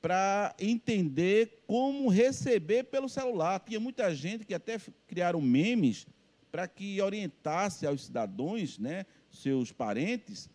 para 0.00 0.54
entender 0.58 1.62
como 1.66 2.10
receber 2.10 2.84
pelo 2.84 3.08
celular. 3.08 3.58
Tinha 3.60 3.80
muita 3.80 4.14
gente 4.14 4.44
que 4.44 4.52
até 4.52 4.78
criaram 5.06 5.40
memes 5.40 6.06
para 6.54 6.68
que 6.68 7.02
orientasse 7.02 7.84
aos 7.84 8.04
cidadãos, 8.04 8.78
né, 8.78 9.06
seus 9.28 9.72
parentes, 9.72 10.48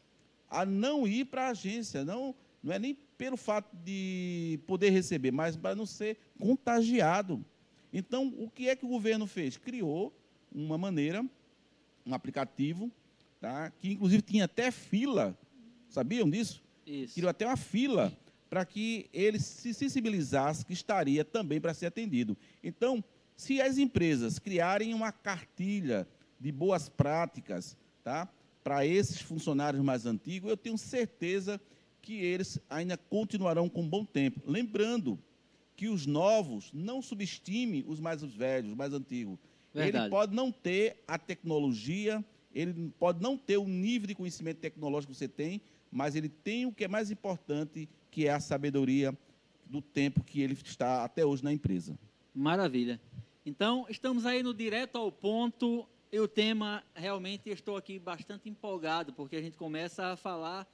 a 0.49 0.65
não 0.65 1.05
ir 1.05 1.25
para 1.25 1.47
a 1.47 1.49
agência. 1.49 2.05
Não, 2.05 2.33
não 2.63 2.73
é 2.73 2.79
nem 2.79 2.97
pelo 3.17 3.35
fato 3.35 3.75
de 3.83 4.61
poder 4.65 4.91
receber, 4.91 5.29
mas 5.29 5.57
para 5.57 5.75
não 5.75 5.85
ser 5.85 6.17
contagiado. 6.39 7.43
Então, 7.91 8.33
o 8.37 8.49
que 8.49 8.69
é 8.69 8.77
que 8.77 8.85
o 8.85 8.87
governo 8.87 9.27
fez? 9.27 9.57
Criou 9.57 10.17
uma 10.49 10.77
maneira, 10.77 11.21
um 12.05 12.13
aplicativo, 12.13 12.89
tá? 13.41 13.69
que 13.81 13.91
inclusive 13.91 14.21
tinha 14.21 14.45
até 14.45 14.71
fila, 14.71 15.37
sabiam 15.89 16.29
disso? 16.29 16.63
Isso. 16.87 17.15
Criou 17.15 17.29
até 17.29 17.45
uma 17.45 17.57
fila 17.57 18.17
para 18.49 18.63
que 18.63 19.09
ele 19.11 19.37
se 19.37 19.73
sensibilizasse 19.73 20.65
que 20.65 20.71
estaria 20.71 21.25
também 21.25 21.59
para 21.59 21.73
ser 21.73 21.87
atendido. 21.87 22.37
Então, 22.63 23.03
se 23.39 23.61
as 23.61 23.77
empresas 23.77 24.37
criarem 24.37 24.93
uma 24.93 25.13
cartilha 25.13 26.05
de 26.37 26.51
boas 26.51 26.89
práticas, 26.89 27.77
tá? 28.03 28.27
Para 28.61 28.85
esses 28.85 29.21
funcionários 29.21 29.81
mais 29.81 30.05
antigos, 30.05 30.49
eu 30.49 30.57
tenho 30.57 30.77
certeza 30.77 31.59
que 32.01 32.15
eles 32.15 32.59
ainda 32.69 32.97
continuarão 32.97 33.69
com 33.69 33.87
bom 33.87 34.03
tempo. 34.03 34.41
Lembrando 34.45 35.17
que 35.77 35.87
os 35.87 36.05
novos 36.05 36.69
não 36.73 37.01
subestime 37.01 37.85
os 37.87 38.01
mais 38.01 38.21
velhos, 38.21 38.71
os 38.71 38.77
mais 38.77 38.91
antigos. 38.91 39.39
Verdade. 39.73 40.03
Ele 40.03 40.09
pode 40.09 40.35
não 40.35 40.51
ter 40.51 41.01
a 41.07 41.17
tecnologia, 41.17 42.21
ele 42.53 42.91
pode 42.99 43.23
não 43.23 43.37
ter 43.37 43.55
o 43.55 43.65
nível 43.65 44.07
de 44.07 44.15
conhecimento 44.15 44.57
tecnológico 44.57 45.13
que 45.13 45.17
você 45.17 45.29
tem, 45.29 45.61
mas 45.89 46.13
ele 46.13 46.27
tem 46.27 46.65
o 46.65 46.73
que 46.73 46.83
é 46.83 46.89
mais 46.89 47.09
importante, 47.09 47.87
que 48.11 48.27
é 48.27 48.33
a 48.33 48.41
sabedoria 48.41 49.17
do 49.65 49.81
tempo 49.81 50.25
que 50.25 50.41
ele 50.41 50.55
está 50.61 51.05
até 51.05 51.25
hoje 51.25 51.41
na 51.41 51.53
empresa. 51.53 51.97
Maravilha. 52.35 52.99
Então, 53.45 53.85
estamos 53.89 54.25
aí 54.25 54.43
no 54.43 54.53
direto 54.53 54.97
ao 54.97 55.11
ponto. 55.11 55.87
E 56.11 56.19
o 56.19 56.27
tema, 56.27 56.83
realmente, 56.93 57.49
estou 57.49 57.77
aqui 57.77 57.99
bastante 57.99 58.49
empolgado, 58.49 59.13
porque 59.13 59.35
a 59.35 59.41
gente 59.41 59.57
começa 59.57 60.07
a 60.07 60.15
falar 60.15 60.67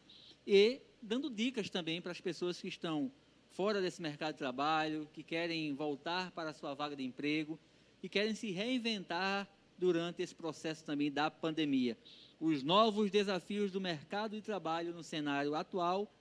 e 0.47 0.82
dando 1.01 1.30
dicas 1.30 1.70
também 1.70 2.01
para 2.01 2.11
as 2.11 2.22
pessoas 2.22 2.59
que 2.59 2.68
estão 2.68 3.11
fora 3.51 3.82
desse 3.82 4.01
mercado 4.01 4.34
de 4.34 4.39
trabalho, 4.39 5.09
que 5.13 5.24
querem 5.24 5.74
voltar 5.74 6.32
para 6.32 6.49
a 6.49 6.53
sua 6.53 6.74
vaga 6.74 6.95
de 6.95 7.03
emprego, 7.03 7.59
que 8.01 8.09
querem 8.09 8.34
se 8.34 8.51
reinventar 8.51 9.47
durante 9.78 10.22
esse 10.22 10.34
processo 10.34 10.84
também 10.84 11.11
da 11.11 11.30
pandemia. 11.30 11.97
Os 12.39 12.63
novos 12.63 13.11
desafios 13.11 13.72
do 13.72 13.80
mercado 13.80 14.36
de 14.36 14.41
trabalho 14.41 14.93
no 14.93 15.03
cenário 15.03 15.53
atual 15.53 16.11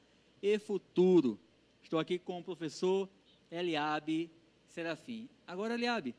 e 0.42 0.58
futuro. 0.58 1.38
Estou 1.82 1.98
aqui 1.98 2.18
com 2.18 2.38
o 2.38 2.44
professor 2.44 3.08
Eliabe 3.50 4.30
Serafim. 4.68 5.28
Agora, 5.46 5.74
Eliabe, 5.74 6.14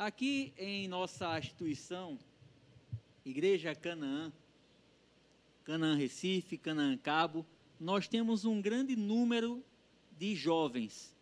aqui 0.00 0.54
em 0.56 0.88
nossa 0.88 1.38
instituição, 1.38 2.18
Igreja 3.22 3.74
Canaã, 3.74 4.32
Canaã 5.62 5.94
Recife, 5.94 6.56
Canaã 6.56 6.96
Cabo, 6.96 7.44
nós 7.78 8.08
temos 8.08 8.46
um 8.46 8.62
grande 8.62 8.96
número 8.96 9.62
de 10.18 10.34
jovens. 10.34 11.14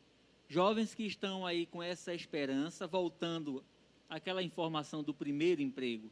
Jovens 0.49 0.95
que 0.95 1.03
estão 1.03 1.45
aí 1.45 1.67
com 1.67 1.83
essa 1.83 2.15
esperança, 2.15 2.87
voltando 2.87 3.65
àquela 4.09 4.45
informação 4.45 5.03
do 5.03 5.13
primeiro 5.13 5.61
emprego. 5.61 6.09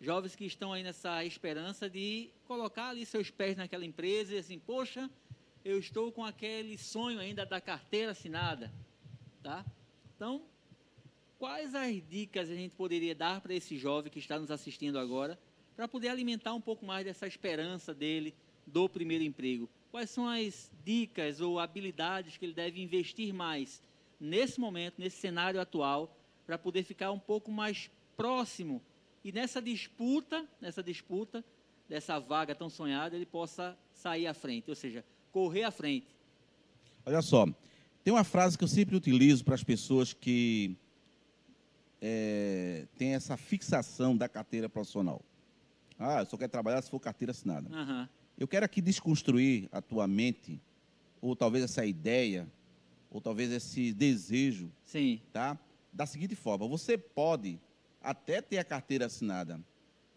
Jovens 0.00 0.34
que 0.34 0.46
estão 0.46 0.72
aí 0.72 0.82
nessa 0.82 1.22
esperança 1.26 1.90
de 1.90 2.30
colocar 2.46 2.88
ali 2.88 3.04
seus 3.04 3.30
pés 3.30 3.54
naquela 3.54 3.84
empresa 3.84 4.34
e 4.34 4.38
assim, 4.38 4.58
poxa, 4.58 5.10
eu 5.62 5.78
estou 5.78 6.10
com 6.10 6.24
aquele 6.24 6.78
sonho 6.78 7.20
ainda 7.20 7.44
da 7.44 7.60
carteira 7.60 8.12
assinada, 8.12 8.72
tá? 9.42 9.62
Então, 10.16 10.42
quais 11.42 11.74
as 11.74 12.00
dicas 12.08 12.48
a 12.48 12.54
gente 12.54 12.72
poderia 12.76 13.16
dar 13.16 13.40
para 13.40 13.52
esse 13.52 13.76
jovem 13.76 14.12
que 14.12 14.20
está 14.20 14.38
nos 14.38 14.48
assistindo 14.48 14.96
agora, 14.96 15.36
para 15.74 15.88
poder 15.88 16.06
alimentar 16.06 16.54
um 16.54 16.60
pouco 16.60 16.86
mais 16.86 17.04
dessa 17.04 17.26
esperança 17.26 17.92
dele 17.92 18.32
do 18.64 18.88
primeiro 18.88 19.24
emprego? 19.24 19.68
Quais 19.90 20.08
são 20.08 20.28
as 20.28 20.70
dicas 20.84 21.40
ou 21.40 21.58
habilidades 21.58 22.36
que 22.36 22.44
ele 22.44 22.52
deve 22.52 22.80
investir 22.80 23.34
mais 23.34 23.82
nesse 24.20 24.60
momento, 24.60 25.00
nesse 25.00 25.16
cenário 25.16 25.60
atual, 25.60 26.16
para 26.46 26.56
poder 26.56 26.84
ficar 26.84 27.10
um 27.10 27.18
pouco 27.18 27.50
mais 27.50 27.90
próximo 28.16 28.80
e 29.24 29.32
nessa 29.32 29.60
disputa, 29.60 30.46
nessa 30.60 30.80
disputa 30.80 31.44
dessa 31.88 32.20
vaga 32.20 32.54
tão 32.54 32.70
sonhada, 32.70 33.16
ele 33.16 33.26
possa 33.26 33.76
sair 33.92 34.28
à 34.28 34.32
frente, 34.32 34.70
ou 34.70 34.76
seja, 34.76 35.04
correr 35.32 35.64
à 35.64 35.72
frente. 35.72 36.06
Olha 37.04 37.20
só, 37.20 37.48
tem 38.04 38.14
uma 38.14 38.22
frase 38.22 38.56
que 38.56 38.62
eu 38.62 38.68
sempre 38.68 38.94
utilizo 38.94 39.44
para 39.44 39.56
as 39.56 39.64
pessoas 39.64 40.12
que 40.12 40.76
é, 42.02 42.84
têm 42.98 43.14
essa 43.14 43.36
fixação 43.36 44.16
da 44.16 44.28
carteira 44.28 44.68
profissional. 44.68 45.22
Ah, 45.96 46.20
eu 46.20 46.26
só 46.26 46.36
quero 46.36 46.50
trabalhar 46.50 46.82
se 46.82 46.90
for 46.90 46.98
carteira 46.98 47.30
assinada. 47.30 47.70
Uhum. 47.70 48.08
Eu 48.36 48.48
quero 48.48 48.64
aqui 48.64 48.80
desconstruir 48.80 49.68
a 49.70 49.80
tua 49.80 50.08
mente, 50.08 50.60
ou 51.20 51.36
talvez 51.36 51.62
essa 51.62 51.86
ideia, 51.86 52.48
ou 53.08 53.20
talvez 53.20 53.52
esse 53.52 53.92
desejo, 53.92 54.68
Sim. 54.84 55.20
tá? 55.32 55.56
Da 55.92 56.04
seguinte 56.04 56.34
forma: 56.34 56.66
você 56.66 56.98
pode 56.98 57.60
até 58.02 58.42
ter 58.42 58.58
a 58.58 58.64
carteira 58.64 59.06
assinada, 59.06 59.60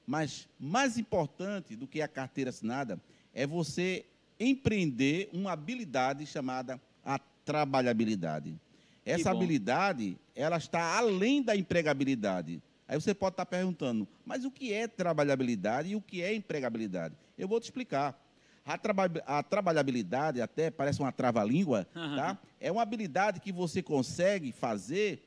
mas 0.08 0.48
mais 0.60 0.98
importante 0.98 1.76
do 1.76 1.86
que 1.86 2.02
a 2.02 2.08
carteira 2.08 2.50
assinada 2.50 3.00
é 3.32 3.46
você 3.46 4.06
empreender 4.40 5.30
uma 5.32 5.52
habilidade 5.52 6.26
chamada 6.26 6.82
a 7.04 7.20
trabalhabilidade. 7.20 8.60
Essa 9.06 9.32
habilidade, 9.32 10.18
ela 10.36 10.58
está 10.58 10.97
além 10.97 11.41
da 11.43 11.56
empregabilidade. 11.56 12.62
Aí 12.88 12.99
você 12.99 13.14
pode 13.14 13.34
estar 13.34 13.45
perguntando, 13.45 14.08
mas 14.26 14.45
o 14.45 14.51
que 14.51 14.74
é 14.74 14.88
trabalhabilidade 14.88 15.89
e 15.89 15.95
o 15.95 16.01
que 16.01 16.22
é 16.22 16.34
empregabilidade? 16.34 17.16
Eu 17.38 17.47
vou 17.47 17.60
te 17.60 17.66
explicar. 17.66 18.20
A, 18.66 18.78
traba 18.78 19.06
a 19.28 19.43
trabalhabilidade, 19.43 20.41
até 20.41 20.72
parece 20.72 20.99
uma 20.99 21.12
trava-língua, 21.12 21.88
Aham. 21.95 22.16
tá? 22.16 22.39
é 22.60 22.72
uma 22.72 22.82
habilidade 22.82 23.39
que 23.39 23.51
você 23.51 23.82
consegue 23.82 24.51
fazer 24.51 25.24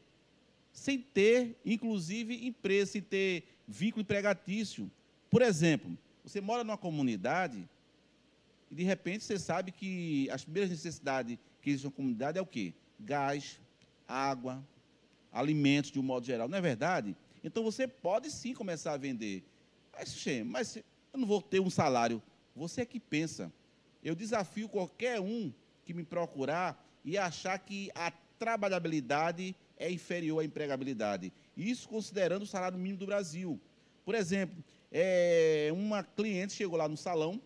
sem 0.72 0.98
ter, 0.98 1.56
inclusive, 1.64 2.46
empresa, 2.46 2.92
sem 2.92 3.02
ter 3.02 3.44
vínculo 3.66 4.02
empregatício. 4.02 4.90
Por 5.30 5.42
exemplo, 5.42 5.96
você 6.24 6.40
mora 6.40 6.64
numa 6.64 6.76
comunidade 6.76 7.68
e, 8.70 8.74
de 8.74 8.82
repente, 8.82 9.24
você 9.24 9.38
sabe 9.38 9.70
que 9.70 10.28
as 10.30 10.44
primeiras 10.44 10.70
necessidades 10.70 11.38
que 11.62 11.70
existe 11.70 11.84
na 11.84 11.92
comunidade 11.92 12.38
é 12.38 12.42
o 12.42 12.46
quê? 12.46 12.72
Gás, 13.00 13.60
água, 14.08 14.66
alimentos, 15.30 15.92
de 15.92 16.00
um 16.00 16.02
modo 16.02 16.26
geral. 16.26 16.48
Não 16.48 16.58
é 16.58 16.60
verdade? 16.60 17.14
Então, 17.44 17.62
você 17.62 17.86
pode 17.86 18.30
sim 18.30 18.54
começar 18.54 18.94
a 18.94 18.96
vender. 18.96 19.44
Mas, 19.92 20.26
mas 20.46 20.76
eu 20.76 21.18
não 21.20 21.28
vou 21.28 21.42
ter 21.42 21.60
um 21.60 21.70
salário. 21.70 22.22
Você 22.56 22.80
é 22.80 22.86
que 22.86 22.98
pensa. 22.98 23.52
Eu 24.02 24.14
desafio 24.14 24.68
qualquer 24.68 25.20
um 25.20 25.52
que 25.84 25.92
me 25.92 26.02
procurar 26.02 26.84
e 27.04 27.16
achar 27.18 27.58
que 27.58 27.90
a 27.94 28.10
trabalhabilidade 28.38 29.54
é 29.76 29.90
inferior 29.90 30.40
à 30.40 30.44
empregabilidade. 30.44 31.32
Isso 31.56 31.88
considerando 31.88 32.42
o 32.42 32.46
salário 32.46 32.78
mínimo 32.78 32.98
do 32.98 33.06
Brasil. 33.06 33.60
Por 34.04 34.14
exemplo, 34.14 34.62
é, 34.90 35.70
uma 35.72 36.02
cliente 36.02 36.54
chegou 36.54 36.78
lá 36.78 36.88
no 36.88 36.96
salão 36.96 37.40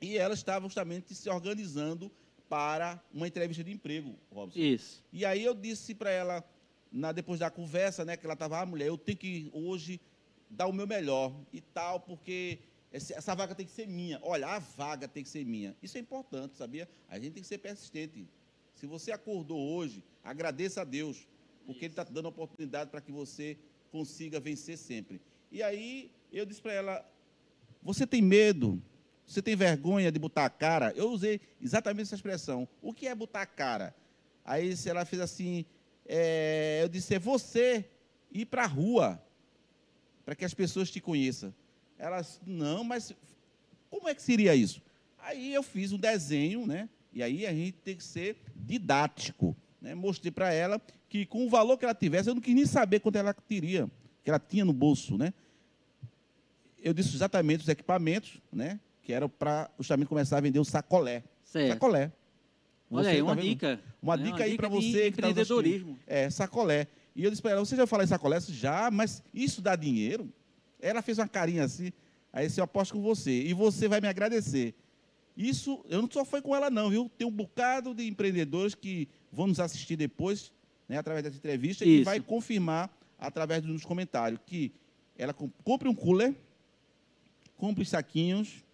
e 0.00 0.16
ela 0.16 0.34
estava 0.34 0.66
justamente 0.66 1.14
se 1.14 1.28
organizando 1.28 2.10
para 2.50 3.00
uma 3.14 3.28
entrevista 3.28 3.62
de 3.62 3.70
emprego, 3.70 4.18
Robson. 4.28 4.58
Isso. 4.58 5.04
E 5.12 5.24
aí 5.24 5.44
eu 5.44 5.54
disse 5.54 5.94
para 5.94 6.10
ela, 6.10 6.44
na, 6.90 7.12
depois 7.12 7.38
da 7.38 7.48
conversa, 7.48 8.04
né, 8.04 8.16
que 8.16 8.26
ela 8.26 8.34
estava, 8.34 8.58
ah, 8.58 8.66
mulher, 8.66 8.88
eu 8.88 8.98
tenho 8.98 9.16
que 9.16 9.48
hoje 9.52 10.00
dar 10.50 10.66
o 10.66 10.72
meu 10.72 10.84
melhor 10.84 11.32
e 11.52 11.60
tal, 11.60 12.00
porque 12.00 12.58
essa 12.90 13.36
vaga 13.36 13.54
tem 13.54 13.64
que 13.64 13.70
ser 13.70 13.86
minha. 13.86 14.18
Olha, 14.20 14.48
a 14.48 14.58
vaga 14.58 15.06
tem 15.06 15.22
que 15.22 15.28
ser 15.28 15.46
minha. 15.46 15.76
Isso 15.80 15.96
é 15.96 16.00
importante, 16.00 16.56
sabia? 16.56 16.88
A 17.08 17.20
gente 17.20 17.34
tem 17.34 17.42
que 17.42 17.48
ser 17.48 17.58
persistente. 17.58 18.26
Se 18.74 18.84
você 18.84 19.12
acordou 19.12 19.60
hoje, 19.60 20.02
agradeça 20.24 20.80
a 20.80 20.84
Deus, 20.84 21.28
porque 21.64 21.84
Ele 21.84 21.92
está 21.92 22.02
dando 22.02 22.26
a 22.26 22.30
oportunidade 22.30 22.90
para 22.90 23.00
que 23.00 23.12
você 23.12 23.56
consiga 23.92 24.40
vencer 24.40 24.76
sempre. 24.76 25.20
E 25.52 25.62
aí 25.62 26.10
eu 26.32 26.44
disse 26.44 26.60
para 26.60 26.72
ela, 26.72 27.08
você 27.80 28.04
tem 28.08 28.20
medo? 28.20 28.82
Você 29.26 29.40
tem 29.40 29.54
vergonha 29.54 30.10
de 30.10 30.18
botar 30.18 30.44
a 30.44 30.50
cara? 30.50 30.92
Eu 30.96 31.10
usei 31.10 31.40
exatamente 31.60 32.02
essa 32.02 32.16
expressão. 32.16 32.68
O 32.82 32.92
que 32.92 33.06
é 33.06 33.14
botar 33.14 33.42
a 33.42 33.46
cara? 33.46 33.94
Aí 34.44 34.74
ela 34.86 35.04
fez 35.04 35.22
assim, 35.22 35.64
é, 36.06 36.80
eu 36.82 36.88
disse, 36.88 37.14
é 37.14 37.18
você 37.18 37.84
ir 38.32 38.46
para 38.46 38.64
a 38.64 38.66
rua, 38.66 39.22
para 40.24 40.34
que 40.34 40.44
as 40.44 40.54
pessoas 40.54 40.90
te 40.90 41.00
conheçam. 41.00 41.54
Ela 41.98 42.20
disse, 42.20 42.40
não, 42.46 42.82
mas 42.82 43.14
como 43.88 44.08
é 44.08 44.14
que 44.14 44.22
seria 44.22 44.54
isso? 44.54 44.82
Aí 45.18 45.52
eu 45.52 45.62
fiz 45.62 45.92
um 45.92 45.98
desenho, 45.98 46.66
né? 46.66 46.88
E 47.12 47.22
aí 47.22 47.46
a 47.46 47.52
gente 47.52 47.72
tem 47.72 47.96
que 47.96 48.04
ser 48.04 48.36
didático. 48.56 49.56
Né? 49.80 49.94
Mostrei 49.94 50.30
para 50.30 50.52
ela 50.52 50.80
que 51.08 51.26
com 51.26 51.44
o 51.44 51.50
valor 51.50 51.76
que 51.76 51.84
ela 51.84 51.94
tivesse, 51.94 52.28
eu 52.28 52.34
não 52.34 52.42
quis 52.42 52.54
nem 52.54 52.66
saber 52.66 53.00
quanto 53.00 53.16
ela 53.16 53.34
teria, 53.34 53.90
que 54.22 54.30
ela 54.30 54.38
tinha 54.38 54.64
no 54.64 54.72
bolso, 54.72 55.18
né? 55.18 55.34
Eu 56.82 56.94
disse 56.94 57.14
exatamente 57.14 57.62
os 57.62 57.68
equipamentos, 57.68 58.40
né? 58.52 58.80
Que 59.02 59.12
eram 59.12 59.28
para 59.28 59.70
justamente 59.78 60.08
começar 60.08 60.38
a 60.38 60.40
vender 60.40 60.58
o 60.58 60.64
sacolé. 60.64 61.22
Certo. 61.44 61.72
Sacolé. 61.74 62.12
Olha 62.90 63.04
Você 63.04 63.10
aí, 63.10 63.18
tá 63.18 63.24
uma 63.24 63.36
dica. 63.36 63.80
Uma 64.02 64.16
né? 64.16 64.24
dica 64.24 64.44
aí 64.44 64.56
para 64.56 64.68
você 64.68 64.80
que 64.80 65.20
está 65.20 65.28
empreendedorismo. 65.28 65.98
É, 66.06 66.28
sacolé. 66.28 66.86
E 67.14 67.24
eu 67.24 67.30
disse 67.30 67.42
para 67.42 67.52
ela, 67.52 67.60
você 67.64 67.76
já 67.76 67.86
falou 67.86 68.04
em 68.04 68.08
sacolé? 68.08 68.40
Já, 68.40 68.90
mas 68.90 69.22
isso 69.32 69.60
dá 69.60 69.74
dinheiro? 69.76 70.32
Ela 70.80 71.02
fez 71.02 71.18
uma 71.18 71.28
carinha 71.28 71.64
assim, 71.64 71.92
aí 72.32 72.48
eu 72.56 72.64
aposto 72.64 72.94
com 72.94 73.02
você, 73.02 73.42
e 73.42 73.52
você 73.52 73.86
vai 73.88 74.00
me 74.00 74.08
agradecer. 74.08 74.74
Isso, 75.36 75.84
eu 75.88 76.00
não 76.02 76.10
só 76.10 76.24
foi 76.24 76.40
com 76.40 76.54
ela 76.54 76.70
não, 76.70 76.90
viu? 76.90 77.10
Tem 77.16 77.26
um 77.26 77.30
bocado 77.30 77.94
de 77.94 78.06
empreendedores 78.06 78.74
que 78.74 79.08
vão 79.32 79.46
nos 79.46 79.60
assistir 79.60 79.96
depois, 79.96 80.52
né, 80.88 80.98
através 80.98 81.22
dessa 81.24 81.36
entrevista, 81.36 81.84
e 81.84 81.96
Isso. 81.96 82.04
vai 82.04 82.20
confirmar 82.20 82.90
através 83.18 83.62
dos 83.62 83.84
comentários 83.84 84.40
que 84.46 84.72
ela 85.18 85.32
com- 85.34 85.50
compre 85.62 85.88
um 85.88 85.94
cooler, 85.94 86.34
compre 87.56 87.82
os 87.82 87.88
saquinhos, 87.90 88.64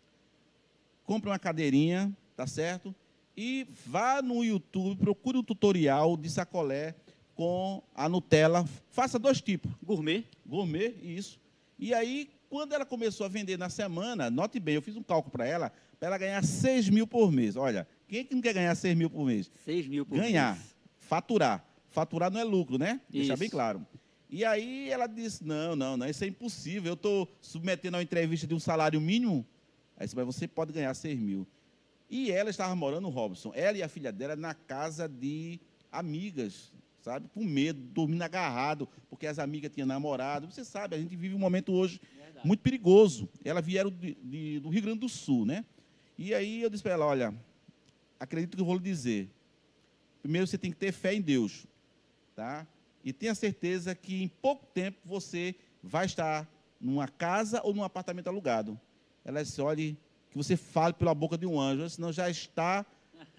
compre 1.07 1.31
uma 1.31 1.39
cadeirinha, 1.39 2.15
tá 2.37 2.47
certo? 2.47 2.95
E 3.37 3.67
vá 3.87 4.21
no 4.21 4.45
YouTube, 4.45 4.99
procure 4.99 5.39
um 5.39 5.43
tutorial 5.43 6.17
de 6.17 6.29
sacolé 6.29 6.95
com 7.35 7.83
a 7.95 8.09
Nutella. 8.09 8.65
Faça 8.91 9.19
dois 9.19 9.41
tipos, 9.41 9.71
Gourmet. 9.83 10.25
gourmet, 10.45 10.95
isso. 11.03 11.39
E 11.79 11.95
aí, 11.95 12.31
quando 12.49 12.73
ela 12.73 12.85
começou 12.85 13.25
a 13.27 13.29
vender 13.29 13.59
na 13.59 13.69
semana, 13.69 14.31
note 14.31 14.59
bem, 14.59 14.75
eu 14.75 14.83
fiz 14.83 14.97
um 14.97 15.03
cálculo 15.03 15.31
para 15.33 15.47
ela, 15.47 15.73
para 15.99 16.09
ela 16.09 16.19
ganhar 16.19 16.43
6 16.43 16.89
mil 16.89 17.07
por 17.07 17.31
mês. 17.31 17.57
Olha, 17.57 17.87
quem 18.09 18.21
é 18.21 18.25
que 18.25 18.35
não 18.35 18.43
quer 18.43 18.55
ganhar 18.55 18.75
6 18.75 18.97
mil 18.97 19.11
por 19.11 19.25
mês? 19.25 19.51
6 19.65 19.87
mil 19.87 20.07
por 20.07 20.19
ganhar, 20.19 20.55
mês. 20.55 20.75
faturar. 20.99 21.65
Faturar 21.91 22.31
não 22.31 22.41
é 22.41 22.45
lucro, 22.45 22.79
né? 22.79 23.01
Deixar 23.09 23.35
Isso. 23.35 23.41
bem 23.41 23.51
claro. 23.51 23.87
E 24.29 24.45
aí 24.45 24.91
ela 24.91 25.07
disse: 25.07 25.45
não, 25.45 25.77
não, 25.77 25.97
não, 25.97 26.07
isso 26.09 26.25
é 26.25 26.27
impossível. 26.27 26.91
Eu 26.91 26.95
estou 26.95 27.31
submetendo 27.41 27.97
a 27.97 27.99
uma 27.99 28.03
entrevista 28.03 28.47
de 28.47 28.55
um 28.55 28.61
salário 28.61 29.01
mínimo. 29.01 29.47
Aí 29.97 30.07
disse, 30.07 30.17
mas 30.17 30.27
você 30.27 30.47
pode 30.47 30.73
ganhar 30.73 30.93
6 30.95 31.19
mil. 31.19 31.47
E 32.11 32.31
ela 32.31 32.51
estava 32.51 32.75
morando, 32.77 33.09
Robson, 33.09 33.53
ela 33.55 33.77
e 33.77 33.83
a 33.83 33.89
filha 33.89 34.13
dela, 34.13 34.37
na 34.37 34.55
casa 34.55 35.09
de 35.09 35.59
amigas, 35.91 36.73
sabe? 37.03 37.29
Com 37.33 37.43
medo, 37.45 37.81
dormindo 37.81 38.23
agarrado, 38.23 38.89
porque 39.09 39.27
as 39.27 39.39
amigas 39.39 39.73
tinham 39.73 39.87
namorado. 39.87 40.47
Você 40.51 40.65
sabe, 40.65 40.95
a 40.95 40.99
gente 40.99 41.17
vive 41.17 41.35
um 41.35 41.39
momento 41.39 41.73
hoje 41.73 42.01
Verdade. 42.17 42.47
muito 42.47 42.61
perigoso. 42.61 43.29
Ela 43.45 43.61
vieram 43.61 43.91
de- 43.91 44.15
de- 44.23 44.61
do 44.61 44.69
Rio 44.69 44.83
Grande 44.83 45.01
do 45.01 45.09
Sul, 45.09 45.45
né? 45.47 45.65
E 46.19 46.35
aí 46.35 46.63
eu 46.63 46.71
disse 46.71 46.83
para 46.83 46.93
ela, 46.93 47.07
olha, 47.07 47.35
acredito 48.21 48.55
que 48.57 48.61
eu 48.63 48.67
vou 48.67 48.77
lhe 48.77 48.83
dizer. 48.83 49.29
Primeiro 50.23 50.47
você 50.47 50.59
tem 50.59 50.71
que 50.71 50.77
ter 50.77 50.93
fé 50.93 51.15
em 51.15 51.21
Deus, 51.21 51.67
tá? 52.35 52.67
E 53.05 53.13
tenha 53.13 53.35
certeza 53.35 53.95
que 53.95 54.23
em 54.23 54.29
pouco 54.29 54.67
tempo 54.67 54.99
você 55.05 55.55
vai 55.83 56.07
estar 56.07 56.49
numa 56.81 57.07
casa 57.09 57.61
ou 57.65 57.73
num 57.75 57.85
apartamento 57.85 58.27
alugado. 58.29 58.79
Ela 59.27 59.43
disse, 59.43 59.61
olhe, 59.61 59.99
que 60.31 60.37
você 60.37 60.57
fale 60.57 60.95
pela 60.95 61.13
boca 61.13 61.37
de 61.37 61.45
um 61.45 61.61
anjo, 61.61 61.91
senão 61.91 62.13
já 62.13 62.31
está 62.31 62.87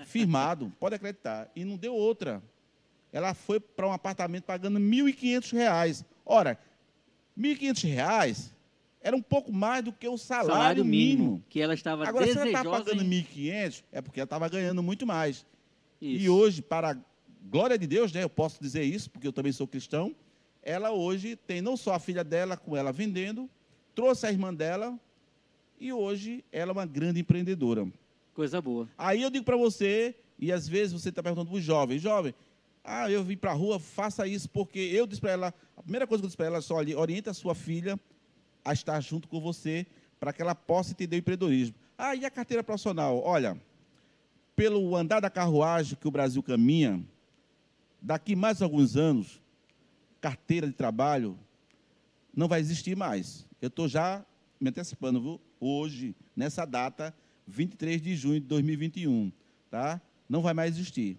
firmado, 0.05 0.69
pode 0.77 0.95
acreditar. 0.95 1.49
E 1.55 1.63
não 1.63 1.77
deu 1.77 1.95
outra. 1.95 2.43
Ela 3.11 3.33
foi 3.33 3.57
para 3.57 3.88
um 3.88 3.93
apartamento 3.93 4.43
pagando 4.43 4.79
1.500 4.79 5.53
reais. 5.53 6.05
Ora, 6.25 6.59
1.500 7.39 7.89
reais 7.89 8.53
era 9.01 9.15
um 9.15 9.21
pouco 9.21 9.53
mais 9.53 9.81
do 9.81 9.93
que 9.93 10.05
o 10.09 10.17
salário, 10.17 10.83
mínimo. 10.83 11.41
Que 11.47 11.61
ela 11.61 11.73
estava 11.73 12.05
Agora, 12.05 12.25
se 12.25 12.31
ela 12.31 12.43
desejosa 12.43 12.67
está 12.67 12.83
pagando 12.83 13.01
em... 13.01 13.23
1.500, 13.23 13.83
é 13.93 14.01
porque 14.01 14.19
ela 14.19 14.25
estava 14.25 14.49
ganhando 14.49 14.83
muito 14.83 15.07
mais. 15.07 15.45
E 16.01 16.25
Isso. 16.25 16.33
hoje, 16.33 16.61
para 16.61 16.91
a 16.91 16.97
glória 17.49 17.77
de 17.77 17.88
Deus, 17.88 18.11
né, 18.11 18.23
eu 18.23 18.29
posso 18.29 18.61
dizer 18.61 18.83
isso, 18.83 19.09
porque 19.09 19.25
eu 19.25 19.31
também 19.31 19.53
sou 19.53 19.65
cristão, 19.65 20.13
ela 20.61 20.91
hoje 20.91 21.38
tem 21.38 21.61
não 21.61 21.77
só 21.77 21.93
a 21.93 21.99
filha 21.99 22.25
dela 22.25 22.57
com 22.57 22.75
ela 22.75 22.91
vendendo, 22.91 23.49
trouxe 23.95 24.27
a 24.27 24.31
irmã 24.31 24.53
dela, 24.53 24.99
e 25.80 25.93
hoje 25.93 26.43
ela 26.51 26.71
é 26.71 26.73
uma 26.73 26.86
grande 26.86 27.19
empreendedora. 27.19 27.88
Coisa 28.34 28.61
boa. 28.61 28.88
Aí 28.97 29.21
eu 29.21 29.30
digo 29.30 29.45
para 29.45 29.57
você, 29.57 30.15
e 30.38 30.51
às 30.51 30.67
vezes 30.67 30.93
você 30.93 31.09
está 31.09 31.23
perguntando 31.23 31.49
para 31.49 31.57
os 31.57 31.63
jovens, 31.63 32.01
jovem, 32.01 32.34
ah, 32.84 33.09
eu 33.11 33.23
vim 33.23 33.36
para 33.36 33.51
a 33.51 33.53
rua, 33.53 33.80
faça 33.80 34.28
isso, 34.28 34.49
porque 34.49 34.80
eu 34.80 35.05
disse 35.05 35.19
para 35.19 35.32
ela, 35.32 35.53
a 35.75 35.82
primeira 35.82 36.07
coisa 36.07 36.21
que 36.21 36.25
eu 36.25 36.28
disse 36.30 36.38
para 36.38 36.45
ela 36.45 36.57
é 36.57 36.61
só, 36.61 36.78
ali, 36.78 36.95
orienta 36.95 37.32
a 37.32 37.34
sua 37.34 37.53
filha 37.53 37.99
a 38.63 38.73
estar 38.73 38.99
junto 39.01 39.28
com 39.28 39.41
você, 39.41 39.86
para 40.19 40.32
que 40.32 40.41
ela 40.41 40.55
possa 40.55 40.91
entender 40.91 41.17
o 41.17 41.19
empreendedorismo. 41.19 41.75
Ah, 41.97 42.15
e 42.15 42.25
a 42.25 42.30
carteira 42.30 42.63
profissional? 42.63 43.21
Olha, 43.23 43.59
pelo 44.55 44.95
andar 44.95 45.19
da 45.19 45.30
carruagem 45.30 45.97
que 45.99 46.07
o 46.07 46.11
Brasil 46.11 46.41
caminha, 46.41 47.03
daqui 48.01 48.36
mais 48.36 48.61
alguns 48.61 48.95
anos, 48.95 49.41
carteira 50.21 50.67
de 50.67 50.73
trabalho 50.73 51.38
não 52.36 52.47
vai 52.47 52.59
existir 52.59 52.95
mais. 52.95 53.45
Eu 53.61 53.67
estou 53.67 53.88
já 53.88 54.23
me 54.60 54.70
antecipando, 54.70 55.39
hoje, 55.60 56.16
nessa 56.36 56.66
data, 56.66 57.16
23 57.47 58.01
de 58.01 58.16
junho 58.16 58.39
de 58.39 58.47
2021, 58.47 59.32
tá? 59.70 60.01
Não 60.28 60.41
vai 60.41 60.53
mais 60.53 60.76
existir. 60.76 61.18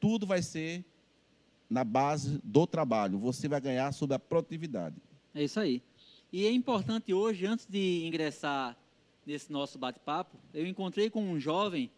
Tudo 0.00 0.26
vai 0.26 0.42
ser 0.42 0.84
na 1.68 1.84
base 1.84 2.40
do 2.42 2.66
trabalho. 2.66 3.18
Você 3.18 3.48
vai 3.48 3.60
ganhar 3.60 3.92
sobre 3.92 4.16
a 4.16 4.18
produtividade. 4.18 4.96
É 5.34 5.42
isso 5.42 5.58
aí. 5.58 5.82
E 6.32 6.46
é 6.46 6.52
importante 6.52 7.12
hoje, 7.12 7.46
antes 7.46 7.66
de 7.66 8.04
ingressar 8.06 8.76
nesse 9.26 9.52
nosso 9.52 9.78
bate-papo, 9.78 10.36
eu 10.52 10.66
encontrei 10.66 11.08
com 11.10 11.22
um 11.22 11.38
jovem 11.38 11.90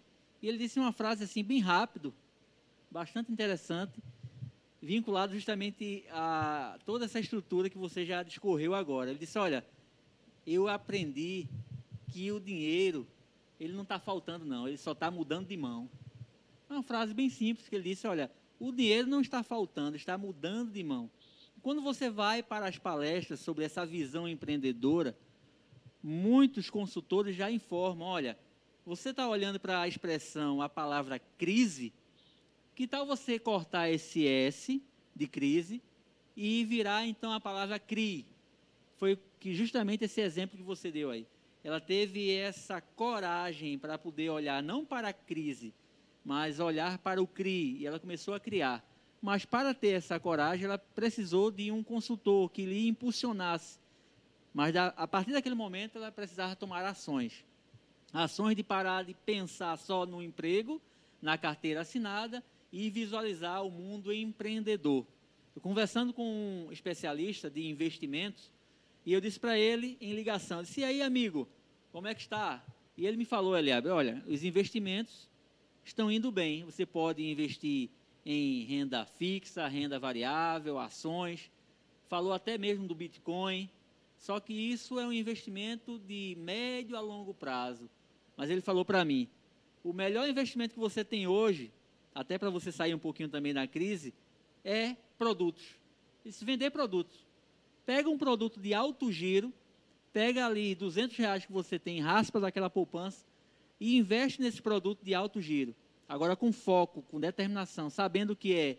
e 0.42 0.48
ele 0.48 0.58
disse 0.58 0.78
uma 0.78 0.92
frase 0.92 1.24
assim 1.24 1.42
bem 1.42 1.60
rápido, 1.60 2.14
bastante 2.90 3.32
interessante, 3.32 4.00
vinculado 4.80 5.34
justamente 5.34 6.04
a 6.10 6.78
toda 6.84 7.06
essa 7.06 7.18
estrutura 7.18 7.70
que 7.70 7.78
você 7.78 8.04
já 8.04 8.22
discorreu 8.22 8.74
agora. 8.74 9.10
Ele 9.10 9.18
disse: 9.18 9.38
"Olha, 9.38 9.64
eu 10.46 10.68
aprendi 10.68 11.48
que 12.08 12.30
o 12.30 12.38
dinheiro 12.38 13.06
ele 13.58 13.72
não 13.72 13.82
está 13.82 13.98
faltando 13.98 14.44
não, 14.44 14.68
ele 14.68 14.76
só 14.76 14.92
está 14.92 15.10
mudando 15.10 15.48
de 15.48 15.56
mão. 15.56 15.88
É 16.68 16.72
uma 16.72 16.82
frase 16.82 17.14
bem 17.14 17.30
simples 17.30 17.68
que 17.68 17.74
ele 17.74 17.88
disse: 17.90 18.06
olha, 18.06 18.30
o 18.58 18.70
dinheiro 18.70 19.08
não 19.08 19.20
está 19.20 19.42
faltando, 19.42 19.96
está 19.96 20.16
mudando 20.16 20.72
de 20.72 20.82
mão. 20.82 21.10
Quando 21.62 21.80
você 21.82 22.10
vai 22.10 22.42
para 22.42 22.68
as 22.68 22.78
palestras 22.78 23.40
sobre 23.40 23.64
essa 23.64 23.84
visão 23.84 24.28
empreendedora, 24.28 25.16
muitos 26.02 26.70
consultores 26.70 27.34
já 27.34 27.50
informam: 27.50 28.06
olha, 28.06 28.38
você 28.84 29.10
está 29.10 29.28
olhando 29.28 29.58
para 29.58 29.80
a 29.80 29.88
expressão, 29.88 30.62
a 30.62 30.68
palavra 30.68 31.18
crise, 31.38 31.92
que 32.74 32.86
tal 32.86 33.06
você 33.06 33.38
cortar 33.38 33.88
esse 33.90 34.26
S 34.26 34.82
de 35.14 35.26
crise 35.26 35.82
e 36.36 36.64
virar 36.64 37.06
então 37.06 37.32
a 37.32 37.40
palavra 37.40 37.78
CRI? 37.78 38.26
Foi 38.96 39.18
que 39.38 39.54
justamente 39.54 40.04
esse 40.04 40.20
exemplo 40.20 40.56
que 40.56 40.62
você 40.62 40.90
deu 40.90 41.10
aí. 41.10 41.26
Ela 41.62 41.80
teve 41.80 42.32
essa 42.32 42.80
coragem 42.80 43.78
para 43.78 43.98
poder 43.98 44.30
olhar 44.30 44.62
não 44.62 44.84
para 44.84 45.08
a 45.08 45.12
crise, 45.12 45.74
mas 46.24 46.60
olhar 46.60 46.98
para 46.98 47.22
o 47.22 47.26
CRI, 47.26 47.78
e 47.78 47.86
ela 47.86 47.98
começou 47.98 48.34
a 48.34 48.40
criar. 48.40 48.84
Mas 49.20 49.44
para 49.44 49.74
ter 49.74 49.94
essa 49.94 50.20
coragem, 50.20 50.64
ela 50.64 50.78
precisou 50.78 51.50
de 51.50 51.72
um 51.72 51.82
consultor 51.82 52.50
que 52.50 52.64
lhe 52.64 52.86
impulsionasse. 52.86 53.78
Mas 54.54 54.72
da, 54.72 54.88
a 54.96 55.06
partir 55.06 55.32
daquele 55.32 55.54
momento, 55.54 55.98
ela 55.98 56.12
precisava 56.12 56.56
tomar 56.56 56.84
ações. 56.84 57.44
Ações 58.12 58.56
de 58.56 58.62
parar 58.62 59.04
de 59.04 59.14
pensar 59.14 59.76
só 59.76 60.06
no 60.06 60.22
emprego, 60.22 60.80
na 61.20 61.36
carteira 61.36 61.80
assinada 61.80 62.42
e 62.72 62.88
visualizar 62.88 63.64
o 63.64 63.70
mundo 63.70 64.12
empreendedor. 64.12 65.04
Eu 65.54 65.60
conversando 65.60 66.12
com 66.12 66.66
um 66.68 66.72
especialista 66.72 67.50
de 67.50 67.66
investimentos, 67.66 68.50
e 69.06 69.12
eu 69.12 69.20
disse 69.20 69.38
para 69.38 69.56
ele 69.56 69.96
em 70.00 70.12
ligação, 70.12 70.64
disse, 70.64 70.80
e 70.80 70.84
aí, 70.84 71.00
amigo, 71.00 71.48
como 71.92 72.08
é 72.08 72.14
que 72.14 72.22
está? 72.22 72.60
E 72.96 73.06
ele 73.06 73.16
me 73.16 73.24
falou, 73.24 73.56
Eliabe, 73.56 73.88
olha, 73.88 74.20
os 74.26 74.42
investimentos 74.42 75.28
estão 75.84 76.10
indo 76.10 76.32
bem. 76.32 76.64
Você 76.64 76.84
pode 76.84 77.24
investir 77.24 77.88
em 78.24 78.64
renda 78.64 79.04
fixa, 79.04 79.68
renda 79.68 79.96
variável, 79.98 80.76
ações. 80.76 81.52
Falou 82.08 82.32
até 82.32 82.58
mesmo 82.58 82.88
do 82.88 82.96
Bitcoin. 82.96 83.70
Só 84.18 84.40
que 84.40 84.52
isso 84.52 84.98
é 84.98 85.06
um 85.06 85.12
investimento 85.12 86.00
de 86.00 86.36
médio 86.40 86.96
a 86.96 87.00
longo 87.00 87.32
prazo. 87.32 87.88
Mas 88.36 88.50
ele 88.50 88.60
falou 88.60 88.84
para 88.84 89.04
mim, 89.04 89.28
o 89.84 89.92
melhor 89.92 90.28
investimento 90.28 90.74
que 90.74 90.80
você 90.80 91.04
tem 91.04 91.28
hoje, 91.28 91.70
até 92.12 92.38
para 92.38 92.50
você 92.50 92.72
sair 92.72 92.94
um 92.94 92.98
pouquinho 92.98 93.28
também 93.28 93.54
da 93.54 93.68
crise, 93.68 94.12
é 94.64 94.96
produtos. 95.16 95.64
Isso 96.24 96.44
vender 96.44 96.70
produtos. 96.70 97.25
Pega 97.86 98.10
um 98.10 98.18
produto 98.18 98.60
de 98.60 98.74
alto 98.74 99.12
giro, 99.12 99.52
pega 100.12 100.44
ali 100.44 100.74
200 100.74 101.16
reais 101.16 101.46
que 101.46 101.52
você 101.52 101.78
tem, 101.78 102.00
raspa 102.00 102.40
daquela 102.40 102.68
poupança 102.68 103.24
e 103.80 103.96
investe 103.96 104.42
nesse 104.42 104.60
produto 104.60 105.04
de 105.04 105.14
alto 105.14 105.40
giro. 105.40 105.74
Agora 106.08 106.34
com 106.34 106.52
foco, 106.52 107.02
com 107.02 107.20
determinação, 107.20 107.88
sabendo 107.88 108.32
o 108.32 108.36
que 108.36 108.54
é 108.54 108.78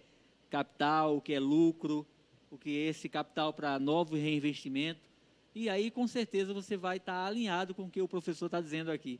capital, 0.49 1.18
o 1.18 1.22
que 1.22 1.34
é 1.34 1.39
lucro, 1.39 2.05
o 2.51 2.58
que 2.58 2.70
é 2.78 2.89
esse 2.89 3.08
capital 3.10 3.53
para 3.53 3.80
novo 3.80 4.16
reinvestimento. 4.16 5.01
E 5.55 5.70
aí, 5.70 5.89
com 5.89 6.08
certeza, 6.08 6.53
você 6.53 6.78
vai 6.78 6.97
estar 6.97 7.26
alinhado 7.26 7.74
com 7.74 7.84
o 7.84 7.89
que 7.89 8.01
o 8.01 8.08
professor 8.08 8.45
está 8.45 8.62
dizendo 8.62 8.91
aqui. 8.91 9.20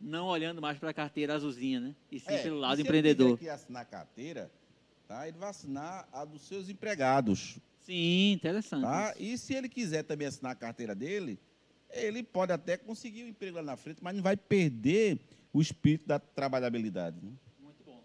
Não 0.00 0.26
olhando 0.26 0.62
mais 0.62 0.78
para 0.78 0.90
a 0.90 0.94
carteira 0.94 1.34
azulzinha, 1.34 1.80
né? 1.80 1.94
E 2.10 2.20
sim 2.20 2.38
pelo 2.42 2.58
lado 2.58 2.74
É, 2.74 2.76
se 2.76 2.82
empreendedor. 2.82 3.28
Ele 3.28 3.36
quiser 3.38 3.50
que 3.50 3.54
assinar 3.54 3.82
a 3.82 3.84
carteira, 3.84 4.50
tá? 5.08 5.26
ele 5.26 5.38
vai 5.38 5.50
assinar 5.50 6.08
a 6.12 6.24
dos 6.24 6.42
seus 6.42 6.68
empregados. 6.68 7.58
Sim, 7.86 8.32
interessante. 8.32 8.82
Tá? 8.82 9.14
E 9.16 9.38
se 9.38 9.54
ele 9.54 9.68
quiser 9.68 10.02
também 10.02 10.26
assinar 10.26 10.50
a 10.50 10.56
carteira 10.56 10.92
dele, 10.92 11.38
ele 11.88 12.20
pode 12.20 12.52
até 12.52 12.76
conseguir 12.76 13.22
um 13.22 13.28
emprego 13.28 13.58
lá 13.58 13.62
na 13.62 13.76
frente, 13.76 14.02
mas 14.02 14.12
não 14.12 14.22
vai 14.24 14.36
perder 14.36 15.20
o 15.52 15.60
espírito 15.60 16.04
da 16.04 16.18
trabalhabilidade. 16.18 17.16
né? 17.22 17.30
Muito 17.62 17.84
bom. 17.84 18.02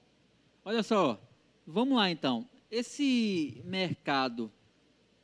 Olha 0.64 0.84
só, 0.84 1.20
vamos 1.66 1.98
lá 1.98 2.12
então. 2.12 2.48
Esse 2.70 3.60
mercado, 3.66 4.52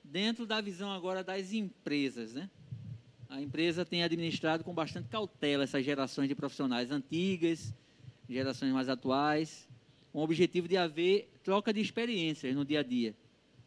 dentro 0.04 0.48
da 0.48 0.60
visão 0.60 0.92
agora 0.92 1.24
das 1.24 1.54
empresas, 1.54 2.34
né? 2.34 2.50
A 3.30 3.40
empresa 3.40 3.86
tem 3.86 4.04
administrado 4.04 4.64
com 4.64 4.74
bastante 4.74 5.08
cautela 5.08 5.66
essas 5.66 5.86
gerações 5.86 6.28
de 6.28 6.34
profissionais 6.34 6.90
antigas, 6.90 7.72
gerações 8.28 8.74
mais 8.74 8.90
atuais, 8.90 9.68
com 10.12 10.20
o 10.20 10.24
objetivo 10.24 10.68
de 10.68 10.78
haver 10.78 11.30
troca 11.44 11.72
de 11.72 11.80
experiências 11.80 12.56
no 12.56 12.66
dia 12.66 12.80
a 12.80 12.84
dia, 12.84 13.14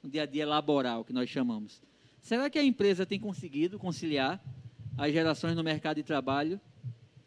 no 0.03 0.11
dia 0.11 0.23
a 0.23 0.27
dia 0.27 0.47
laboral, 0.47 1.05
que 1.05 1.13
nós 1.13 1.29
chamamos. 1.29 1.83
Será 2.21 2.49
que 2.51 2.59
a 2.59 2.65
empresa 2.65 3.07
tem 3.07 3.19
conseguido 3.19 3.79
conciliar 3.79 4.43
as 4.97 5.13
gerações 5.13 5.57
no 5.57 5.63
mercado 5.63 5.97
de 5.97 6.03
trabalho, 6.03 6.61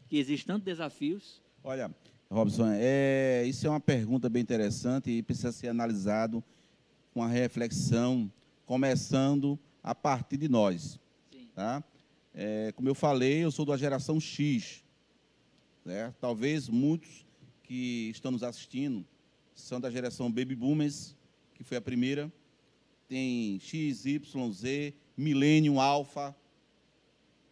que 0.08 0.18
existem 0.18 0.48
tantos 0.48 0.66
desafios? 0.66 1.42
Olha, 1.64 1.90
Robson, 2.30 2.68
é, 2.74 3.44
isso 3.48 3.66
é 3.66 3.70
uma 3.70 3.80
pergunta 3.80 4.30
bem 4.30 4.42
interessante 4.42 5.10
e 5.10 5.24
precisa 5.24 5.52
ser 5.52 5.68
analisado 5.68 6.44
com 7.14 7.22
a 7.22 7.28
reflexão, 7.28 8.32
começando 8.66 9.58
a 9.84 9.94
partir 9.94 10.38
de 10.38 10.50
nós. 10.50 11.00
Sim. 11.32 11.48
Tá? 11.56 11.84
É, 12.34 12.72
como 12.76 12.90
eu 12.90 12.96
falei, 12.96 13.44
eu 13.44 13.52
sou 13.52 13.66
da 13.66 13.78
geração 13.78 14.20
X. 14.20 14.84
Né? 15.86 16.14
Talvez 16.20 16.70
muitos 16.70 17.26
que 17.64 18.10
estão 18.12 18.32
nos 18.32 18.44
assistindo 18.44 19.06
são 19.54 19.80
da 19.80 19.90
geração 19.92 20.32
Baby 20.32 20.56
Boomers, 20.56 21.16
que 21.54 21.64
foi 21.64 21.78
a 21.78 21.82
primeira. 21.82 22.32
Tem 23.14 23.60
X, 23.60 24.08
Y, 24.08 24.52
Z, 24.52 24.92
Millennium, 25.16 25.80
Alpha. 25.80 26.36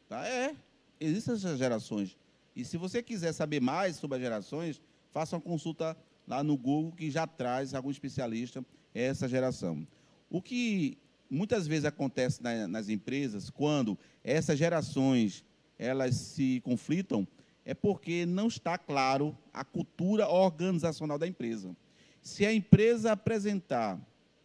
Tá? 0.09 0.27
É, 0.27 0.55
existem 0.99 1.35
essas 1.35 1.59
gerações. 1.59 2.17
E 2.55 2.65
se 2.65 2.77
você 2.77 3.03
quiser 3.03 3.31
saber 3.31 3.61
mais 3.61 3.97
sobre 3.97 4.17
as 4.17 4.23
gerações, 4.23 4.81
faça 5.11 5.35
uma 5.35 5.41
consulta 5.41 5.95
lá 6.27 6.43
no 6.43 6.57
Google, 6.57 6.93
que 6.93 7.11
já 7.11 7.27
traz 7.27 7.75
algum 7.75 7.91
especialista 7.91 8.65
essa 8.91 9.29
geração. 9.29 9.87
O 10.31 10.41
que 10.41 10.97
muitas 11.29 11.67
vezes 11.67 11.85
acontece 11.85 12.41
nas 12.41 12.89
empresas, 12.89 13.51
quando 13.51 13.95
essas 14.23 14.57
gerações 14.57 15.45
elas 15.77 16.15
se 16.15 16.59
conflitam, 16.61 17.27
é 17.63 17.75
porque 17.75 18.25
não 18.25 18.47
está 18.47 18.79
claro 18.79 19.37
a 19.53 19.63
cultura 19.63 20.27
organizacional 20.27 21.19
da 21.19 21.27
empresa. 21.27 21.77
Se 22.19 22.47
a 22.47 22.51
empresa 22.51 23.11
apresentar, 23.11 24.01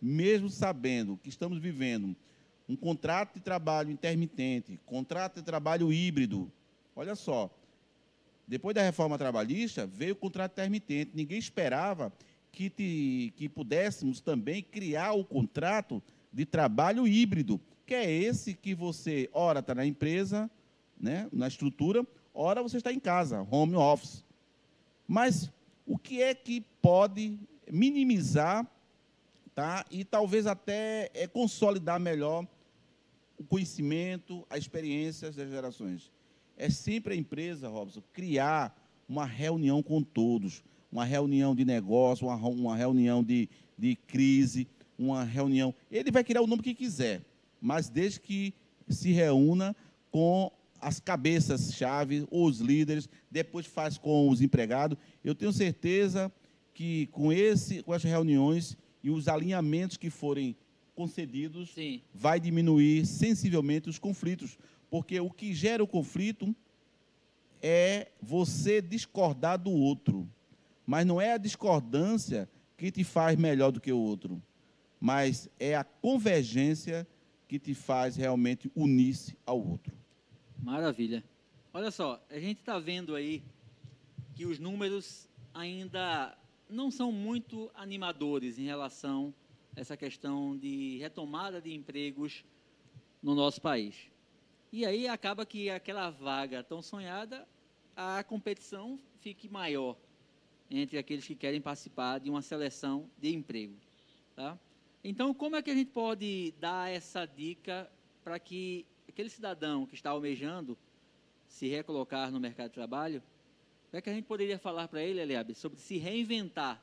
mesmo 0.07 0.49
sabendo 0.49 1.19
que 1.21 1.29
estamos 1.29 1.59
vivendo 1.59 2.15
um 2.69 2.77
contrato 2.77 3.35
de 3.35 3.41
trabalho 3.41 3.91
intermitente, 3.91 4.79
contrato 4.87 5.37
de 5.37 5.43
trabalho 5.43 5.93
híbrido, 5.93 6.51
olha 6.95 7.17
só, 7.17 7.51
depois 8.47 8.75
da 8.75 8.83
reforma 8.83 9.19
trabalhista, 9.19 9.85
veio 9.85 10.13
o 10.13 10.17
contrato 10.17 10.53
intermitente. 10.53 11.11
Ninguém 11.13 11.39
esperava 11.39 12.13
que, 12.53 12.71
te, 12.71 13.33
que 13.37 13.49
pudéssemos 13.49 14.21
também 14.21 14.63
criar 14.63 15.13
o 15.13 15.25
contrato 15.25 16.01
de 16.33 16.47
trabalho 16.47 17.07
híbrido, 17.07 17.61
que 17.85 17.95
é 17.95 18.09
esse 18.09 18.55
que 18.55 18.75
você, 18.75 19.29
ora, 19.33 19.59
está 19.59 19.75
na 19.75 19.85
empresa, 19.85 20.49
né, 21.01 21.29
na 21.33 21.49
estrutura, 21.49 22.07
ora 22.33 22.63
você 22.63 22.77
está 22.77 22.93
em 22.93 23.01
casa, 23.01 23.45
home 23.51 23.75
office. 23.75 24.25
Mas 25.07 25.51
o 25.85 25.99
que 25.99 26.23
é 26.23 26.33
que 26.33 26.61
pode 26.81 27.39
minimizar 27.69 28.67
tá, 29.57 29.87
e 29.91 30.05
talvez 30.05 30.47
até 30.47 31.11
é, 31.15 31.27
consolidar 31.27 31.99
melhor 31.99 32.47
o 33.39 33.43
conhecimento, 33.43 34.47
a 34.51 34.59
experiência 34.59 35.33
das 35.33 35.49
gerações? 35.49 36.13
É 36.59 36.69
sempre 36.69 37.15
a 37.15 37.17
empresa, 37.17 37.67
Robson, 37.67 38.03
criar 38.13 38.79
uma 39.09 39.25
reunião 39.25 39.83
com 39.83 40.03
todos, 40.03 40.63
uma 40.93 41.07
reunião 41.07 41.55
de 41.55 41.65
negócio, 41.65 42.27
uma, 42.27 42.37
uma 42.37 42.77
reunião 42.77 43.25
de, 43.25 43.49
de 43.79 43.97
crise, 43.97 44.69
uma 44.99 45.25
reunião. 45.25 45.75
Ele 45.91 46.11
vai 46.11 46.23
criar 46.23 46.43
o 46.43 46.47
nome 46.47 46.63
que 46.63 46.75
quiser, 46.75 47.25
mas 47.59 47.89
desde 47.89 48.21
que 48.21 48.53
se 48.91 49.11
reúna 49.11 49.75
com 50.11 50.53
as 50.79 51.01
cabeças-chave, 51.01 52.29
os 52.31 52.61
líderes, 52.61 53.09
depois 53.31 53.65
faz 53.65 53.97
com 53.97 54.29
os 54.29 54.43
empregados. 54.43 54.99
Eu 55.25 55.35
tenho 55.35 55.53
certeza 55.53 56.31
que 56.75 57.07
com, 57.07 57.33
esse, 57.33 57.83
com 57.83 57.95
essas 57.95 58.11
reuniões 58.11 58.77
e 59.07 59.11
os 59.11 59.29
alinhamentos 59.29 59.97
que 59.97 60.11
forem 60.11 60.57
concedidos, 60.93 61.71
Sim. 61.71 62.03
vai 62.13 62.41
diminuir 62.41 63.07
sensivelmente 63.07 63.89
os 63.89 64.01
conflitos. 64.01 64.59
Porque 64.91 65.21
o 65.21 65.31
que 65.31 65.55
gera 65.55 65.81
o 65.81 65.87
conflito 65.87 66.53
é 67.63 68.11
você 68.21 68.83
discordar 68.83 69.61
do 69.61 69.71
outro. 69.71 70.29
Mas 70.85 71.07
não 71.07 71.21
é 71.21 71.35
a 71.35 71.39
discordância 71.39 72.51
que 72.77 72.91
te 72.91 73.05
faz 73.05 73.39
melhor 73.39 73.71
do 73.71 73.81
que 73.81 73.93
o 73.93 73.99
outro, 73.99 74.43
mas 74.99 75.49
é 75.61 75.77
a 75.77 75.85
convergência 75.85 77.07
que 77.47 77.61
te 77.61 77.75
faz 77.75 78.17
realmente 78.17 78.69
unir-se 78.75 79.39
ao 79.47 79.65
outro. 79.65 79.95
Maravilha. 80.61 81.23
Olha 81.73 81.93
só, 81.93 82.21
a 82.29 82.41
gente 82.41 82.59
está 82.59 82.77
vendo 82.81 83.15
aí 83.15 83.41
que 84.35 84.47
os 84.47 84.59
números 84.59 85.29
ainda 85.55 86.37
não 86.69 86.91
são 86.91 87.13
muito 87.13 87.71
animadores 87.75 88.59
em 88.59 88.65
relação 88.65 89.35
a 89.77 89.81
essa 89.81 89.97
questão 89.97 90.57
de 90.57 90.99
retomada 90.99 91.61
de 91.61 91.73
empregos 91.73 92.45
no 93.23 93.35
nosso 93.35 93.61
país. 93.61 94.11
E 94.73 94.85
aí 94.85 95.09
acaba 95.09 95.47
que 95.47 95.71
aquela 95.71 96.11
vaga 96.11 96.63
tão 96.63 96.83
sonhada, 96.83 97.47
a 97.97 98.23
competição 98.25 98.99
fique 99.21 99.49
maior 99.49 99.97
entre 100.71 100.99
aqueles 100.99 101.27
que 101.27 101.35
querem 101.35 101.61
participar 101.61 102.19
de 102.19 102.29
uma 102.29 102.43
seleção 102.43 103.09
de 103.19 103.33
emprego. 103.33 103.75
Tá? 104.35 104.59
Então, 105.03 105.33
como 105.33 105.57
é 105.57 105.63
que 105.63 105.71
a 105.71 105.75
gente 105.75 105.91
pode 105.91 106.53
dar 106.59 106.91
essa 106.91 107.25
dica 107.25 107.91
para 108.25 108.39
que 108.39 108.85
aquele 109.09 109.31
cidadão 109.31 109.87
que 109.87 109.95
está 109.95 110.11
almejando 110.11 110.77
se 111.47 111.69
recolocar 111.69 112.31
no 112.31 112.41
mercado 112.41 112.69
de 112.69 112.75
trabalho, 112.75 113.23
o 113.87 113.91
que, 113.91 113.97
é 113.97 114.01
que 114.01 114.11
a 114.11 114.15
gente 114.15 114.25
poderia 114.25 114.59
falar 114.59 114.89
para 114.89 115.03
ele, 115.03 115.21
Eliabe, 115.21 115.55
sobre 115.55 115.79
se 115.79 115.97
reinventar? 115.99 116.83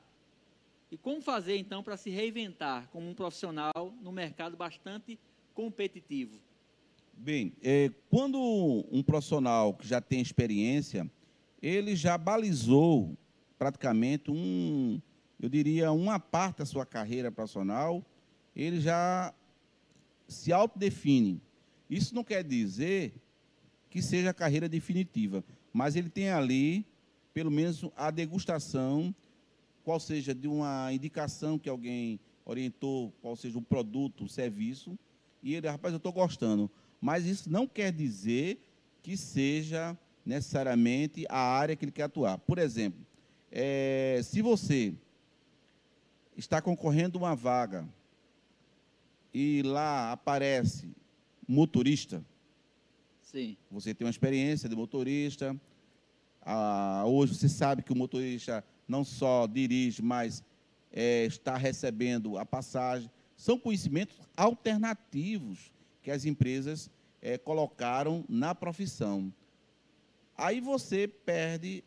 E 0.91 0.97
como 0.97 1.21
fazer, 1.21 1.57
então, 1.57 1.81
para 1.81 1.97
se 1.97 2.09
reinventar 2.09 2.87
como 2.91 3.09
um 3.09 3.13
profissional 3.13 3.93
no 4.01 4.11
mercado 4.11 4.55
bastante 4.55 5.19
competitivo? 5.53 6.39
Bem, 7.13 7.53
é, 7.63 7.91
quando 8.09 8.39
um 8.91 9.03
profissional 9.03 9.73
que 9.73 9.87
já 9.87 10.01
tem 10.01 10.21
experiência, 10.21 11.09
ele 11.61 11.95
já 11.95 12.17
balizou 12.17 13.15
praticamente 13.57 14.29
um, 14.29 14.99
eu 15.39 15.49
diria, 15.49 15.91
uma 15.91 16.19
parte 16.19 16.59
da 16.59 16.65
sua 16.65 16.85
carreira 16.85 17.31
profissional, 17.31 18.03
ele 18.55 18.79
já 18.79 19.33
se 20.27 20.51
autodefine. 20.51 21.41
Isso 21.89 22.13
não 22.13 22.23
quer 22.23 22.43
dizer 22.43 23.13
que 23.89 24.01
seja 24.01 24.31
a 24.31 24.33
carreira 24.33 24.67
definitiva, 24.67 25.43
mas 25.71 25.95
ele 25.95 26.09
tem 26.09 26.29
ali, 26.29 26.85
pelo 27.33 27.51
menos, 27.51 27.83
a 27.95 28.11
degustação, 28.11 29.13
qual 29.83 29.99
seja 29.99 30.33
de 30.33 30.47
uma 30.47 30.91
indicação 30.93 31.57
que 31.57 31.69
alguém 31.69 32.19
orientou, 32.45 33.13
qual 33.21 33.35
seja 33.35 33.57
o 33.57 33.61
produto, 33.61 34.25
o 34.25 34.29
serviço, 34.29 34.97
e 35.41 35.55
ele, 35.55 35.67
rapaz, 35.67 35.93
eu 35.93 35.97
estou 35.97 36.13
gostando 36.13 36.69
mas 37.03 37.25
isso 37.25 37.51
não 37.51 37.67
quer 37.67 37.91
dizer 37.91 38.57
que 39.01 39.17
seja 39.17 39.97
necessariamente 40.25 41.25
a 41.27 41.37
área 41.37 41.75
que 41.75 41.83
ele 41.83 41.91
quer 41.91 42.03
atuar. 42.03 42.37
Por 42.37 42.57
exemplo, 42.57 43.05
é, 43.51 44.21
se 44.23 44.41
você 44.41 44.93
está 46.37 46.61
concorrendo 46.61 47.17
uma 47.17 47.35
vaga 47.35 47.85
e 49.33 49.61
lá 49.65 50.13
aparece 50.13 50.95
motorista, 51.45 52.23
Sim. 53.21 53.57
você 53.69 53.93
tem 53.93 54.05
uma 54.07 54.11
experiência 54.11 54.69
de 54.69 54.75
motorista, 54.77 55.59
ah, 56.45 57.03
hoje 57.05 57.35
você 57.35 57.47
sabe 57.47 57.81
que 57.81 57.93
o 57.93 57.95
motorista 57.95 58.63
não 58.87 59.03
só 59.03 59.47
dirige, 59.47 60.01
mas 60.01 60.43
é, 60.91 61.25
está 61.25 61.57
recebendo 61.57 62.37
a 62.37 62.45
passagem. 62.45 63.09
São 63.35 63.57
conhecimentos 63.57 64.15
alternativos 64.35 65.71
que 66.01 66.11
as 66.11 66.25
empresas 66.25 66.89
é, 67.21 67.37
colocaram 67.37 68.25
na 68.27 68.53
profissão. 68.53 69.33
Aí 70.37 70.59
você 70.59 71.07
perde 71.07 71.83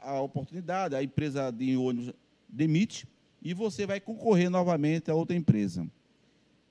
a 0.00 0.20
oportunidade, 0.20 0.94
a 0.94 1.02
empresa 1.02 1.50
de 1.50 1.76
ônibus 1.76 2.14
demite 2.48 3.06
e 3.42 3.52
você 3.52 3.86
vai 3.86 4.00
concorrer 4.00 4.48
novamente 4.48 5.10
a 5.10 5.14
outra 5.14 5.36
empresa. 5.36 5.86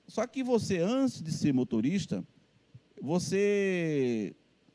Só 0.06 0.26
que 0.26 0.42
você, 0.42 0.78
antes 0.78 1.22
de 1.22 1.30
ser 1.30 1.52
motorista, 1.52 2.24
você, 3.00 4.34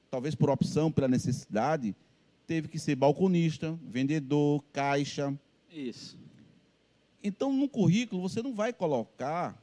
talvez 0.09 0.35
por 0.35 0.49
opção, 0.49 0.91
pela 0.91 1.07
necessidade, 1.07 1.95
teve 2.45 2.67
que 2.67 2.79
ser 2.79 2.95
balconista, 2.95 3.77
vendedor, 3.83 4.63
caixa. 4.71 5.33
Isso. 5.71 6.17
Então, 7.23 7.53
no 7.53 7.69
currículo, 7.69 8.21
você 8.21 8.41
não 8.41 8.53
vai 8.53 8.73
colocar 8.73 9.61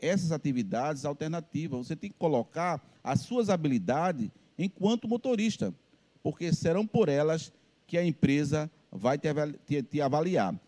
essas 0.00 0.32
atividades 0.32 1.04
alternativas. 1.04 1.86
Você 1.86 1.96
tem 1.96 2.10
que 2.10 2.16
colocar 2.18 2.82
as 3.02 3.20
suas 3.20 3.50
habilidades 3.50 4.30
enquanto 4.58 5.08
motorista, 5.08 5.74
porque 6.22 6.52
serão 6.52 6.86
por 6.86 7.08
elas 7.08 7.52
que 7.86 7.98
a 7.98 8.04
empresa 8.04 8.70
vai 8.90 9.18
te 9.18 10.00
avaliar. 10.00 10.58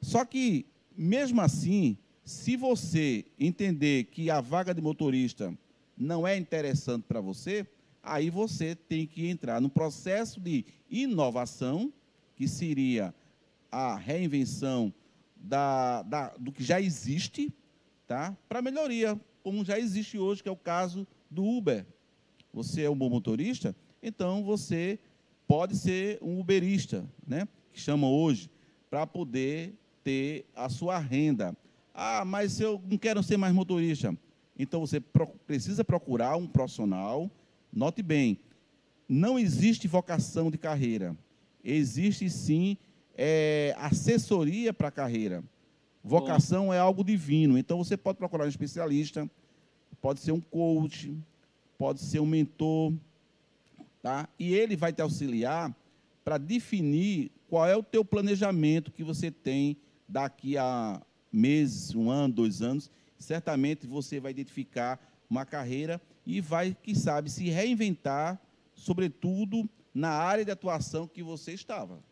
Só 0.00 0.24
que, 0.24 0.66
mesmo 0.96 1.40
assim, 1.40 1.96
se 2.24 2.56
você 2.56 3.24
entender 3.38 4.04
que 4.04 4.30
a 4.30 4.40
vaga 4.40 4.74
de 4.74 4.80
motorista 4.80 5.52
não 5.96 6.26
é 6.26 6.36
interessante 6.36 7.04
para 7.08 7.20
você, 7.20 7.66
aí 8.02 8.30
você 8.30 8.74
tem 8.74 9.06
que 9.06 9.28
entrar 9.28 9.60
no 9.60 9.68
processo 9.68 10.40
de 10.40 10.64
inovação, 10.90 11.92
que 12.36 12.48
seria 12.48 13.14
a 13.70 13.96
reinvenção 13.96 14.92
da, 15.36 16.02
da, 16.02 16.28
do 16.38 16.52
que 16.52 16.62
já 16.62 16.80
existe, 16.80 17.52
tá? 18.06 18.36
para 18.48 18.62
melhoria. 18.62 19.18
como 19.42 19.64
já 19.64 19.78
existe 19.78 20.18
hoje, 20.18 20.42
que 20.42 20.48
é 20.48 20.52
o 20.52 20.56
caso 20.56 21.06
do 21.30 21.44
Uber. 21.44 21.86
Você 22.52 22.82
é 22.82 22.90
um 22.90 22.96
bom 22.96 23.08
motorista, 23.08 23.74
então 24.02 24.42
você 24.42 24.98
pode 25.46 25.76
ser 25.76 26.18
um 26.20 26.40
uberista, 26.40 27.08
né? 27.26 27.46
que 27.72 27.80
chama 27.80 28.08
hoje, 28.08 28.50
para 28.88 29.06
poder 29.06 29.74
ter 30.02 30.44
a 30.54 30.68
sua 30.68 30.98
renda. 30.98 31.56
Ah, 31.94 32.24
mas 32.24 32.60
eu 32.60 32.82
não 32.88 32.98
quero 32.98 33.22
ser 33.22 33.36
mais 33.36 33.54
motorista. 33.54 34.16
Então 34.58 34.80
você 34.80 35.00
precisa 35.46 35.84
procurar 35.84 36.36
um 36.36 36.46
profissional. 36.46 37.30
Note 37.72 38.02
bem, 38.02 38.38
não 39.08 39.38
existe 39.38 39.86
vocação 39.86 40.50
de 40.50 40.58
carreira. 40.58 41.16
Existe 41.62 42.28
sim 42.28 42.76
é, 43.16 43.74
assessoria 43.78 44.72
para 44.72 44.88
a 44.88 44.92
carreira. 44.92 45.44
Vocação 46.02 46.66
Bom. 46.66 46.74
é 46.74 46.78
algo 46.78 47.04
divino. 47.04 47.58
Então 47.58 47.78
você 47.78 47.96
pode 47.96 48.18
procurar 48.18 48.44
um 48.44 48.48
especialista, 48.48 49.28
pode 50.00 50.20
ser 50.20 50.32
um 50.32 50.40
coach, 50.40 51.16
pode 51.78 52.00
ser 52.00 52.20
um 52.20 52.26
mentor, 52.26 52.92
tá? 54.02 54.28
E 54.38 54.54
ele 54.54 54.76
vai 54.76 54.92
te 54.92 55.02
auxiliar 55.02 55.74
para 56.24 56.38
definir 56.38 57.30
qual 57.48 57.66
é 57.66 57.76
o 57.76 57.82
teu 57.82 58.04
planejamento 58.04 58.92
que 58.92 59.04
você 59.04 59.30
tem 59.30 59.76
daqui 60.08 60.56
a 60.56 61.00
meses, 61.32 61.94
um 61.94 62.10
ano, 62.10 62.34
dois 62.34 62.62
anos. 62.62 62.90
Certamente 63.18 63.86
você 63.86 64.18
vai 64.18 64.30
identificar 64.30 64.98
uma 65.28 65.44
carreira 65.44 66.00
e 66.26 66.40
vai, 66.40 66.76
quem 66.82 66.94
sabe, 66.94 67.30
se 67.30 67.48
reinventar, 67.48 68.40
sobretudo 68.74 69.68
na 69.94 70.10
área 70.10 70.44
de 70.44 70.50
atuação 70.50 71.06
que 71.08 71.22
você 71.22 71.52
estava. 71.52 72.02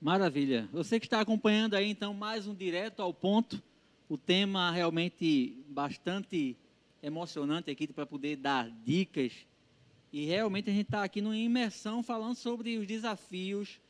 Maravilha. 0.00 0.68
Você 0.72 1.00
que 1.00 1.06
está 1.06 1.20
acompanhando 1.20 1.74
aí, 1.74 1.88
então, 1.88 2.12
mais 2.12 2.46
um 2.46 2.54
direto 2.54 3.00
ao 3.00 3.14
ponto. 3.14 3.62
O 4.08 4.18
tema 4.18 4.70
realmente 4.70 5.64
bastante 5.68 6.56
emocionante 7.02 7.70
aqui 7.70 7.86
para 7.86 8.04
poder 8.04 8.36
dar 8.36 8.70
dicas. 8.84 9.32
E 10.12 10.26
realmente 10.26 10.70
a 10.70 10.72
gente 10.72 10.86
está 10.86 11.02
aqui 11.02 11.20
numa 11.20 11.36
imersão 11.36 12.02
falando 12.02 12.36
sobre 12.36 12.76
os 12.76 12.86
desafios 12.86 13.80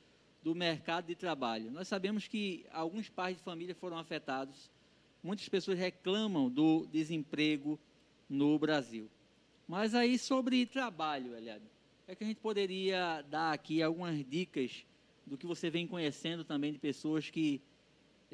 do 0.43 0.55
mercado 0.55 1.07
de 1.07 1.15
trabalho. 1.15 1.71
Nós 1.71 1.89
sabemos 1.89 2.29
que 2.29 2.65
alguns 2.73 3.09
pais 3.09 3.37
de 3.37 3.43
família 3.43 3.75
foram 3.75 3.99
afetados. 3.99 4.71
Muitas 5.23 5.49
pessoas 5.49 5.79
reclamam 5.79 6.49
do 6.49 6.87
desemprego 6.93 7.79
no 8.29 8.59
Brasil. 8.59 9.11
Mas 9.67 9.95
aí 9.95 10.19
sobre 10.19 10.67
trabalho, 10.67 11.35
Eliade, 11.35 11.65
é 12.07 12.15
que 12.15 12.23
a 12.23 12.27
gente 12.27 12.41
poderia 12.41 13.23
dar 13.31 13.53
aqui 13.53 13.83
algumas 13.83 14.23
dicas 14.29 14.85
do 15.27 15.39
que 15.39 15.47
você 15.47 15.71
vem 15.71 15.87
conhecendo 15.87 16.45
também 16.45 16.73
de 16.73 16.79
pessoas 16.79 17.31
que 17.31 17.63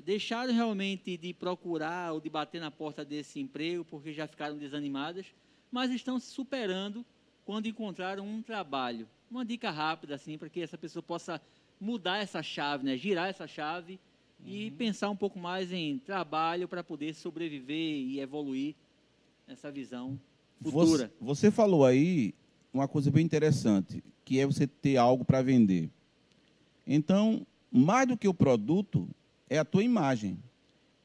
deixaram 0.05 0.53
realmente 0.53 1.17
de 1.17 1.33
procurar 1.33 2.13
ou 2.13 2.21
de 2.21 2.29
bater 2.29 2.61
na 2.61 2.71
porta 2.71 3.05
desse 3.05 3.39
emprego 3.39 3.85
porque 3.85 4.13
já 4.13 4.27
ficaram 4.27 4.59
desanimadas, 4.59 5.27
mas 5.71 5.93
estão 5.93 6.19
se 6.19 6.31
superando 6.31 7.05
quando 7.45 7.67
encontraram 7.67 8.27
um 8.27 8.43
trabalho. 8.43 9.09
Uma 9.31 9.45
dica 9.45 9.71
rápida 9.71 10.17
assim 10.17 10.37
para 10.37 10.49
que 10.49 10.61
essa 10.61 10.77
pessoa 10.77 11.03
possa 11.03 11.41
mudar 11.81 12.19
essa 12.19 12.43
chave, 12.43 12.85
né? 12.85 12.97
girar 12.97 13.29
essa 13.29 13.47
chave 13.47 14.01
uhum. 14.41 14.49
e 14.49 14.71
pensar 14.73 15.11
um 15.11 15.17
pouco 15.17 15.39
mais 15.39 15.73
em 15.73 15.99
trabalho 15.99 16.67
para 16.67 16.83
poder 16.83 17.15
sobreviver 17.15 17.77
e 17.77 18.19
evoluir 18.19 18.75
nessa 19.47 19.71
visão 19.71 20.19
futura. 20.63 21.13
Você, 21.21 21.47
você 21.47 21.51
falou 21.51 21.85
aí 21.85 22.35
uma 22.73 22.87
coisa 22.87 23.11
bem 23.11 23.25
interessante, 23.25 24.03
que 24.25 24.39
é 24.39 24.47
você 24.47 24.67
ter 24.67 24.97
algo 24.97 25.25
para 25.25 25.43
vender. 25.43 25.91
Então, 26.87 27.47
mais 27.71 28.07
do 28.07 28.17
que 28.17 28.29
o 28.29 28.35
produto, 28.35 29.09
é 29.49 29.59
a 29.59 29.65
tua 29.65 29.83
imagem. 29.83 30.39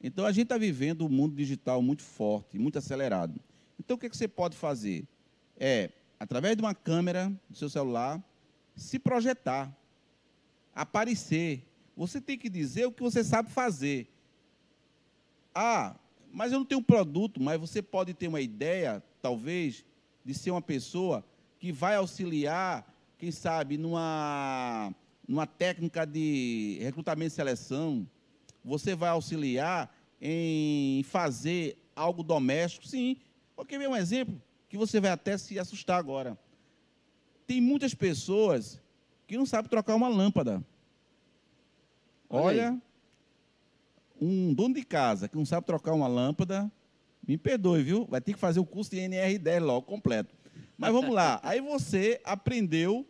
Então, 0.01 0.25
a 0.25 0.31
gente 0.31 0.43
está 0.43 0.57
vivendo 0.57 1.05
um 1.05 1.09
mundo 1.09 1.35
digital 1.35 1.81
muito 1.81 2.03
forte, 2.03 2.59
muito 2.59 2.77
acelerado. 2.77 3.39
Então, 3.79 3.95
o 3.95 3.99
que, 3.99 4.05
é 4.05 4.09
que 4.09 4.17
você 4.17 4.27
pode 4.27 4.55
fazer? 4.55 5.07
É, 5.57 5.89
através 6.19 6.55
de 6.55 6.61
uma 6.61 6.75
câmera 6.75 7.31
do 7.49 7.57
seu 7.57 7.69
celular, 7.69 8.23
se 8.75 8.99
projetar, 8.99 9.75
aparecer. 10.73 11.63
Você 11.95 12.19
tem 12.19 12.37
que 12.37 12.49
dizer 12.49 12.85
o 12.85 12.91
que 12.91 13.01
você 13.01 13.23
sabe 13.23 13.49
fazer. 13.49 14.07
Ah, 15.53 15.95
mas 16.31 16.51
eu 16.51 16.59
não 16.59 16.65
tenho 16.65 16.81
um 16.81 16.83
produto, 16.83 17.41
mas 17.41 17.59
você 17.59 17.81
pode 17.81 18.13
ter 18.13 18.27
uma 18.27 18.41
ideia, 18.41 19.01
talvez, 19.26 19.84
de 20.23 20.36
ser 20.36 20.51
uma 20.51 20.61
pessoa 20.61 21.26
que 21.57 21.71
vai 21.71 21.95
auxiliar, 21.95 22.88
quem 23.17 23.32
sabe, 23.32 23.76
numa 23.76 24.93
numa 25.28 25.47
técnica 25.47 26.05
de 26.05 26.78
recrutamento 26.80 27.32
e 27.32 27.36
seleção, 27.36 28.07
você 28.63 28.93
vai 28.93 29.09
auxiliar 29.09 29.91
em 30.21 31.01
fazer 31.01 31.76
algo 31.95 32.21
doméstico? 32.21 32.86
Sim. 32.86 33.17
Porque 33.55 33.80
ver 33.80 33.89
um 33.89 33.95
exemplo 33.95 34.39
que 34.69 34.78
você 34.78 34.99
vai 34.99 35.09
até 35.09 35.36
se 35.39 35.57
assustar 35.57 35.97
agora. 35.97 36.38
Tem 37.47 37.59
muitas 37.59 37.95
pessoas 37.95 38.80
que 39.26 39.36
não 39.36 39.47
sabem 39.47 39.67
trocar 39.67 39.95
uma 39.95 40.07
lâmpada. 40.07 40.63
Olha, 42.30 42.67
Olha 42.67 42.82
um 44.21 44.53
dono 44.53 44.76
de 44.76 44.84
casa 44.84 45.28
que 45.28 45.36
não 45.36 45.45
sabe 45.45 45.65
trocar 45.65 45.93
uma 45.93 46.07
lâmpada, 46.07 46.71
me 47.28 47.38
perdoe, 47.38 47.84
viu? 47.84 48.05
Vai 48.05 48.21
ter 48.21 48.34
que 48.34 48.39
fazer 48.39 48.59
o 48.59 48.65
curso 48.65 48.91
de 48.91 48.97
NR10 48.97 49.59
logo 49.59 49.84
completo. 49.84 50.36
Mas 50.78 50.91
vamos 50.91 51.13
lá. 51.13 51.39
Aí 51.43 51.61
você 51.61 52.19
aprendeu 52.23 53.05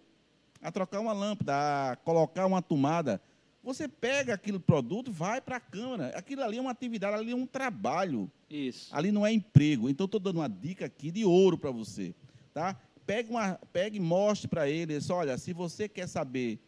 a 0.61 0.71
trocar 0.71 0.99
uma 0.99 1.13
lâmpada, 1.13 1.91
a 1.91 1.95
colocar 1.97 2.45
uma 2.45 2.61
tomada. 2.61 3.21
Você 3.63 3.87
pega 3.87 4.33
aquele 4.33 4.59
produto, 4.59 5.11
vai 5.11 5.41
para 5.41 5.57
a 5.57 5.59
câmara. 5.59 6.09
Aquilo 6.15 6.43
ali 6.43 6.57
é 6.57 6.61
uma 6.61 6.71
atividade, 6.71 7.15
ali 7.15 7.31
é 7.31 7.35
um 7.35 7.47
trabalho. 7.47 8.31
Isso. 8.49 8.95
Ali 8.95 9.11
não 9.11 9.25
é 9.25 9.33
emprego. 9.33 9.89
Então, 9.89 10.05
estou 10.05 10.19
dando 10.19 10.37
uma 10.37 10.47
dica 10.47 10.85
aqui 10.85 11.11
de 11.11 11.25
ouro 11.25 11.57
para 11.57 11.71
você. 11.71 12.13
Tá? 12.53 12.79
Pegue, 13.05 13.29
uma, 13.29 13.59
pegue 13.73 13.97
e 13.97 13.99
mostre 13.99 14.47
para 14.47 14.69
eles, 14.69 15.09
olha, 15.09 15.37
se 15.37 15.51
você 15.51 15.87
quer 15.89 16.07
saber 16.07 16.59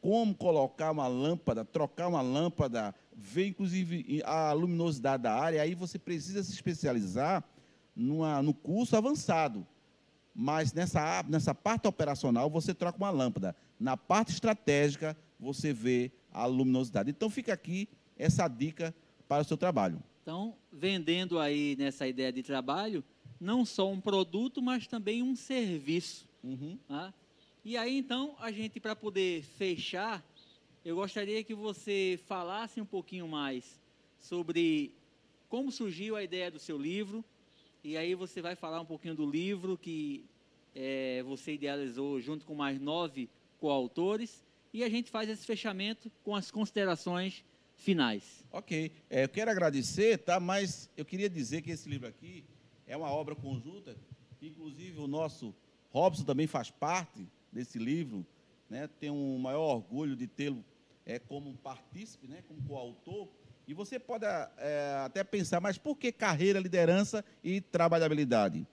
como 0.00 0.34
colocar 0.34 0.90
uma 0.90 1.06
lâmpada, 1.06 1.64
trocar 1.64 2.08
uma 2.08 2.20
lâmpada, 2.20 2.94
ver 3.14 3.48
inclusive 3.48 4.22
a 4.24 4.52
luminosidade 4.52 5.22
da 5.22 5.34
área, 5.34 5.62
aí 5.62 5.74
você 5.74 5.98
precisa 5.98 6.42
se 6.42 6.52
especializar 6.52 7.44
numa, 7.94 8.42
no 8.42 8.54
curso 8.54 8.96
avançado. 8.96 9.66
Mas 10.34 10.72
nessa, 10.72 11.22
nessa 11.28 11.54
parte 11.54 11.86
operacional, 11.86 12.48
você 12.48 12.72
troca 12.72 12.96
uma 12.96 13.10
lâmpada. 13.10 13.54
Na 13.78 13.96
parte 13.96 14.32
estratégica, 14.32 15.16
você 15.38 15.72
vê 15.72 16.10
a 16.32 16.46
luminosidade. 16.46 17.10
Então, 17.10 17.28
fica 17.28 17.52
aqui 17.52 17.88
essa 18.16 18.48
dica 18.48 18.94
para 19.28 19.42
o 19.42 19.44
seu 19.44 19.56
trabalho. 19.56 20.02
Então, 20.22 20.56
vendendo 20.72 21.38
aí 21.38 21.76
nessa 21.78 22.06
ideia 22.06 22.32
de 22.32 22.42
trabalho, 22.42 23.04
não 23.38 23.64
só 23.64 23.90
um 23.90 24.00
produto, 24.00 24.62
mas 24.62 24.86
também 24.86 25.22
um 25.22 25.36
serviço. 25.36 26.28
Uhum. 26.42 26.78
Tá? 26.88 27.12
E 27.64 27.76
aí, 27.76 27.98
então, 27.98 28.34
a 28.40 28.50
gente, 28.50 28.80
para 28.80 28.96
poder 28.96 29.42
fechar, 29.42 30.24
eu 30.84 30.96
gostaria 30.96 31.44
que 31.44 31.54
você 31.54 32.18
falasse 32.26 32.80
um 32.80 32.84
pouquinho 32.84 33.28
mais 33.28 33.80
sobre 34.18 34.92
como 35.48 35.70
surgiu 35.70 36.16
a 36.16 36.24
ideia 36.24 36.50
do 36.50 36.58
seu 36.58 36.76
livro, 36.76 37.24
e 37.84 37.96
aí 37.96 38.14
você 38.14 38.42
vai 38.42 38.56
falar 38.56 38.80
um 38.80 38.86
pouquinho 38.86 39.14
do 39.14 39.28
livro 39.28 39.78
que 39.78 40.24
é, 40.74 41.22
você 41.24 41.54
idealizou 41.54 42.20
junto 42.20 42.44
com 42.44 42.54
mais 42.54 42.80
nove 42.80 43.28
coautores. 43.60 44.44
E 44.72 44.82
a 44.82 44.88
gente 44.88 45.10
faz 45.10 45.28
esse 45.28 45.44
fechamento 45.44 46.10
com 46.24 46.34
as 46.34 46.50
considerações 46.50 47.44
finais. 47.76 48.44
Ok. 48.50 48.90
É, 49.10 49.24
eu 49.24 49.28
quero 49.28 49.50
agradecer, 49.50 50.18
tá? 50.18 50.40
Mas 50.40 50.88
eu 50.96 51.04
queria 51.04 51.28
dizer 51.28 51.62
que 51.62 51.70
esse 51.70 51.88
livro 51.88 52.08
aqui 52.08 52.44
é 52.86 52.96
uma 52.96 53.10
obra 53.10 53.34
conjunta. 53.34 53.96
Inclusive 54.40 54.98
o 54.98 55.06
nosso 55.06 55.54
Robson 55.90 56.24
também 56.24 56.46
faz 56.46 56.70
parte 56.70 57.28
desse 57.52 57.78
livro. 57.78 58.24
Né? 58.70 58.88
Tenho 58.98 59.14
um 59.14 59.38
maior 59.38 59.74
orgulho 59.76 60.16
de 60.16 60.26
tê-lo 60.26 60.64
é, 61.06 61.18
como 61.18 61.54
partícipe, 61.56 62.28
né? 62.28 62.42
como 62.46 62.62
coautor. 62.62 63.28
E 63.66 63.74
você 63.74 63.98
pode 63.98 64.24
é, 64.26 65.02
até 65.04 65.22
pensar, 65.22 65.60
mas 65.60 65.78
por 65.78 65.96
que 65.96 66.10
carreira, 66.10 66.58
liderança 66.58 67.24
e 67.42 67.60
trabalhabilidade? 67.60 68.66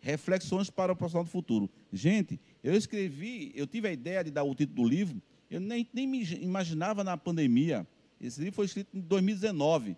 Reflexões 0.00 0.68
para 0.68 0.92
o 0.92 0.96
profissional 0.96 1.24
do 1.24 1.30
futuro. 1.30 1.70
Gente, 1.92 2.38
eu 2.62 2.74
escrevi, 2.74 3.52
eu 3.54 3.66
tive 3.66 3.88
a 3.88 3.92
ideia 3.92 4.22
de 4.22 4.30
dar 4.30 4.42
o 4.42 4.54
título 4.54 4.82
do 4.82 4.88
livro, 4.88 5.22
eu 5.50 5.60
nem, 5.60 5.88
nem 5.92 6.06
me 6.06 6.22
imaginava 6.34 7.02
na 7.02 7.16
pandemia. 7.16 7.86
Esse 8.20 8.40
livro 8.40 8.56
foi 8.56 8.66
escrito 8.66 8.96
em 8.96 9.00
2019. 9.00 9.96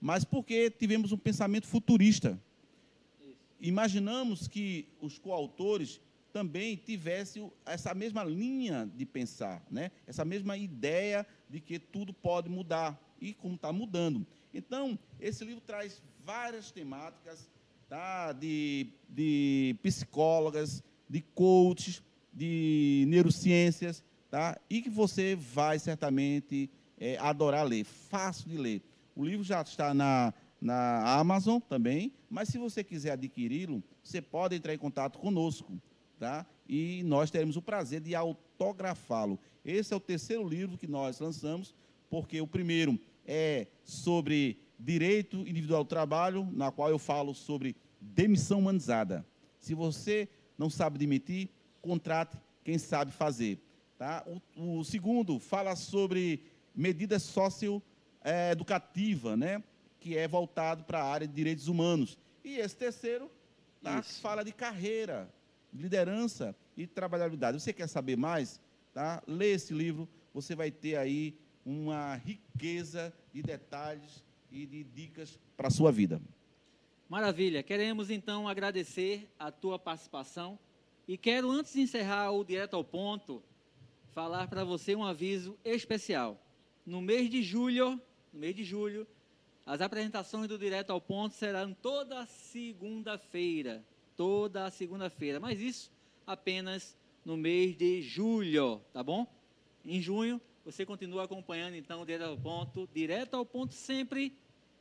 Mas 0.00 0.24
porque 0.24 0.70
tivemos 0.70 1.10
um 1.10 1.16
pensamento 1.16 1.66
futurista. 1.66 2.40
Imaginamos 3.60 4.46
que 4.46 4.86
os 5.00 5.18
coautores 5.18 6.00
também 6.32 6.76
tivessem 6.76 7.50
essa 7.64 7.94
mesma 7.94 8.24
linha 8.24 8.90
de 8.94 9.04
pensar, 9.04 9.64
né? 9.70 9.90
essa 10.06 10.24
mesma 10.24 10.56
ideia 10.56 11.26
de 11.48 11.60
que 11.60 11.78
tudo 11.78 12.12
pode 12.12 12.48
mudar 12.48 12.98
e 13.20 13.32
como 13.34 13.54
está 13.54 13.72
mudando. 13.72 14.26
Então, 14.52 14.98
esse 15.20 15.44
livro 15.44 15.60
traz 15.60 16.02
várias 16.24 16.70
temáticas 16.70 17.48
tá? 17.88 18.32
de, 18.32 18.88
de 19.08 19.76
psicólogas, 19.82 20.82
de 21.08 21.20
coaches, 21.20 22.02
de 22.32 23.04
neurociências, 23.08 24.04
tá? 24.30 24.58
e 24.68 24.82
que 24.82 24.90
você 24.90 25.34
vai 25.34 25.78
certamente 25.78 26.70
é, 26.98 27.16
adorar 27.18 27.66
ler. 27.66 27.84
Fácil 27.84 28.48
de 28.48 28.56
ler. 28.56 28.82
O 29.16 29.24
livro 29.24 29.44
já 29.44 29.62
está 29.62 29.92
na 29.92 30.32
na 30.60 31.18
Amazon 31.18 31.60
também, 31.60 32.12
mas 32.28 32.48
se 32.48 32.58
você 32.58 32.82
quiser 32.82 33.12
adquiri-lo, 33.12 33.82
você 34.02 34.20
pode 34.20 34.56
entrar 34.56 34.74
em 34.74 34.78
contato 34.78 35.18
conosco, 35.18 35.80
tá? 36.18 36.44
E 36.68 37.02
nós 37.04 37.30
teremos 37.30 37.56
o 37.56 37.62
prazer 37.62 38.00
de 38.00 38.14
autografá-lo. 38.14 39.38
Esse 39.64 39.94
é 39.94 39.96
o 39.96 40.00
terceiro 40.00 40.46
livro 40.46 40.76
que 40.76 40.86
nós 40.86 41.18
lançamos, 41.20 41.74
porque 42.10 42.38
o 42.40 42.46
primeiro 42.46 42.98
é 43.24 43.68
sobre 43.84 44.58
direito 44.78 45.38
individual 45.46 45.84
do 45.84 45.88
trabalho, 45.88 46.46
na 46.52 46.70
qual 46.70 46.90
eu 46.90 46.98
falo 46.98 47.34
sobre 47.34 47.74
demissão 48.00 48.60
humanizada. 48.60 49.26
Se 49.58 49.74
você 49.74 50.28
não 50.56 50.70
sabe 50.70 50.98
demitir, 50.98 51.48
contrate 51.80 52.36
quem 52.64 52.78
sabe 52.78 53.12
fazer. 53.12 53.60
Tá? 53.96 54.24
O, 54.56 54.78
o 54.78 54.84
segundo 54.84 55.38
fala 55.38 55.74
sobre 55.74 56.44
medidas 56.74 57.22
socioeducativas, 57.24 59.38
né? 59.38 59.62
que 59.98 60.16
é 60.16 60.28
voltado 60.28 60.84
para 60.84 61.02
a 61.02 61.04
área 61.04 61.26
de 61.26 61.34
direitos 61.34 61.68
humanos. 61.68 62.18
E 62.44 62.56
esse 62.56 62.76
terceiro 62.76 63.30
tá? 63.82 64.02
fala 64.02 64.44
de 64.44 64.52
carreira, 64.52 65.32
liderança 65.72 66.54
e 66.76 66.86
trabalhabilidade. 66.86 67.60
Você 67.60 67.72
quer 67.72 67.88
saber 67.88 68.16
mais? 68.16 68.60
Tá? 68.92 69.22
Lê 69.26 69.52
esse 69.52 69.72
livro, 69.72 70.08
você 70.32 70.54
vai 70.54 70.70
ter 70.70 70.96
aí 70.96 71.36
uma 71.64 72.14
riqueza 72.16 73.12
de 73.32 73.42
detalhes 73.42 74.24
e 74.50 74.66
de 74.66 74.82
dicas 74.84 75.38
para 75.56 75.68
a 75.68 75.70
sua 75.70 75.92
vida. 75.92 76.20
Maravilha. 77.08 77.62
Queremos 77.62 78.10
então 78.10 78.48
agradecer 78.48 79.30
a 79.38 79.50
tua 79.50 79.78
participação 79.78 80.58
e 81.06 81.16
quero 81.16 81.50
antes 81.50 81.72
de 81.72 81.80
encerrar 81.80 82.30
o 82.32 82.44
direto 82.44 82.76
ao 82.76 82.84
ponto 82.84 83.42
falar 84.12 84.48
para 84.48 84.64
você 84.64 84.94
um 84.94 85.04
aviso 85.04 85.56
especial. 85.64 86.42
No 86.84 87.00
mês 87.00 87.30
de 87.30 87.42
julho, 87.42 88.00
no 88.32 88.40
mês 88.40 88.54
de 88.54 88.64
julho, 88.64 89.06
as 89.64 89.80
apresentações 89.80 90.48
do 90.48 90.58
direto 90.58 90.90
ao 90.90 91.00
ponto 91.00 91.34
serão 91.34 91.72
toda 91.74 92.26
segunda-feira, 92.26 93.84
toda 94.18 94.68
segunda-feira, 94.72 95.38
mas 95.38 95.60
isso 95.60 95.92
apenas 96.26 96.98
no 97.24 97.36
mês 97.36 97.76
de 97.76 98.02
julho, 98.02 98.82
tá 98.92 99.00
bom? 99.00 99.24
Em 99.84 100.02
junho 100.02 100.40
você 100.64 100.84
continua 100.84 101.22
acompanhando 101.22 101.76
então 101.76 102.04
direto 102.04 102.28
ao 102.28 102.36
ponto, 102.36 102.88
direto 102.92 103.34
ao 103.34 103.46
ponto 103.46 103.72
sempre 103.72 104.36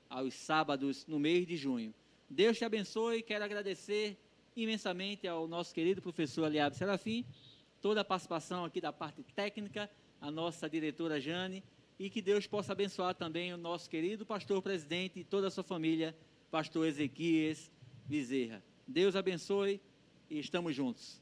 aos 0.10 0.34
sábados 0.34 1.06
no 1.06 1.20
mês 1.20 1.46
de 1.46 1.56
junho. 1.56 1.94
Deus 2.28 2.58
te 2.58 2.66
abençoe. 2.66 3.22
Quero 3.22 3.46
agradecer 3.46 4.18
imensamente 4.56 5.28
ao 5.28 5.48
nosso 5.48 5.72
querido 5.72 6.02
professor 6.02 6.46
Aliabe 6.46 6.76
Serafim, 6.76 7.24
toda 7.80 8.02
a 8.02 8.04
participação 8.04 8.66
aqui 8.66 8.82
da 8.82 8.92
parte 8.92 9.22
técnica, 9.36 9.88
a 10.20 10.32
nossa 10.32 10.68
diretora 10.68 11.22
Jane, 11.22 11.64
e 12.00 12.10
que 12.10 12.24
Deus 12.24 12.48
possa 12.48 12.72
abençoar 12.72 13.14
também 13.14 13.54
o 13.54 13.58
nosso 13.58 13.88
querido 13.88 14.26
pastor 14.26 14.64
presidente 14.64 15.20
e 15.20 15.24
toda 15.24 15.48
a 15.48 15.52
sua 15.52 15.64
família, 15.64 16.18
pastor 16.50 16.88
Ezequias 16.88 17.72
Bezerra. 18.08 18.64
Deus 18.88 19.16
abençoe 19.16 19.82
e 20.30 20.40
estamos 20.40 20.74
juntos. 20.74 21.22